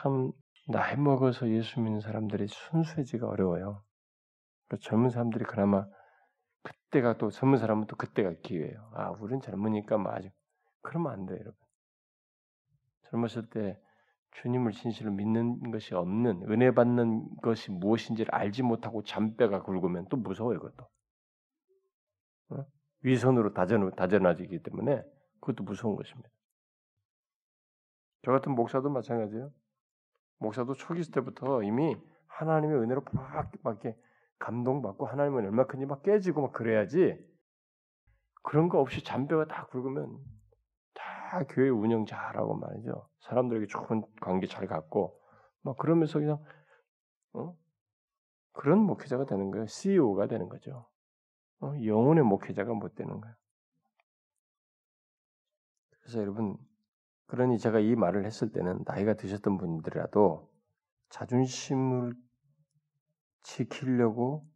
참 0.03 0.33
나이 0.71 0.97
먹어서 0.97 1.49
예수 1.49 1.81
믿는 1.81 2.01
사람들이 2.01 2.47
순수해지가 2.47 3.27
어려워요. 3.27 3.83
그러니까 4.67 4.89
젊은 4.89 5.09
사람들이 5.09 5.45
그나마 5.47 5.87
그때가 6.63 7.17
또 7.17 7.31
젊은 7.31 7.57
사람은 7.57 7.87
또 7.87 7.97
그때가 7.97 8.35
기회예요. 8.43 8.91
아, 8.95 9.11
우리는 9.11 9.41
젊으니까 9.41 9.97
뭐 9.97 10.13
아직 10.13 10.31
그러면 10.83 11.13
안 11.13 11.27
돼요, 11.27 11.39
여러분. 11.41 11.59
젊었을 13.11 13.49
때 13.49 13.81
주님을 14.33 14.73
진실로 14.73 15.11
믿는 15.11 15.71
것이 15.71 15.95
없는 15.95 16.43
은혜 16.51 16.71
받는 16.73 17.37
것이 17.43 17.71
무엇인지를 17.71 18.35
알지 18.35 18.63
못하고 18.63 19.03
잔뼈가 19.03 19.63
굵으면 19.63 20.07
또 20.11 20.19
무서워요, 20.19 20.61
그것도. 20.61 20.87
어? 22.51 22.67
위선으로 23.05 23.55
다전 23.55 23.91
다전화지기 23.95 24.63
때문에 24.63 25.03
그것도 25.41 25.65
무서운 25.65 25.97
것입니다. 25.97 26.29
저 28.23 28.33
같은 28.33 28.53
목사도 28.53 28.91
마찬가지예요. 28.91 29.51
목사도 30.39 30.75
초기 30.75 31.03
때부터 31.11 31.63
이미 31.63 31.97
하나님의 32.27 32.79
은혜로 32.79 33.03
막, 33.13 33.53
막 33.63 33.83
이렇게 33.83 33.99
감동받고 34.39 35.07
하나님은 35.07 35.45
얼마 35.45 35.67
큰지 35.67 35.87
막 35.87 36.03
깨지고 36.03 36.43
막 36.43 36.53
그래야지 36.53 37.19
그런 38.43 38.69
거 38.69 38.81
없이 38.81 39.03
잔뼈가 39.03 39.47
다 39.47 39.67
굵으면 39.67 40.19
다 40.95 41.43
교회 41.49 41.69
운영 41.69 42.07
잘하고 42.07 42.55
말이죠. 42.55 43.09
사람들에게 43.21 43.67
좋은 43.67 44.03
관계 44.21 44.47
잘 44.47 44.67
갖고 44.67 45.21
막 45.63 45.77
그러면서 45.77 46.19
그냥 46.19 46.43
어? 47.33 47.57
그런 48.53 48.79
목회자가 48.79 49.27
되는 49.27 49.51
거예요. 49.51 49.67
CEO가 49.67 50.27
되는 50.29 50.49
거죠. 50.49 50.89
어? 51.61 51.75
영혼의 51.85 52.25
목회자가 52.25 52.73
못 52.73 52.95
되는 52.95 53.21
거예요. 53.21 53.37
그래서 56.01 56.21
여러분 56.21 56.57
그러니 57.29 57.59
제가 57.59 57.79
이 57.79 57.95
말을 57.95 58.25
했을 58.25 58.51
때는 58.53 58.83
나이가 58.87 59.15
드셨던 59.15 59.59
분들이라도 59.59 60.51
자존심을 61.11 62.15
지키려고 63.43 64.47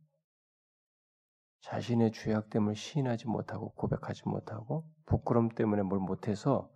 자신의 1.61 2.13
죄악됨을 2.13 2.75
시인하지 2.75 3.29
못하고 3.29 3.73
고백하지 3.75 4.29
못하고 4.29 4.91
부끄럼 5.07 5.51
때문에 5.51 5.83
뭘 5.83 6.01
못해서 6.01 6.71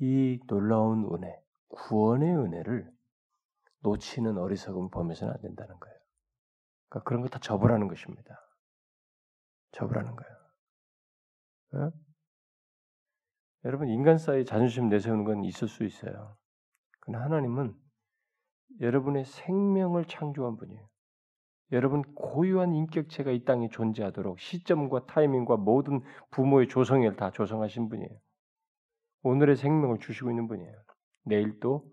이 0.00 0.38
놀라운 0.46 1.08
은혜, 1.12 1.40
구원의 1.68 2.36
은혜를 2.36 2.92
놓치는 3.80 4.36
어리석은 4.36 4.90
범해서는 4.90 5.32
안 5.32 5.40
된다는 5.40 5.78
거예요. 5.78 5.98
그러니까 6.88 7.08
그런 7.08 7.22
거 7.22 7.28
다 7.28 7.38
접으라는 7.38 7.88
것입니다. 7.88 8.36
접으라는 9.72 10.16
거예요. 10.16 10.36
어? 11.86 12.07
여러분 13.64 13.88
인간 13.88 14.18
사이 14.18 14.44
자존심 14.44 14.88
내세우는 14.88 15.24
건 15.24 15.44
있을 15.44 15.68
수 15.68 15.84
있어요. 15.84 16.36
그러나 17.00 17.24
하나님은 17.24 17.74
여러분의 18.80 19.24
생명을 19.24 20.04
창조한 20.04 20.56
분이에요. 20.56 20.86
여러분 21.72 22.02
고유한 22.14 22.72
인격체가 22.72 23.30
이 23.30 23.44
땅에 23.44 23.68
존재하도록 23.68 24.38
시점과 24.38 25.06
타이밍과 25.06 25.56
모든 25.56 26.00
부모의 26.30 26.68
조성을 26.68 27.14
다 27.16 27.30
조성하신 27.30 27.88
분이에요. 27.88 28.18
오늘의 29.22 29.56
생명을 29.56 29.98
주시고 29.98 30.30
있는 30.30 30.46
분이에요. 30.48 30.72
내일도 31.24 31.92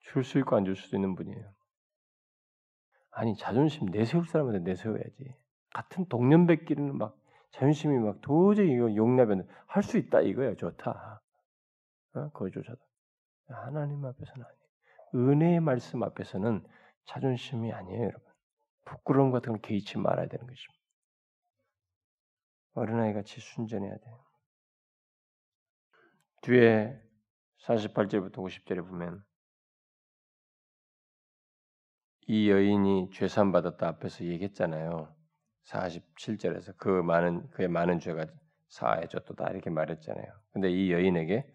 줄수 0.00 0.38
있고 0.40 0.56
안 0.56 0.64
줄 0.64 0.74
수도 0.74 0.96
있는 0.96 1.14
분이에요. 1.14 1.52
아니 3.12 3.36
자존심 3.36 3.86
내세울 3.86 4.26
사람한테 4.26 4.60
내세워야지. 4.60 5.36
같은 5.72 6.06
동년배끼리는 6.08 6.96
막 6.96 7.16
자존심이 7.54 7.96
막 8.00 8.20
도저히 8.20 8.72
이거 8.72 8.92
용납은 8.96 9.46
할수 9.66 9.96
있다 9.96 10.20
이거야 10.22 10.56
좋다. 10.56 11.22
어? 12.14 12.30
거조차도 12.30 12.78
하나님 13.48 14.04
앞에서는 14.04 14.44
아니에요. 14.44 15.30
은혜의 15.30 15.60
말씀 15.60 16.02
앞에서는 16.02 16.66
자존심이 17.06 17.72
아니에요, 17.72 18.02
여러분. 18.02 18.32
부끄러움 18.84 19.30
같은 19.30 19.52
걸 19.52 19.60
개의치 19.62 19.98
말아야 19.98 20.26
되는 20.26 20.44
것입니다. 20.44 20.84
어린아이 22.74 23.12
같이 23.12 23.40
순전해야 23.40 23.98
돼요. 23.98 24.24
뒤에 26.42 27.00
48절부터 27.66 28.38
50절에 28.38 28.84
보면 28.84 29.24
이 32.26 32.50
여인이 32.50 33.10
죄산 33.12 33.52
받았다 33.52 33.86
앞에서 33.86 34.24
얘기했잖아요. 34.24 35.14
47절에서 35.66 36.76
그 36.76 36.88
많은 36.88 37.48
그의 37.50 37.68
많은 37.68 37.98
죄가 37.98 38.26
사해졌다 38.68 39.50
이렇게 39.50 39.70
말했잖아요. 39.70 40.26
근데 40.52 40.70
이 40.70 40.92
여인에게 40.92 41.46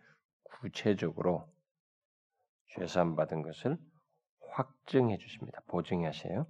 구체적으로 0.44 1.48
죄산 2.68 3.16
받은 3.16 3.42
것을 3.42 3.78
확증해 4.52 5.18
주십니다. 5.18 5.62
보증하세요. 5.68 6.48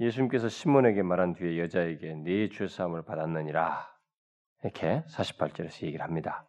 예수님께서 0.00 0.48
시몬에게 0.48 1.02
말한 1.02 1.34
뒤에 1.34 1.58
여자에게 1.58 2.14
네 2.16 2.48
죄사함을 2.50 3.04
받았느니라 3.04 3.86
이렇게 4.62 5.02
48절에서 5.08 5.86
얘기를 5.86 6.04
합니다. 6.04 6.46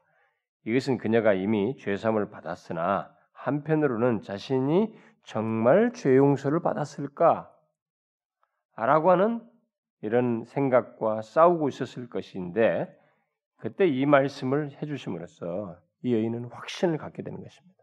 이것은 0.66 0.98
그녀가 0.98 1.34
이미 1.34 1.78
죄사함을 1.78 2.30
받았으나 2.30 3.16
한편으로는 3.32 4.22
자신이 4.24 4.94
정말 5.24 5.94
죄 5.94 6.16
용서를 6.16 6.62
받았을까? 6.62 7.54
라고 8.76 9.12
하는 9.12 9.42
이런 10.02 10.44
생각과 10.46 11.22
싸우고 11.22 11.70
있었을 11.70 12.10
것인데 12.10 12.88
그때 13.58 13.88
이 13.88 14.06
말씀을 14.06 14.72
해주심으로써 14.82 15.78
이 16.04 16.14
여인은 16.14 16.46
확신을 16.46 16.98
갖게 16.98 17.24
되는 17.24 17.42
것입니다. 17.42 17.78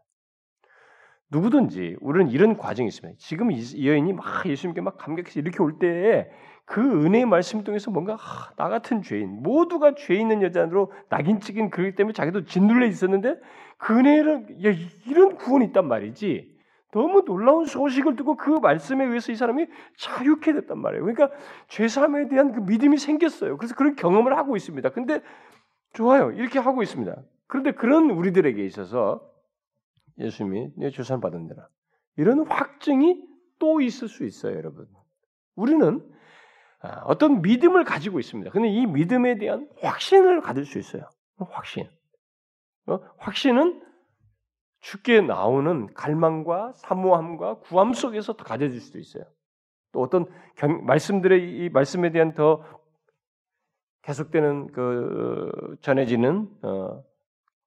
누구든지 1.31 1.97
우리는 1.99 2.31
이런 2.31 2.55
과정이 2.55 2.87
있습니다. 2.87 3.17
지금 3.19 3.51
이 3.51 3.87
여인이 3.87 4.13
막 4.13 4.45
예수님께 4.45 4.81
막 4.81 4.97
감격해서 4.97 5.39
이렇게 5.39 5.61
올 5.61 5.79
때에 5.79 6.29
그 6.65 6.81
은혜의 6.81 7.25
말씀 7.25 7.63
통해서 7.63 7.91
뭔가 7.91 8.13
아, 8.13 8.51
나 8.57 8.69
같은 8.69 9.01
죄인 9.01 9.43
모두가 9.43 9.95
죄 9.95 10.15
있는 10.15 10.41
여자로 10.41 10.91
낙인 11.09 11.39
찍힌 11.39 11.69
그렇기 11.69 11.95
때문에 11.95 12.13
자기도 12.13 12.45
짓눌려 12.45 12.85
있었는데 12.87 13.39
그 13.77 13.97
은혜를 13.97 14.65
야, 14.65 14.73
이런 15.07 15.35
구원이 15.35 15.65
있단 15.65 15.87
말이지. 15.87 16.54
너무 16.95 17.25
놀라운 17.25 17.65
소식을 17.65 18.15
듣고 18.15 18.37
그 18.37 18.51
말씀에 18.51 19.03
의해서 19.03 19.33
이 19.33 19.35
사람이 19.35 19.67
자유케 19.97 20.53
됐단 20.53 20.79
말이에요. 20.79 21.03
그러니까 21.03 21.29
죄사함에 21.67 22.29
대한 22.29 22.53
그 22.53 22.61
믿음이 22.61 22.97
생겼어요. 22.97 23.57
그래서 23.57 23.75
그런 23.75 23.97
경험을 23.97 24.37
하고 24.37 24.55
있습니다. 24.55 24.89
근데 24.91 25.21
좋아요. 25.91 26.31
이렇게 26.31 26.57
하고 26.57 26.81
있습니다. 26.81 27.13
그런데 27.47 27.73
그런 27.73 28.09
우리들에게 28.11 28.63
있어서 28.63 29.29
예수님이 30.19 30.71
내 30.77 30.89
죄사함 30.89 31.19
받은대라. 31.19 31.67
이런 32.15 32.47
확증이 32.47 33.21
또 33.59 33.81
있을 33.81 34.07
수 34.07 34.23
있어요, 34.23 34.55
여러분. 34.55 34.87
우리는 35.55 36.01
아, 36.81 37.01
어떤 37.03 37.41
믿음을 37.41 37.83
가지고 37.83 38.21
있습니다. 38.21 38.51
근데 38.51 38.69
이 38.69 38.85
믿음에 38.85 39.37
대한 39.37 39.67
확신을 39.81 40.39
가질 40.39 40.65
수 40.65 40.79
있어요. 40.79 41.09
확신. 41.39 41.89
어? 42.87 43.01
확신은 43.17 43.84
죽게 44.85 45.21
나오는 45.21 45.91
갈망과 45.95 46.73
사모함과 46.73 47.61
구함 47.61 47.93
속에서 47.93 48.33
더 48.33 48.43
가져질 48.43 48.79
수도 48.79 48.99
있어요. 48.99 49.23
또 49.91 50.01
어떤 50.01 50.27
경, 50.55 50.85
말씀들의 50.85 51.57
이 51.57 51.69
말씀에 51.69 52.11
대한 52.11 52.35
더 52.35 52.63
계속되는 54.03 54.67
그 54.73 55.77
전해지는 55.81 56.59
어, 56.61 57.03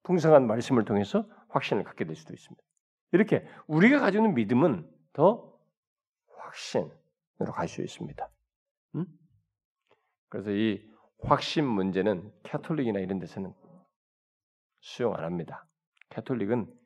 풍성한 0.05 0.47
말씀을 0.47 0.85
통해서 0.85 1.29
확신을 1.49 1.83
갖게 1.83 2.05
될 2.05 2.15
수도 2.15 2.35
있습니다. 2.35 2.63
이렇게 3.11 3.45
우리가 3.67 3.99
가지고 3.99 4.23
있는 4.23 4.37
믿음은 4.37 4.89
더 5.13 5.59
확신으로 6.37 6.93
갈 7.53 7.67
수 7.67 7.83
있습니다. 7.83 8.31
음? 8.95 9.07
그래서 10.29 10.53
이 10.53 10.89
확신 11.25 11.65
문제는 11.65 12.31
캐톨릭이나 12.45 13.01
이런 13.01 13.19
데서는 13.19 13.53
수용 14.79 15.17
안 15.17 15.25
합니다. 15.25 15.67
캐톨릭은 16.11 16.78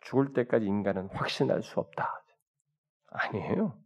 죽을 0.00 0.32
때까지 0.32 0.66
인간은 0.66 1.08
확신할 1.08 1.62
수 1.62 1.80
없다. 1.80 2.22
아니에요. 3.08 3.78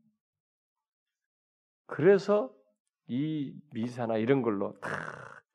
그래서 1.86 2.54
이 3.06 3.54
미사나 3.72 4.16
이런 4.16 4.42
걸로 4.42 4.78
다 4.80 4.90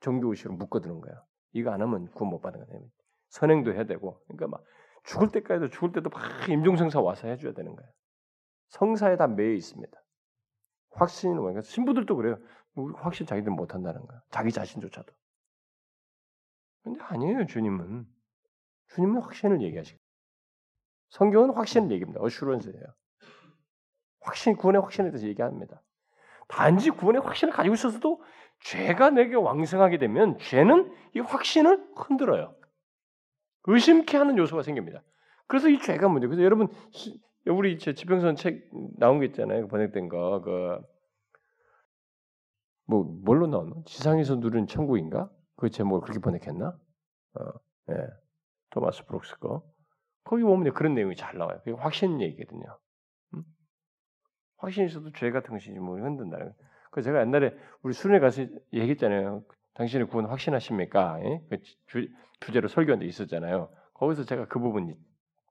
종교의식으로 0.01 0.55
묶어두는 0.55 1.01
거예요. 1.01 1.26
이거 1.53 1.72
안 1.72 1.82
하면 1.82 2.10
구원 2.12 2.32
못 2.32 2.41
받는 2.41 2.66
거예요. 2.66 2.88
선행도 3.30 3.74
해야 3.74 3.86
되고, 3.86 4.22
그러니까 4.28 4.47
막 4.47 4.64
죽을 5.03 5.32
때까지도 5.32 5.70
죽을 5.70 5.91
때도 5.91 6.10
막 6.10 6.49
임종성사 6.49 7.01
와서 7.01 7.28
해줘야 7.28 7.53
되는 7.53 7.76
거예요. 7.76 7.91
성사에 8.68 9.18
다 9.18 9.28
매여 9.28 9.53
있습니다. 9.53 9.99
확신은 10.91 11.38
뭐니까 11.38 11.62
신부들도 11.62 12.16
그래요. 12.16 12.38
확신 12.95 13.26
자기들 13.26 13.51
못 13.51 13.74
한다는 13.74 14.05
거야. 14.05 14.22
자기 14.30 14.51
자신조차도. 14.51 15.12
근데 16.84 17.01
아니에요, 17.01 17.45
주님은. 17.45 18.07
주님은 18.89 19.22
확신을 19.22 19.62
얘기하시고. 19.62 19.99
성경은 21.10 21.51
확신을 21.51 21.91
얘기합니다. 21.91 22.22
어슈런스예요. 22.22 22.84
확신, 24.22 24.55
구원의 24.55 24.82
확신에 24.82 25.10
대해서 25.10 25.28
얘기합니다. 25.28 25.82
단지 26.47 26.89
구원의 26.89 27.22
확신을 27.22 27.53
가지고 27.53 27.76
있어서도 27.76 28.22
죄가 28.62 29.12
내게 29.12 29.36
왕성하게 29.36 29.97
되면 29.97 30.38
죄는 30.39 30.91
이 31.16 31.20
확신을 31.20 31.88
흔들어요. 31.95 32.55
의심케 33.66 34.18
하는 34.18 34.38
요소가 34.38 34.64
생깁니다. 34.64 35.03
그래서 35.47 35.70
이 35.70 35.80
죄가 35.80 36.07
문제. 36.10 36.28
그래서 36.28 36.43
여러분 36.43 36.68
우리 37.45 37.78
제 37.78 37.93
지평선 37.93 38.36
책 38.36 38.70
나온 38.97 39.20
거 39.20 39.26
있잖아요. 39.26 39.68
번역된 39.68 40.10
거. 40.10 40.41
그 40.41 40.99
뭐 42.89 43.03
뭘로 43.24 43.45
나왔나? 43.45 43.76
지상에서 43.86 44.38
누른 44.38 44.66
천국인가? 44.66 45.30
그 45.57 45.70
제목을 45.70 46.01
그렇게 46.01 46.20
번역했나? 46.20 46.70
어, 46.70 47.41
예. 47.91 48.07
토마스 48.72 49.05
브룩스 49.05 49.38
거. 49.38 49.64
거기 50.30 50.43
보면 50.43 50.75
그런 50.75 50.93
내용이 50.93 51.15
잘 51.15 51.39
나와요. 51.39 51.57
그게 51.63 51.71
확신 51.71 52.21
얘기거든요. 52.21 52.77
음? 53.34 53.43
확신이 54.57 54.86
있어도 54.86 55.11
죄 55.13 55.32
같은 55.32 55.55
것이 55.55 55.71
뭐 55.71 55.99
흔든다는 55.99 56.53
그 56.91 57.01
제가 57.01 57.21
옛날에 57.21 57.57
우리 57.82 57.93
수련회 57.93 58.19
가서 58.19 58.43
얘기했잖아요. 58.71 59.43
당신의 59.73 60.05
구원 60.07 60.27
확신하십니까? 60.27 61.19
예? 61.23 61.41
그 61.49 61.57
주, 61.88 62.07
주제로 62.41 62.67
설교한 62.67 62.99
데 62.99 63.07
있었잖아요. 63.07 63.73
거기서 63.95 64.25
제가 64.25 64.45
그 64.45 64.59
부분 64.59 64.95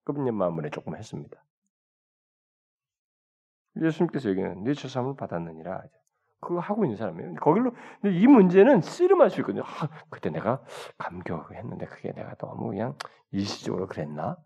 끝년 0.05 0.37
마음에 0.37 0.71
조금 0.71 0.95
했습니다. 0.95 1.45
예수님께서 3.83 4.31
얘기는 4.31 4.63
네 4.63 4.75
죄사함을 4.75 5.17
받았느니라. 5.17 5.83
그거 6.39 6.61
하고 6.61 6.85
있는 6.85 6.97
사람이에요. 6.97 7.35
거길로 7.35 7.73
근데 8.01 8.17
이 8.17 8.29
문제는 8.29 8.83
씨름할 8.83 9.31
수 9.31 9.41
있거든요. 9.41 9.65
아, 9.65 9.89
그때 10.09 10.31
내가 10.31 10.63
감격했는데 10.99 11.87
그게 11.87 12.13
내가 12.13 12.37
너무 12.37 12.69
그냥 12.69 12.97
일시적으로 13.33 13.89
그랬나? 13.89 14.37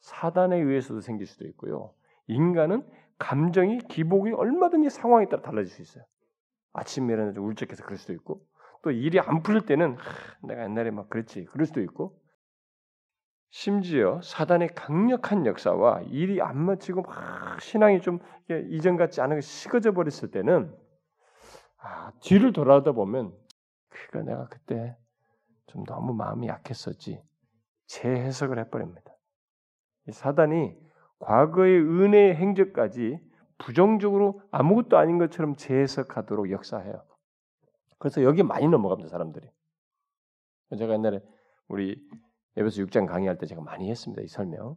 사단에 0.00 0.56
의해서도 0.58 1.00
생길 1.00 1.26
수도 1.26 1.46
있고요. 1.48 1.94
인간은 2.26 2.86
감정이 3.18 3.78
기복이 3.88 4.32
얼마든지 4.32 4.90
상황에 4.90 5.28
따라 5.28 5.42
달라질 5.42 5.72
수 5.72 5.82
있어요. 5.82 6.04
아침에 6.72 7.12
일어나서 7.12 7.40
울적해서 7.40 7.84
그럴 7.84 7.98
수도 7.98 8.12
있고 8.14 8.44
또 8.82 8.90
일이 8.90 9.20
안 9.20 9.42
풀릴 9.42 9.66
때는 9.66 9.96
하, 9.96 10.46
내가 10.46 10.64
옛날에 10.64 10.90
막 10.90 11.10
그랬지 11.10 11.44
그럴 11.46 11.66
수도 11.66 11.80
있고 11.82 12.18
심지어 13.50 14.20
사단의 14.22 14.74
강력한 14.74 15.44
역사와 15.44 16.02
일이 16.02 16.40
안 16.40 16.56
맞히고 16.56 17.02
막 17.02 17.60
신앙이 17.60 18.00
좀 18.00 18.20
이전 18.70 18.96
같지 18.96 19.20
않은 19.20 19.36
게 19.36 19.40
식어져 19.40 19.92
버렸을 19.92 20.30
때는 20.30 20.74
아, 21.78 22.12
뒤를 22.20 22.52
돌아다 22.52 22.92
보면 22.92 23.32
그가 23.88 24.22
내가 24.22 24.46
그때 24.48 24.96
좀 25.66 25.84
너무 25.84 26.14
마음이 26.14 26.46
약했었지 26.46 27.22
재해석을 27.86 28.58
해버립니다. 28.60 29.12
사단이 30.10 30.76
과거의 31.18 31.80
은혜의 31.80 32.34
행적까지 32.36 33.18
부정적으로 33.58 34.42
아무것도 34.50 34.96
아닌 34.96 35.18
것처럼 35.18 35.56
재해석하도록 35.56 36.50
역사해요. 36.50 37.04
그래서 37.98 38.22
여기 38.22 38.42
많이 38.42 38.66
넘어갑니다 38.66 39.10
사람들이. 39.10 39.48
제가 40.78 40.94
옛날에 40.94 41.20
우리 41.68 42.00
에베소 42.56 42.82
6장 42.84 43.06
강의할 43.06 43.38
때 43.38 43.46
제가 43.46 43.60
많이 43.60 43.90
했습니다 43.90 44.22
이 44.22 44.28
설명. 44.28 44.76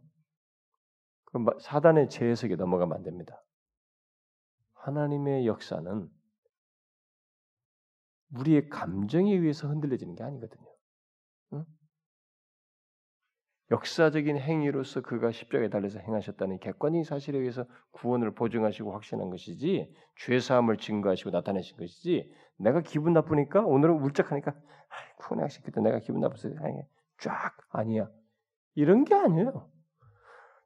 그 1.26 1.44
사단의 1.60 2.10
재해석에 2.10 2.56
넘어가면 2.56 2.96
안 2.96 3.02
됩니다. 3.02 3.42
하나님의 4.74 5.46
역사는 5.46 6.08
우리의 8.38 8.68
감정에 8.68 9.32
의해서 9.32 9.68
흔들려지는 9.68 10.14
게 10.14 10.22
아니거든요. 10.22 10.68
응? 11.54 11.64
역사적인 13.74 14.38
행위로서 14.38 15.00
그가 15.00 15.32
십자가에 15.32 15.68
달려서 15.68 15.98
행하셨다는 15.98 16.60
객관적인 16.60 17.02
사실에 17.02 17.38
의해서 17.38 17.66
구원을 17.90 18.32
보증하시고 18.34 18.92
확신한 18.92 19.30
것이지 19.30 19.92
죄 20.16 20.38
사함을 20.38 20.76
증거하시고 20.76 21.30
나타내신 21.30 21.76
것이지 21.76 22.32
내가 22.56 22.82
기분 22.82 23.12
나쁘니까 23.14 23.62
오늘은 23.62 23.96
울적하니까 23.96 24.54
확신 25.18 25.62
그때 25.64 25.80
내가 25.80 25.98
기분 25.98 26.20
나빠서 26.20 26.50
쫙 27.18 27.56
아니야. 27.70 28.08
이런 28.76 29.04
게 29.04 29.14
아니에요. 29.14 29.68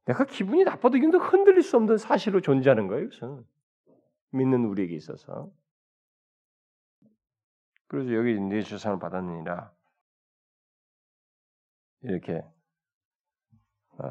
내가 0.05 0.25
기분이 0.25 0.65
나빠도 0.65 0.97
이건 0.97 1.15
흔들릴 1.15 1.63
수 1.63 1.77
없는 1.77 1.97
사실로 1.97 2.41
존재하는 2.41 2.89
거예요. 2.89 3.05
이것은. 3.05 3.45
믿는 4.31 4.65
우리에게 4.67 4.95
있어서. 4.95 5.51
그래서 7.87 8.13
여기 8.15 8.39
네 8.39 8.61
주상을 8.61 8.99
받았느니라. 8.99 9.73
이렇게 12.03 12.43
어, 12.43 12.58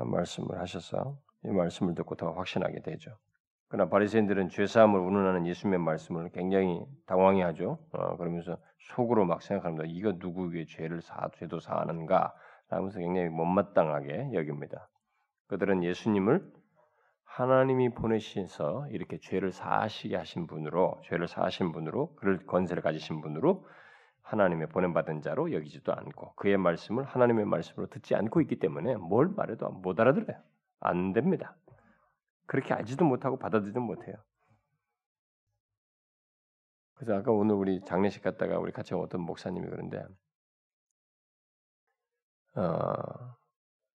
말씀을 0.05 0.59
하셔서 0.59 1.17
이 1.45 1.49
말씀을 1.49 1.95
듣고 1.95 2.15
더 2.15 2.31
확신하게 2.31 2.81
되죠. 2.81 3.17
그러나 3.69 3.89
바리새인들은 3.89 4.49
죄 4.49 4.65
사함을 4.65 4.99
운운하는 4.99 5.45
예수님의 5.45 5.79
말씀을 5.79 6.29
굉장히 6.31 6.85
당황해하죠. 7.05 7.77
어, 7.91 8.17
그러면서 8.17 8.57
속으로 8.95 9.25
막 9.25 9.41
생각합니다. 9.41 9.85
이거 9.87 10.13
누구에게 10.17 10.65
죄를 10.65 11.01
사 11.01 11.29
죄도 11.37 11.59
사하는가? 11.59 12.33
라면서 12.69 12.99
굉장히 12.99 13.29
못마땅하게 13.29 14.31
여깁니다. 14.33 14.89
그들은 15.47 15.83
예수님을 15.83 16.51
하나님이 17.23 17.89
보내셔서 17.89 18.87
이렇게 18.89 19.19
죄를 19.19 19.51
사하시게 19.51 20.15
하신 20.15 20.47
분으로 20.47 20.99
죄를 21.03 21.27
사하신 21.27 21.71
분으로 21.71 22.15
그를 22.15 22.45
권세를 22.45 22.81
가지신 22.81 23.21
분으로 23.21 23.65
하나님의 24.27 24.67
보낸받은 24.67 25.21
자로 25.21 25.53
여기지도 25.53 25.93
않고 25.93 26.33
그의 26.35 26.57
말씀을 26.57 27.05
하나님의 27.05 27.45
말씀으로 27.45 27.87
듣지 27.87 28.13
않고 28.13 28.41
있기 28.41 28.59
때문에 28.59 28.97
뭘 28.97 29.29
말해도 29.29 29.69
못 29.69 29.99
알아들어요. 29.99 30.37
안 30.81 31.13
됩니다. 31.13 31.55
그렇게 32.45 32.73
알지도 32.73 33.05
못하고 33.05 33.37
받아들이지도 33.39 33.79
못해요. 33.79 34.15
그래서 36.95 37.15
아까 37.15 37.31
오늘 37.31 37.55
우리 37.55 37.81
장례식 37.85 38.23
갔다가 38.23 38.59
우리 38.59 38.71
같이 38.71 38.93
어떤 38.93 39.21
목사님이 39.21 39.69
그런데 39.69 40.03
어, 42.55 43.35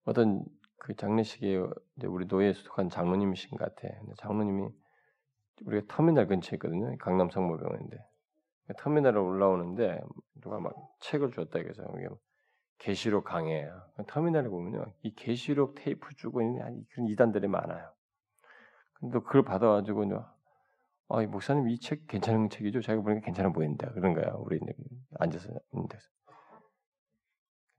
어떤 0.06 0.46
그 0.78 0.96
장례식에 0.96 1.58
우리 2.06 2.26
노예에 2.28 2.54
속한 2.54 2.90
장로님이신 2.90 3.58
것 3.58 3.76
같아. 3.76 3.94
장로님이 4.18 4.70
우리가 5.66 5.94
터미널 5.94 6.28
근처에 6.28 6.56
있거든요. 6.56 6.96
강남 7.00 7.30
성모병원인데 7.30 7.98
터미널에 8.78 9.18
올라오는데 9.20 10.02
누가 10.42 10.60
막 10.60 10.74
책을 11.02 11.32
줬다 11.32 11.60
그래서 11.62 11.84
이게 11.98 12.08
계시록 12.80 13.26
강해요. 13.26 13.82
터미널에 14.08 14.50
보면요, 14.50 14.86
이 15.04 15.14
계시록 15.14 15.76
테이프 15.76 16.14
주고 16.16 16.42
있는 16.42 16.84
그런 16.92 17.08
이단들이 17.08 17.48
많아요. 17.48 17.92
근데 18.96 19.20
그걸 19.20 19.44
받아가지고 19.44 20.06
아, 21.10 21.22
목사님 21.26 21.70
이 21.70 21.78
책 21.80 22.08
괜찮은 22.08 22.50
책이죠? 22.50 22.82
자기가 22.82 23.04
보니까 23.04 23.26
괜찮아 23.26 23.52
보인다. 23.52 23.92
그런 23.92 24.14
거야. 24.14 24.32
우리 24.38 24.60
앉아서 25.20 25.50
있는 25.74 25.88
데서. 25.90 26.08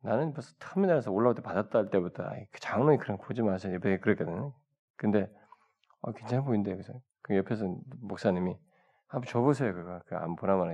나는 0.03 0.33
벌써 0.35 0.53
터미널에서 0.59 1.11
올라올 1.13 1.35
때 1.35 1.43
받았다 1.43 1.79
할 1.79 1.91
때부터 1.91 2.25
그 2.51 2.61
장로님 2.61 3.01
그런 3.01 3.17
거 3.19 3.25
보지 3.25 3.43
마세요. 3.43 3.75
옆에 3.75 3.99
그랬거든. 3.99 4.51
근데 4.97 5.29
아, 6.03 6.13
괜찮아 6.13 6.43
보인대. 6.45 6.73
그래서 6.73 6.93
그 7.23 7.37
옆에서 7.37 7.75
목사님이 8.01 8.57
한번 9.13 9.29
줘보세요. 9.29 9.75
그거 9.75 10.01
그안 10.07 10.37
보나마나 10.37 10.73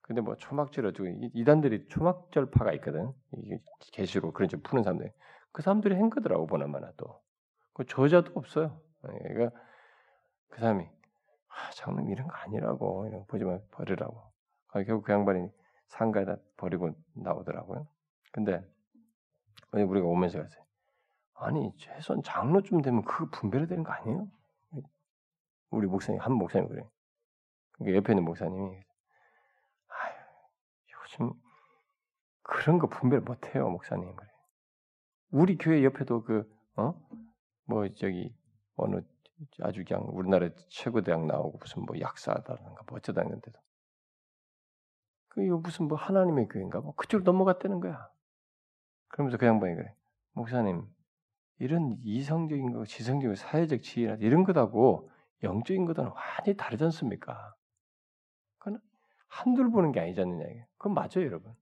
근데 0.00 0.20
뭐 0.20 0.36
초막절 0.36 0.86
어쩌고 0.86 1.08
이단들이 1.34 1.88
초막절파가 1.88 2.72
있거든. 2.74 3.12
이게 3.32 3.58
계시로 3.92 4.32
그런 4.32 4.48
좀 4.48 4.60
푸는 4.62 4.84
사람들. 4.84 5.12
그 5.50 5.62
사람들이 5.62 5.96
한 5.96 6.08
거더라고 6.08 6.46
보나마나 6.46 6.92
또. 6.96 7.20
그 7.72 7.84
저자도 7.84 8.32
없어요. 8.36 8.80
그러니까 9.02 9.50
그 10.50 10.60
사람이 10.60 10.84
아, 10.84 11.70
장님 11.74 12.10
이런 12.10 12.28
거 12.28 12.34
아니라고 12.34 13.06
이런 13.08 13.20
거 13.20 13.26
보지만 13.26 13.60
버리라고. 13.72 14.22
아, 14.68 14.82
결국 14.84 15.04
그 15.04 15.12
양반이 15.12 15.48
상가에다 15.88 16.36
버리고 16.56 16.92
나오더라고요. 17.14 17.88
근데 18.30 18.64
우리가 19.72 20.06
오면서 20.06 20.40
갔어요. 20.40 20.64
아니 21.34 21.72
최소한 21.76 22.22
장로쯤 22.22 22.82
되면 22.82 23.02
그거 23.02 23.28
분별해야 23.32 23.66
되는 23.66 23.82
거 23.82 23.92
아니에요? 23.92 24.28
우리 25.70 25.88
목사님 25.88 26.20
한 26.20 26.32
목사님 26.34 26.68
그래. 26.68 26.84
옆에 27.86 28.12
있는 28.12 28.24
목사님이 28.24 28.76
아유 29.88 30.14
요즘 30.92 31.32
그런 32.42 32.78
거 32.78 32.88
분별 32.88 33.20
못 33.20 33.54
해요 33.54 33.68
목사님 33.70 34.14
그래. 34.14 34.28
우리 35.30 35.56
교회 35.56 35.84
옆에도 35.84 36.22
그 36.22 36.50
어? 36.76 36.94
뭐 37.64 37.88
저기 37.94 38.34
어느 38.76 39.00
아주 39.62 39.84
그냥 39.86 40.04
우리나라 40.08 40.50
최고 40.68 41.02
대학 41.02 41.24
나오고 41.26 41.58
무슨 41.58 41.84
뭐 41.84 41.98
약사다든가 41.98 42.82
뭐 42.86 42.98
어쩌다는데도 42.98 43.58
그 45.28 45.40
무슨 45.40 45.86
뭐 45.86 45.96
하나님의 45.96 46.48
교회인가 46.48 46.80
뭐 46.80 46.94
그쪽으로 46.94 47.24
넘어갔다는 47.24 47.80
거야. 47.80 48.10
그러면서 49.08 49.38
그 49.38 49.46
양반이 49.46 49.74
그래 49.76 49.94
목사님 50.32 50.86
이런 51.58 51.96
이성적인 52.02 52.72
거, 52.72 52.84
지성적인 52.84 53.36
사회적 53.36 53.82
지위나 53.82 54.16
이런 54.20 54.44
것하고 54.44 55.10
영적인 55.42 55.84
것과는 55.86 56.10
완전히 56.10 56.56
다르지 56.56 56.84
않습니까? 56.84 57.54
한둘 59.30 59.70
보는 59.70 59.92
게 59.92 60.00
아니지 60.00 60.20
않느냐. 60.20 60.44
그건 60.76 60.94
맞아요, 60.94 61.24
여러분. 61.24 61.54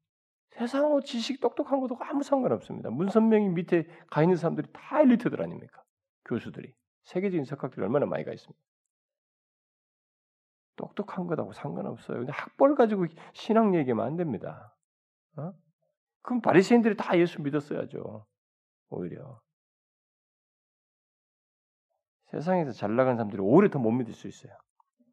세상하고 0.50 1.02
지식 1.02 1.40
똑똑한 1.40 1.80
것도 1.80 1.96
아무 2.00 2.22
상관없습니다. 2.22 2.90
문선명이 2.90 3.50
밑에 3.50 3.86
가 4.10 4.22
있는 4.22 4.36
사람들이 4.36 4.68
다 4.72 5.00
엘리트들 5.00 5.40
아닙니까? 5.40 5.82
교수들이. 6.24 6.74
세계적인 7.04 7.44
석학들이 7.44 7.82
얼마나 7.82 8.06
많이 8.06 8.24
가 8.24 8.32
있습니까? 8.32 8.60
똑똑한 10.76 11.26
것하고 11.26 11.52
상관없어요. 11.52 12.18
근데 12.18 12.32
학벌 12.32 12.74
가지고 12.74 13.06
신앙 13.34 13.74
얘기하면 13.74 14.04
안 14.06 14.16
됩니다. 14.16 14.74
어? 15.36 15.52
그럼 16.22 16.40
바리새인들이 16.40 16.96
다 16.96 17.18
예수 17.18 17.40
믿었어야죠. 17.42 18.26
오히려. 18.90 19.40
세상에서 22.30 22.72
잘 22.72 22.94
나간 22.96 23.16
사람들이 23.16 23.40
오히려 23.40 23.70
더 23.70 23.78
못 23.78 23.90
믿을 23.90 24.12
수 24.12 24.28
있어요. 24.28 24.52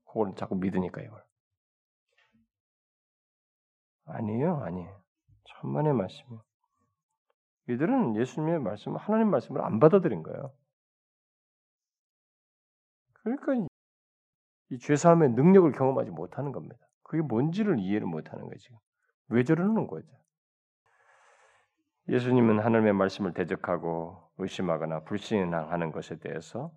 그걸 0.06 0.34
자꾸 0.36 0.56
믿으니까 0.56 1.02
이걸. 1.02 1.24
아니에요, 4.06 4.58
아니에요. 4.64 5.02
천만의 5.46 5.94
말씀이에요. 5.94 6.44
이들은 7.70 8.16
예수님의 8.16 8.60
말씀을 8.60 9.00
하나님 9.00 9.30
말씀을 9.32 9.62
안 9.62 9.80
받아들인 9.80 10.24
거예요. 10.24 10.54
그러니까 13.14 13.68
이 14.70 14.80
죄사함의 14.80 15.32
능력을 15.32 15.72
경험하지 15.72 16.12
못하는 16.12 16.52
겁니다. 16.52 16.78
그게 17.04 17.22
뭔지를 17.22 17.80
이해를 17.80 18.08
못하는 18.08 18.48
거지. 18.48 18.70
왜 19.30 19.44
저러는 19.44 19.88
거죠? 19.88 20.08
예수님은 22.08 22.60
하나님의 22.60 22.94
말씀을 22.94 23.34
대적하고 23.34 24.32
의심하거나 24.38 25.02
불신하는 25.06 25.92
것에 25.92 26.20
대해서 26.20 26.72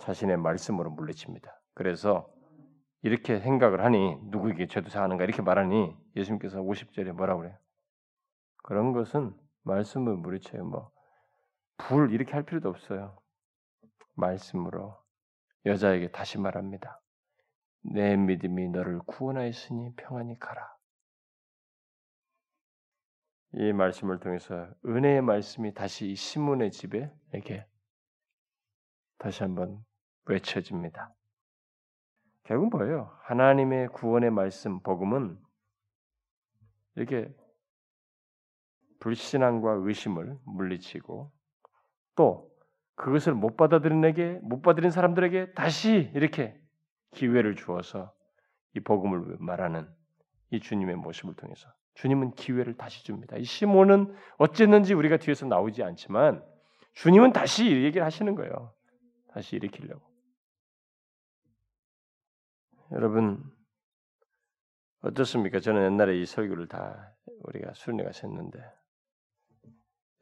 자신의 0.00 0.36
말씀으로 0.36 0.90
물리칩니다. 0.90 1.50
그래서 1.74 2.30
이렇게 3.02 3.38
생각을 3.38 3.84
하니 3.84 4.16
누구에게 4.24 4.66
죄도 4.66 4.90
사하는가 4.90 5.24
이렇게 5.24 5.42
말하니 5.42 5.96
예수님께서 6.16 6.60
50절에 6.60 7.12
뭐라 7.12 7.36
그래요? 7.36 7.56
그런 8.64 8.92
것은 8.92 9.34
말씀을 9.62 10.16
물리쳐요. 10.16 10.64
뭐불 11.78 12.12
이렇게 12.12 12.32
할 12.32 12.44
필요도 12.44 12.68
없어요. 12.68 13.18
말씀으로 14.14 14.96
여자에게 15.64 16.10
다시 16.10 16.38
말합니다. 16.38 17.00
내 17.82 18.16
믿음이 18.16 18.68
너를 18.70 18.98
구원하였으니 19.00 19.94
평안히 19.96 20.38
가라. 20.38 20.76
이 23.54 23.72
말씀을 23.72 24.20
통해서 24.20 24.68
은혜의 24.84 25.22
말씀이 25.22 25.72
다시 25.72 26.10
이 26.10 26.14
시몬의 26.14 26.70
집에 26.70 27.10
이렇게 27.32 27.66
다시 29.18 29.42
한번 29.42 29.84
외쳐집니다. 30.26 31.14
결국 32.48 32.70
뭐예요? 32.70 33.14
하나님의 33.24 33.88
구원의 33.88 34.30
말씀, 34.30 34.80
복음은 34.80 35.38
이렇게 36.94 37.30
불신앙과 39.00 39.72
의심을 39.82 40.38
물리치고 40.46 41.30
또 42.16 42.50
그것을 42.94 43.34
못 43.34 43.58
받아들인에게 43.58 44.40
못 44.42 44.62
받아들인 44.62 44.90
사람들에게 44.90 45.52
다시 45.52 46.10
이렇게 46.14 46.58
기회를 47.12 47.54
주어서 47.54 48.14
이 48.74 48.80
복음을 48.80 49.36
말하는 49.38 49.86
이 50.50 50.58
주님의 50.58 50.96
모습을 50.96 51.34
통해서 51.34 51.68
주님은 51.96 52.30
기회를 52.30 52.78
다시 52.78 53.04
줍니다. 53.04 53.36
이 53.36 53.44
시몬은 53.44 54.16
어쨌는지 54.38 54.94
우리가 54.94 55.18
뒤에서 55.18 55.44
나오지 55.44 55.82
않지만 55.82 56.42
주님은 56.94 57.34
다시 57.34 57.66
이 57.66 57.84
얘기를 57.84 58.06
하시는 58.06 58.34
거예요. 58.34 58.72
다시 59.34 59.56
일으키려고. 59.56 60.07
여러분 62.92 63.44
어떻습니까? 65.00 65.60
저는 65.60 65.84
옛날에 65.92 66.18
이 66.18 66.24
설교를 66.24 66.68
다 66.68 67.14
우리가 67.44 67.72
가서 68.04 68.26
했는데 68.26 68.58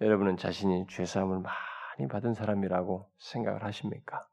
여러분은 0.00 0.36
자신이 0.36 0.86
죄사함을 0.88 1.40
많이 1.40 2.08
받은 2.08 2.34
사람이라고 2.34 3.10
생각을 3.18 3.62
하십니까? 3.64 4.28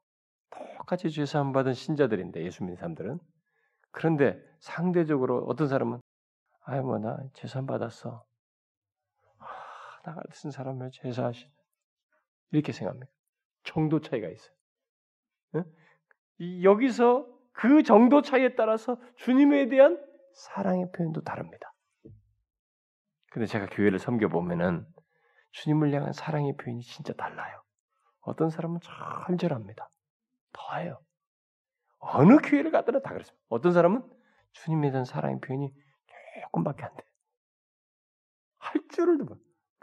똑같이 0.77 1.11
죄사함 1.11 1.53
받은 1.53 1.73
신자들인데 1.73 2.43
예수 2.43 2.63
믿는 2.63 2.75
사람들은 2.75 3.19
그런데 3.91 4.43
상대적으로 4.59 5.45
어떤 5.45 5.67
사람은 5.67 6.01
아이 6.61 6.81
뭐나 6.81 7.19
죄사함 7.33 7.67
받았어 7.67 8.25
아, 9.37 9.45
나 10.03 10.15
같은 10.15 10.49
사람을 10.49 10.89
죄사하신 10.91 11.49
이렇게 12.51 12.71
생각합니다. 12.71 13.11
정도 13.63 14.01
차이가 14.01 14.27
있어요. 14.27 14.55
응? 15.55 16.63
여기서 16.63 17.32
그 17.53 17.83
정도 17.83 18.21
차이에 18.21 18.55
따라서 18.55 18.97
주님에 19.15 19.67
대한 19.69 20.03
사랑의 20.33 20.91
표현도 20.91 21.21
다릅니다. 21.21 21.73
근데 23.31 23.45
제가 23.45 23.67
교회를 23.67 23.99
섬겨 23.99 24.27
보면은 24.27 24.85
주님을 25.51 25.93
향한 25.93 26.13
사랑의 26.13 26.55
표현이 26.57 26.81
진짜 26.81 27.13
달라요. 27.13 27.63
어떤 28.21 28.49
사람은 28.49 28.79
절절합니다. 29.27 29.89
더해요. 30.51 30.99
어느 31.99 32.37
교회를 32.37 32.71
가더라도 32.71 33.03
다 33.03 33.13
그렇습니다. 33.13 33.43
어떤 33.49 33.71
사람은 33.71 34.03
주님에 34.51 34.91
대한 34.91 35.05
사랑의 35.05 35.39
표현이 35.39 35.73
조금밖에 36.43 36.83
안 36.83 36.95
돼요. 36.95 37.09
할 38.57 38.81
줄을 38.89 39.17
도 39.17 39.25
그, 39.25 39.35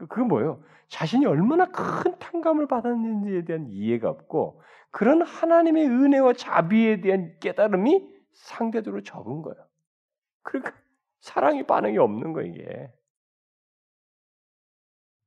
그건 0.08 0.28
뭐예요? 0.28 0.62
자신이 0.88 1.26
얼마나 1.26 1.66
큰 1.66 2.18
탕감을 2.18 2.66
받았는지에 2.66 3.44
대한 3.44 3.68
이해가 3.68 4.08
없고 4.10 4.62
그런 4.90 5.22
하나님의 5.22 5.86
은혜와 5.86 6.32
자비에 6.32 7.00
대한 7.00 7.38
깨달음이 7.38 8.08
상대적으로 8.32 9.02
적은 9.02 9.42
거예요. 9.42 9.66
그러니까 10.42 10.74
사랑의 11.20 11.66
반응이 11.66 11.98
없는 11.98 12.32
거 12.32 12.42
이게. 12.42 12.92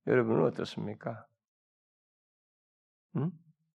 여러분은 0.07 0.43
어떻습니까? 0.45 1.25
응? 3.15 3.31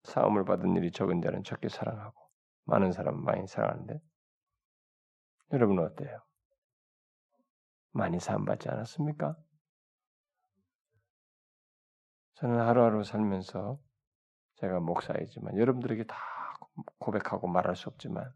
사움을 0.04 0.46
받은 0.46 0.76
일이 0.76 0.92
적은 0.92 1.22
자는 1.22 1.44
적게 1.44 1.70
사랑하고 1.70 2.16
많은 2.66 2.92
사람은 2.92 3.24
많이 3.24 3.46
사랑하는데 3.46 4.02
여러분은 5.52 5.84
어때요? 5.84 6.22
많이 7.92 8.20
사함 8.20 8.46
받지 8.46 8.70
않았습니까? 8.70 9.36
저는 12.36 12.60
하루하루 12.60 13.04
살면서 13.04 13.80
제가 14.56 14.80
목사이지만 14.80 15.58
여러분들에게 15.58 16.04
다 16.06 16.18
고백하고 17.00 17.48
말할 17.48 17.76
수 17.76 17.90
없지만 17.90 18.34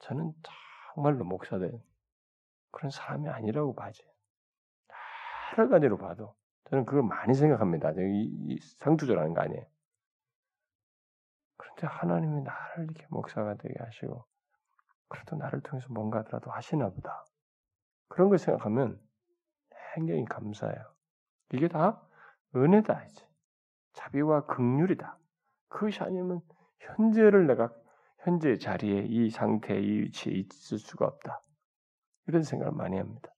저는 0.00 0.32
정말로 0.94 1.24
목사된 1.24 1.82
그런 2.70 2.90
사람이 2.90 3.28
아니라고 3.28 3.74
봐지. 3.74 4.02
여러 5.58 5.68
가지로 5.68 5.98
봐도 5.98 6.36
저는 6.68 6.84
그걸 6.84 7.02
많이 7.02 7.34
생각합니다. 7.34 7.90
이, 7.96 8.58
상투절하는 8.78 9.34
거 9.34 9.42
아니에요. 9.42 9.66
그런데 11.56 11.86
하나님이 11.88 12.42
나를 12.42 12.84
이렇게 12.84 13.04
목사가 13.10 13.54
되게 13.54 13.74
하시고 13.82 14.24
그래도 15.08 15.34
나를 15.36 15.60
통해서 15.62 15.88
뭔가 15.92 16.20
하더라도 16.20 16.52
하시나 16.52 16.88
보다. 16.88 17.24
그런 18.08 18.28
걸 18.28 18.38
생각하면 18.38 19.00
굉장히 19.94 20.24
감사해요. 20.24 20.94
이게 21.52 21.66
다 21.66 22.06
은혜다 22.54 23.04
이제 23.04 23.26
자비와 23.92 24.46
극률이다. 24.46 25.18
그것이 25.68 26.00
아니면 26.02 26.40
현재를 26.78 27.46
내가 27.46 27.72
현재 28.18 28.58
자리에 28.58 29.06
이 29.08 29.30
상태, 29.30 29.80
이 29.80 30.00
위치에 30.02 30.32
있을 30.32 30.78
수가 30.78 31.06
없다. 31.06 31.40
이런 32.26 32.42
생각을 32.42 32.72
많이 32.72 32.96
합니다. 32.96 33.34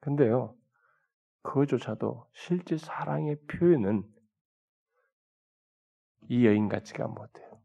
근데요, 0.00 0.54
그것조차도 1.42 2.28
실제 2.34 2.76
사랑의 2.76 3.36
표현은 3.46 4.02
이 6.28 6.46
여인 6.46 6.68
같지가 6.68 7.06
못해요. 7.06 7.62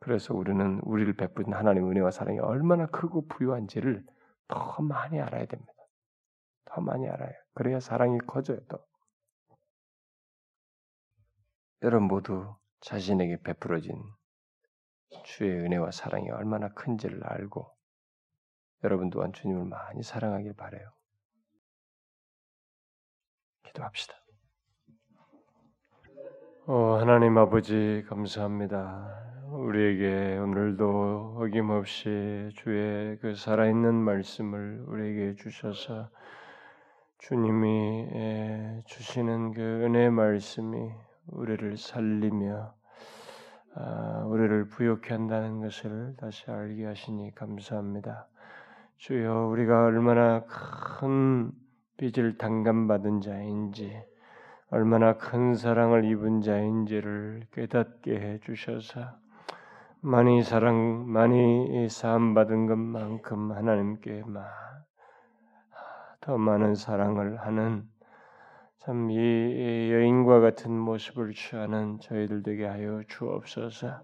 그래서 0.00 0.34
우리는 0.34 0.80
우리를 0.84 1.12
베푸신 1.14 1.52
하나님 1.52 1.88
은혜와 1.90 2.10
사랑이 2.10 2.38
얼마나 2.38 2.86
크고 2.86 3.26
부유한지를 3.28 4.04
더 4.48 4.82
많이 4.82 5.20
알아야 5.20 5.46
됩니다. 5.46 5.72
더 6.70 6.80
많이 6.80 7.08
알아요. 7.08 7.32
그래야 7.54 7.80
사랑이 7.80 8.18
커져요, 8.26 8.60
또. 8.68 8.78
여러분 11.82 12.08
모두 12.08 12.54
자신에게 12.80 13.42
베풀어진 13.42 14.00
주의 15.24 15.50
은혜와 15.50 15.90
사랑이 15.90 16.30
얼마나 16.30 16.68
큰지를 16.68 17.26
알고 17.26 17.74
여러분 18.84 19.10
또한 19.10 19.32
주님을 19.32 19.64
많이 19.64 20.02
사랑하길 20.02 20.54
바래요. 20.54 20.92
기도합시다. 23.64 24.14
어, 26.66 26.98
하나님 26.98 27.36
아버지 27.38 28.04
감사합니다. 28.08 29.30
우리에게 29.50 30.38
오늘도 30.38 31.38
어김없이 31.38 32.50
주의 32.56 33.18
그 33.18 33.34
살아있는 33.34 33.94
말씀을 33.94 34.84
우리에게 34.86 35.34
주셔서 35.36 36.08
주님이 37.20 38.82
주시는 38.86 39.52
그 39.52 39.60
은혜 39.60 40.08
말씀이 40.08 40.90
우리를 41.28 41.76
살리며 41.76 42.74
아, 43.76 44.24
우리를 44.26 44.68
부욕케 44.68 45.12
한다는 45.12 45.60
것을 45.60 46.14
다시 46.18 46.50
알게 46.50 46.86
하시니 46.86 47.34
감사합니다. 47.34 48.26
주여 48.96 49.48
우리가 49.48 49.84
얼마나 49.84 50.44
큰 50.46 51.52
빚을 51.98 52.38
당감받은 52.38 53.20
자인지 53.20 54.02
얼마나 54.70 55.18
큰 55.18 55.54
사랑을 55.54 56.06
입은 56.06 56.40
자인지를 56.40 57.48
깨닫게 57.52 58.18
해 58.18 58.38
주셔서 58.40 59.00
많이 60.00 60.42
사랑 60.42 61.06
많이 61.06 61.86
사함 61.90 62.32
받은 62.32 62.66
것만큼 62.66 63.52
하나님께 63.52 64.22
더 66.20 66.38
많은 66.38 66.74
사랑을 66.74 67.38
하는 67.38 67.84
참 68.78 69.10
이 69.10 69.90
여인과 69.92 70.40
같은 70.40 70.72
모습을 70.72 71.32
취하는 71.34 71.98
저희들 72.00 72.42
되게 72.42 72.66
하여 72.66 73.02
주옵소서. 73.08 74.00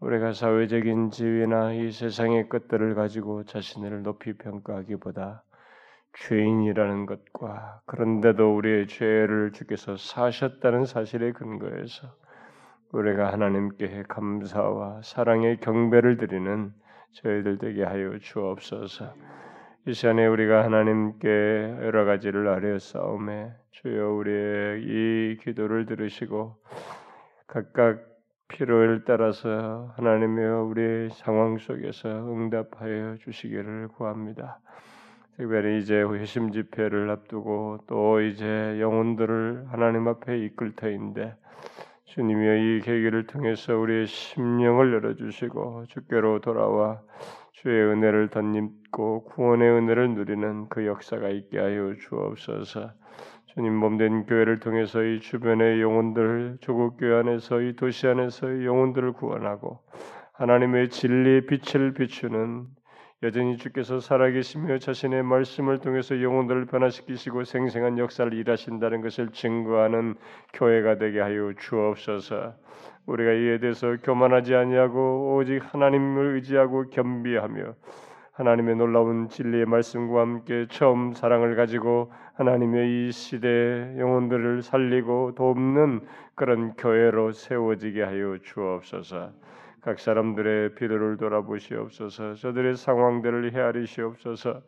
우리가 0.00 0.32
사회적인 0.32 1.10
지위나 1.10 1.72
이 1.72 1.90
세상의 1.90 2.48
것들을 2.48 2.94
가지고 2.94 3.44
자신을 3.44 4.04
높이 4.04 4.34
평가하기보다 4.34 5.42
죄인이라는 6.20 7.06
것과 7.06 7.80
그런데도 7.86 8.56
우리의 8.56 8.86
죄를 8.86 9.52
주께서 9.52 9.96
사셨다는 9.96 10.84
사실에 10.84 11.32
근거해서 11.32 12.08
우리가 12.92 13.32
하나님께 13.32 14.04
감사와 14.08 15.00
사랑의 15.02 15.58
경배를 15.58 16.16
드리는 16.18 16.72
저희들 17.14 17.58
되게 17.58 17.82
하여 17.82 18.16
주옵소서. 18.20 19.12
이 19.88 19.94
시간에 19.94 20.26
우리가 20.26 20.64
하나님께 20.64 21.78
여러 21.80 22.04
가지를 22.04 22.46
아뢰어 22.46 22.78
싸움에 22.78 23.54
주여 23.70 24.10
우리의 24.10 24.82
이 24.82 25.38
기도를 25.40 25.86
들으시고 25.86 26.56
각각 27.46 28.04
필요를 28.48 29.04
따라서 29.06 29.90
하나님여 29.96 30.64
우리의 30.64 31.08
상황 31.12 31.56
속에서 31.56 32.06
응답하여 32.10 33.16
주시기를 33.20 33.88
구합니다. 33.96 34.60
특별히 35.38 35.78
이제 35.78 36.02
회심 36.02 36.52
집회를 36.52 37.08
앞두고 37.08 37.78
또 37.86 38.20
이제 38.20 38.76
영혼들을 38.78 39.68
하나님 39.68 40.06
앞에 40.06 40.38
이끌 40.38 40.76
터인데 40.76 41.34
주님의 42.04 42.60
이 42.60 42.80
계기를 42.80 43.26
통해서 43.26 43.74
우리의 43.74 44.06
심령을 44.06 44.92
열어주시고 44.92 45.86
주께로 45.88 46.40
돌아와 46.42 47.00
주의 47.62 47.82
은혜를 47.82 48.28
덧입고 48.28 49.24
구원의 49.24 49.68
은혜를 49.68 50.14
누리는 50.14 50.68
그 50.68 50.86
역사가 50.86 51.28
있게 51.28 51.58
하여 51.58 51.92
주옵소서. 51.98 52.92
주님 53.46 53.74
몸된 53.74 54.26
교회를 54.26 54.60
통해서 54.60 55.02
이 55.02 55.18
주변의 55.18 55.82
영혼들, 55.82 56.58
조국 56.60 56.98
교회 56.98 57.18
안에서 57.18 57.60
이 57.60 57.74
도시 57.74 58.06
안에서 58.06 58.52
이 58.52 58.64
영혼들을 58.64 59.14
구원하고 59.14 59.80
하나님의 60.34 60.90
진리 60.90 61.46
빛을 61.46 61.94
비추는 61.94 62.66
여전히 63.24 63.56
주께서 63.56 63.98
살아계시며 63.98 64.78
자신의 64.78 65.24
말씀을 65.24 65.78
통해서 65.78 66.22
영혼들을 66.22 66.66
변화시키시고 66.66 67.42
생생한 67.42 67.98
역사를 67.98 68.32
일하신다는 68.32 69.00
것을 69.00 69.30
증거하는 69.32 70.14
교회가 70.52 70.98
되게 70.98 71.18
하여 71.18 71.52
주옵소서. 71.58 72.54
우리가 73.08 73.32
이에 73.32 73.58
대해서 73.58 73.96
교만하지 74.02 74.54
아니하고 74.54 75.36
오직 75.36 75.62
하나님을 75.62 76.34
의지하고 76.34 76.90
겸비하며 76.90 77.74
하나님의 78.32 78.76
놀라운 78.76 79.28
진리의 79.28 79.64
말씀과 79.64 80.20
함께 80.20 80.66
처음 80.70 81.12
사랑을 81.12 81.56
가지고 81.56 82.12
하나님의 82.34 83.08
이 83.08 83.12
시대 83.12 83.94
영혼들을 83.98 84.62
살리고 84.62 85.34
돕는 85.34 86.02
그런 86.36 86.74
교회로 86.74 87.32
세워지게 87.32 88.02
하여 88.02 88.36
주옵소서. 88.44 89.32
각 89.80 89.98
사람들의 89.98 90.74
필요를 90.74 91.16
돌아보시옵소서. 91.16 92.34
저들의 92.34 92.76
상황들을 92.76 93.52
헤아리시옵소서. 93.54 94.60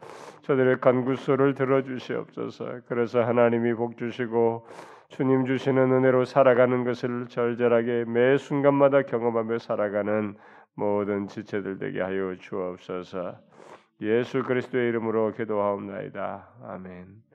저들의 0.43 0.81
간구소를 0.81 1.55
들어주시옵소서. 1.55 2.81
그래서 2.89 3.23
하나님이 3.23 3.75
복 3.75 3.99
주시고 3.99 4.67
주님 5.11 5.45
주시는 5.45 5.91
은혜로 5.93 6.25
살아가는 6.25 6.85
것을 6.85 7.27
절절하게 7.27 8.05
매 8.07 8.37
순간마다 8.39 9.03
경험하며 9.03 9.59
살아가는 9.59 10.37
모든 10.75 11.27
지체들 11.27 11.79
되게 11.79 12.01
하여 12.01 12.37
주옵소서. 12.37 13.37
예수 14.03 14.45
그리스도의 14.45 14.89
이름으로 14.89 15.33
기도하옵나이다. 15.33 16.49
아멘. 16.63 17.30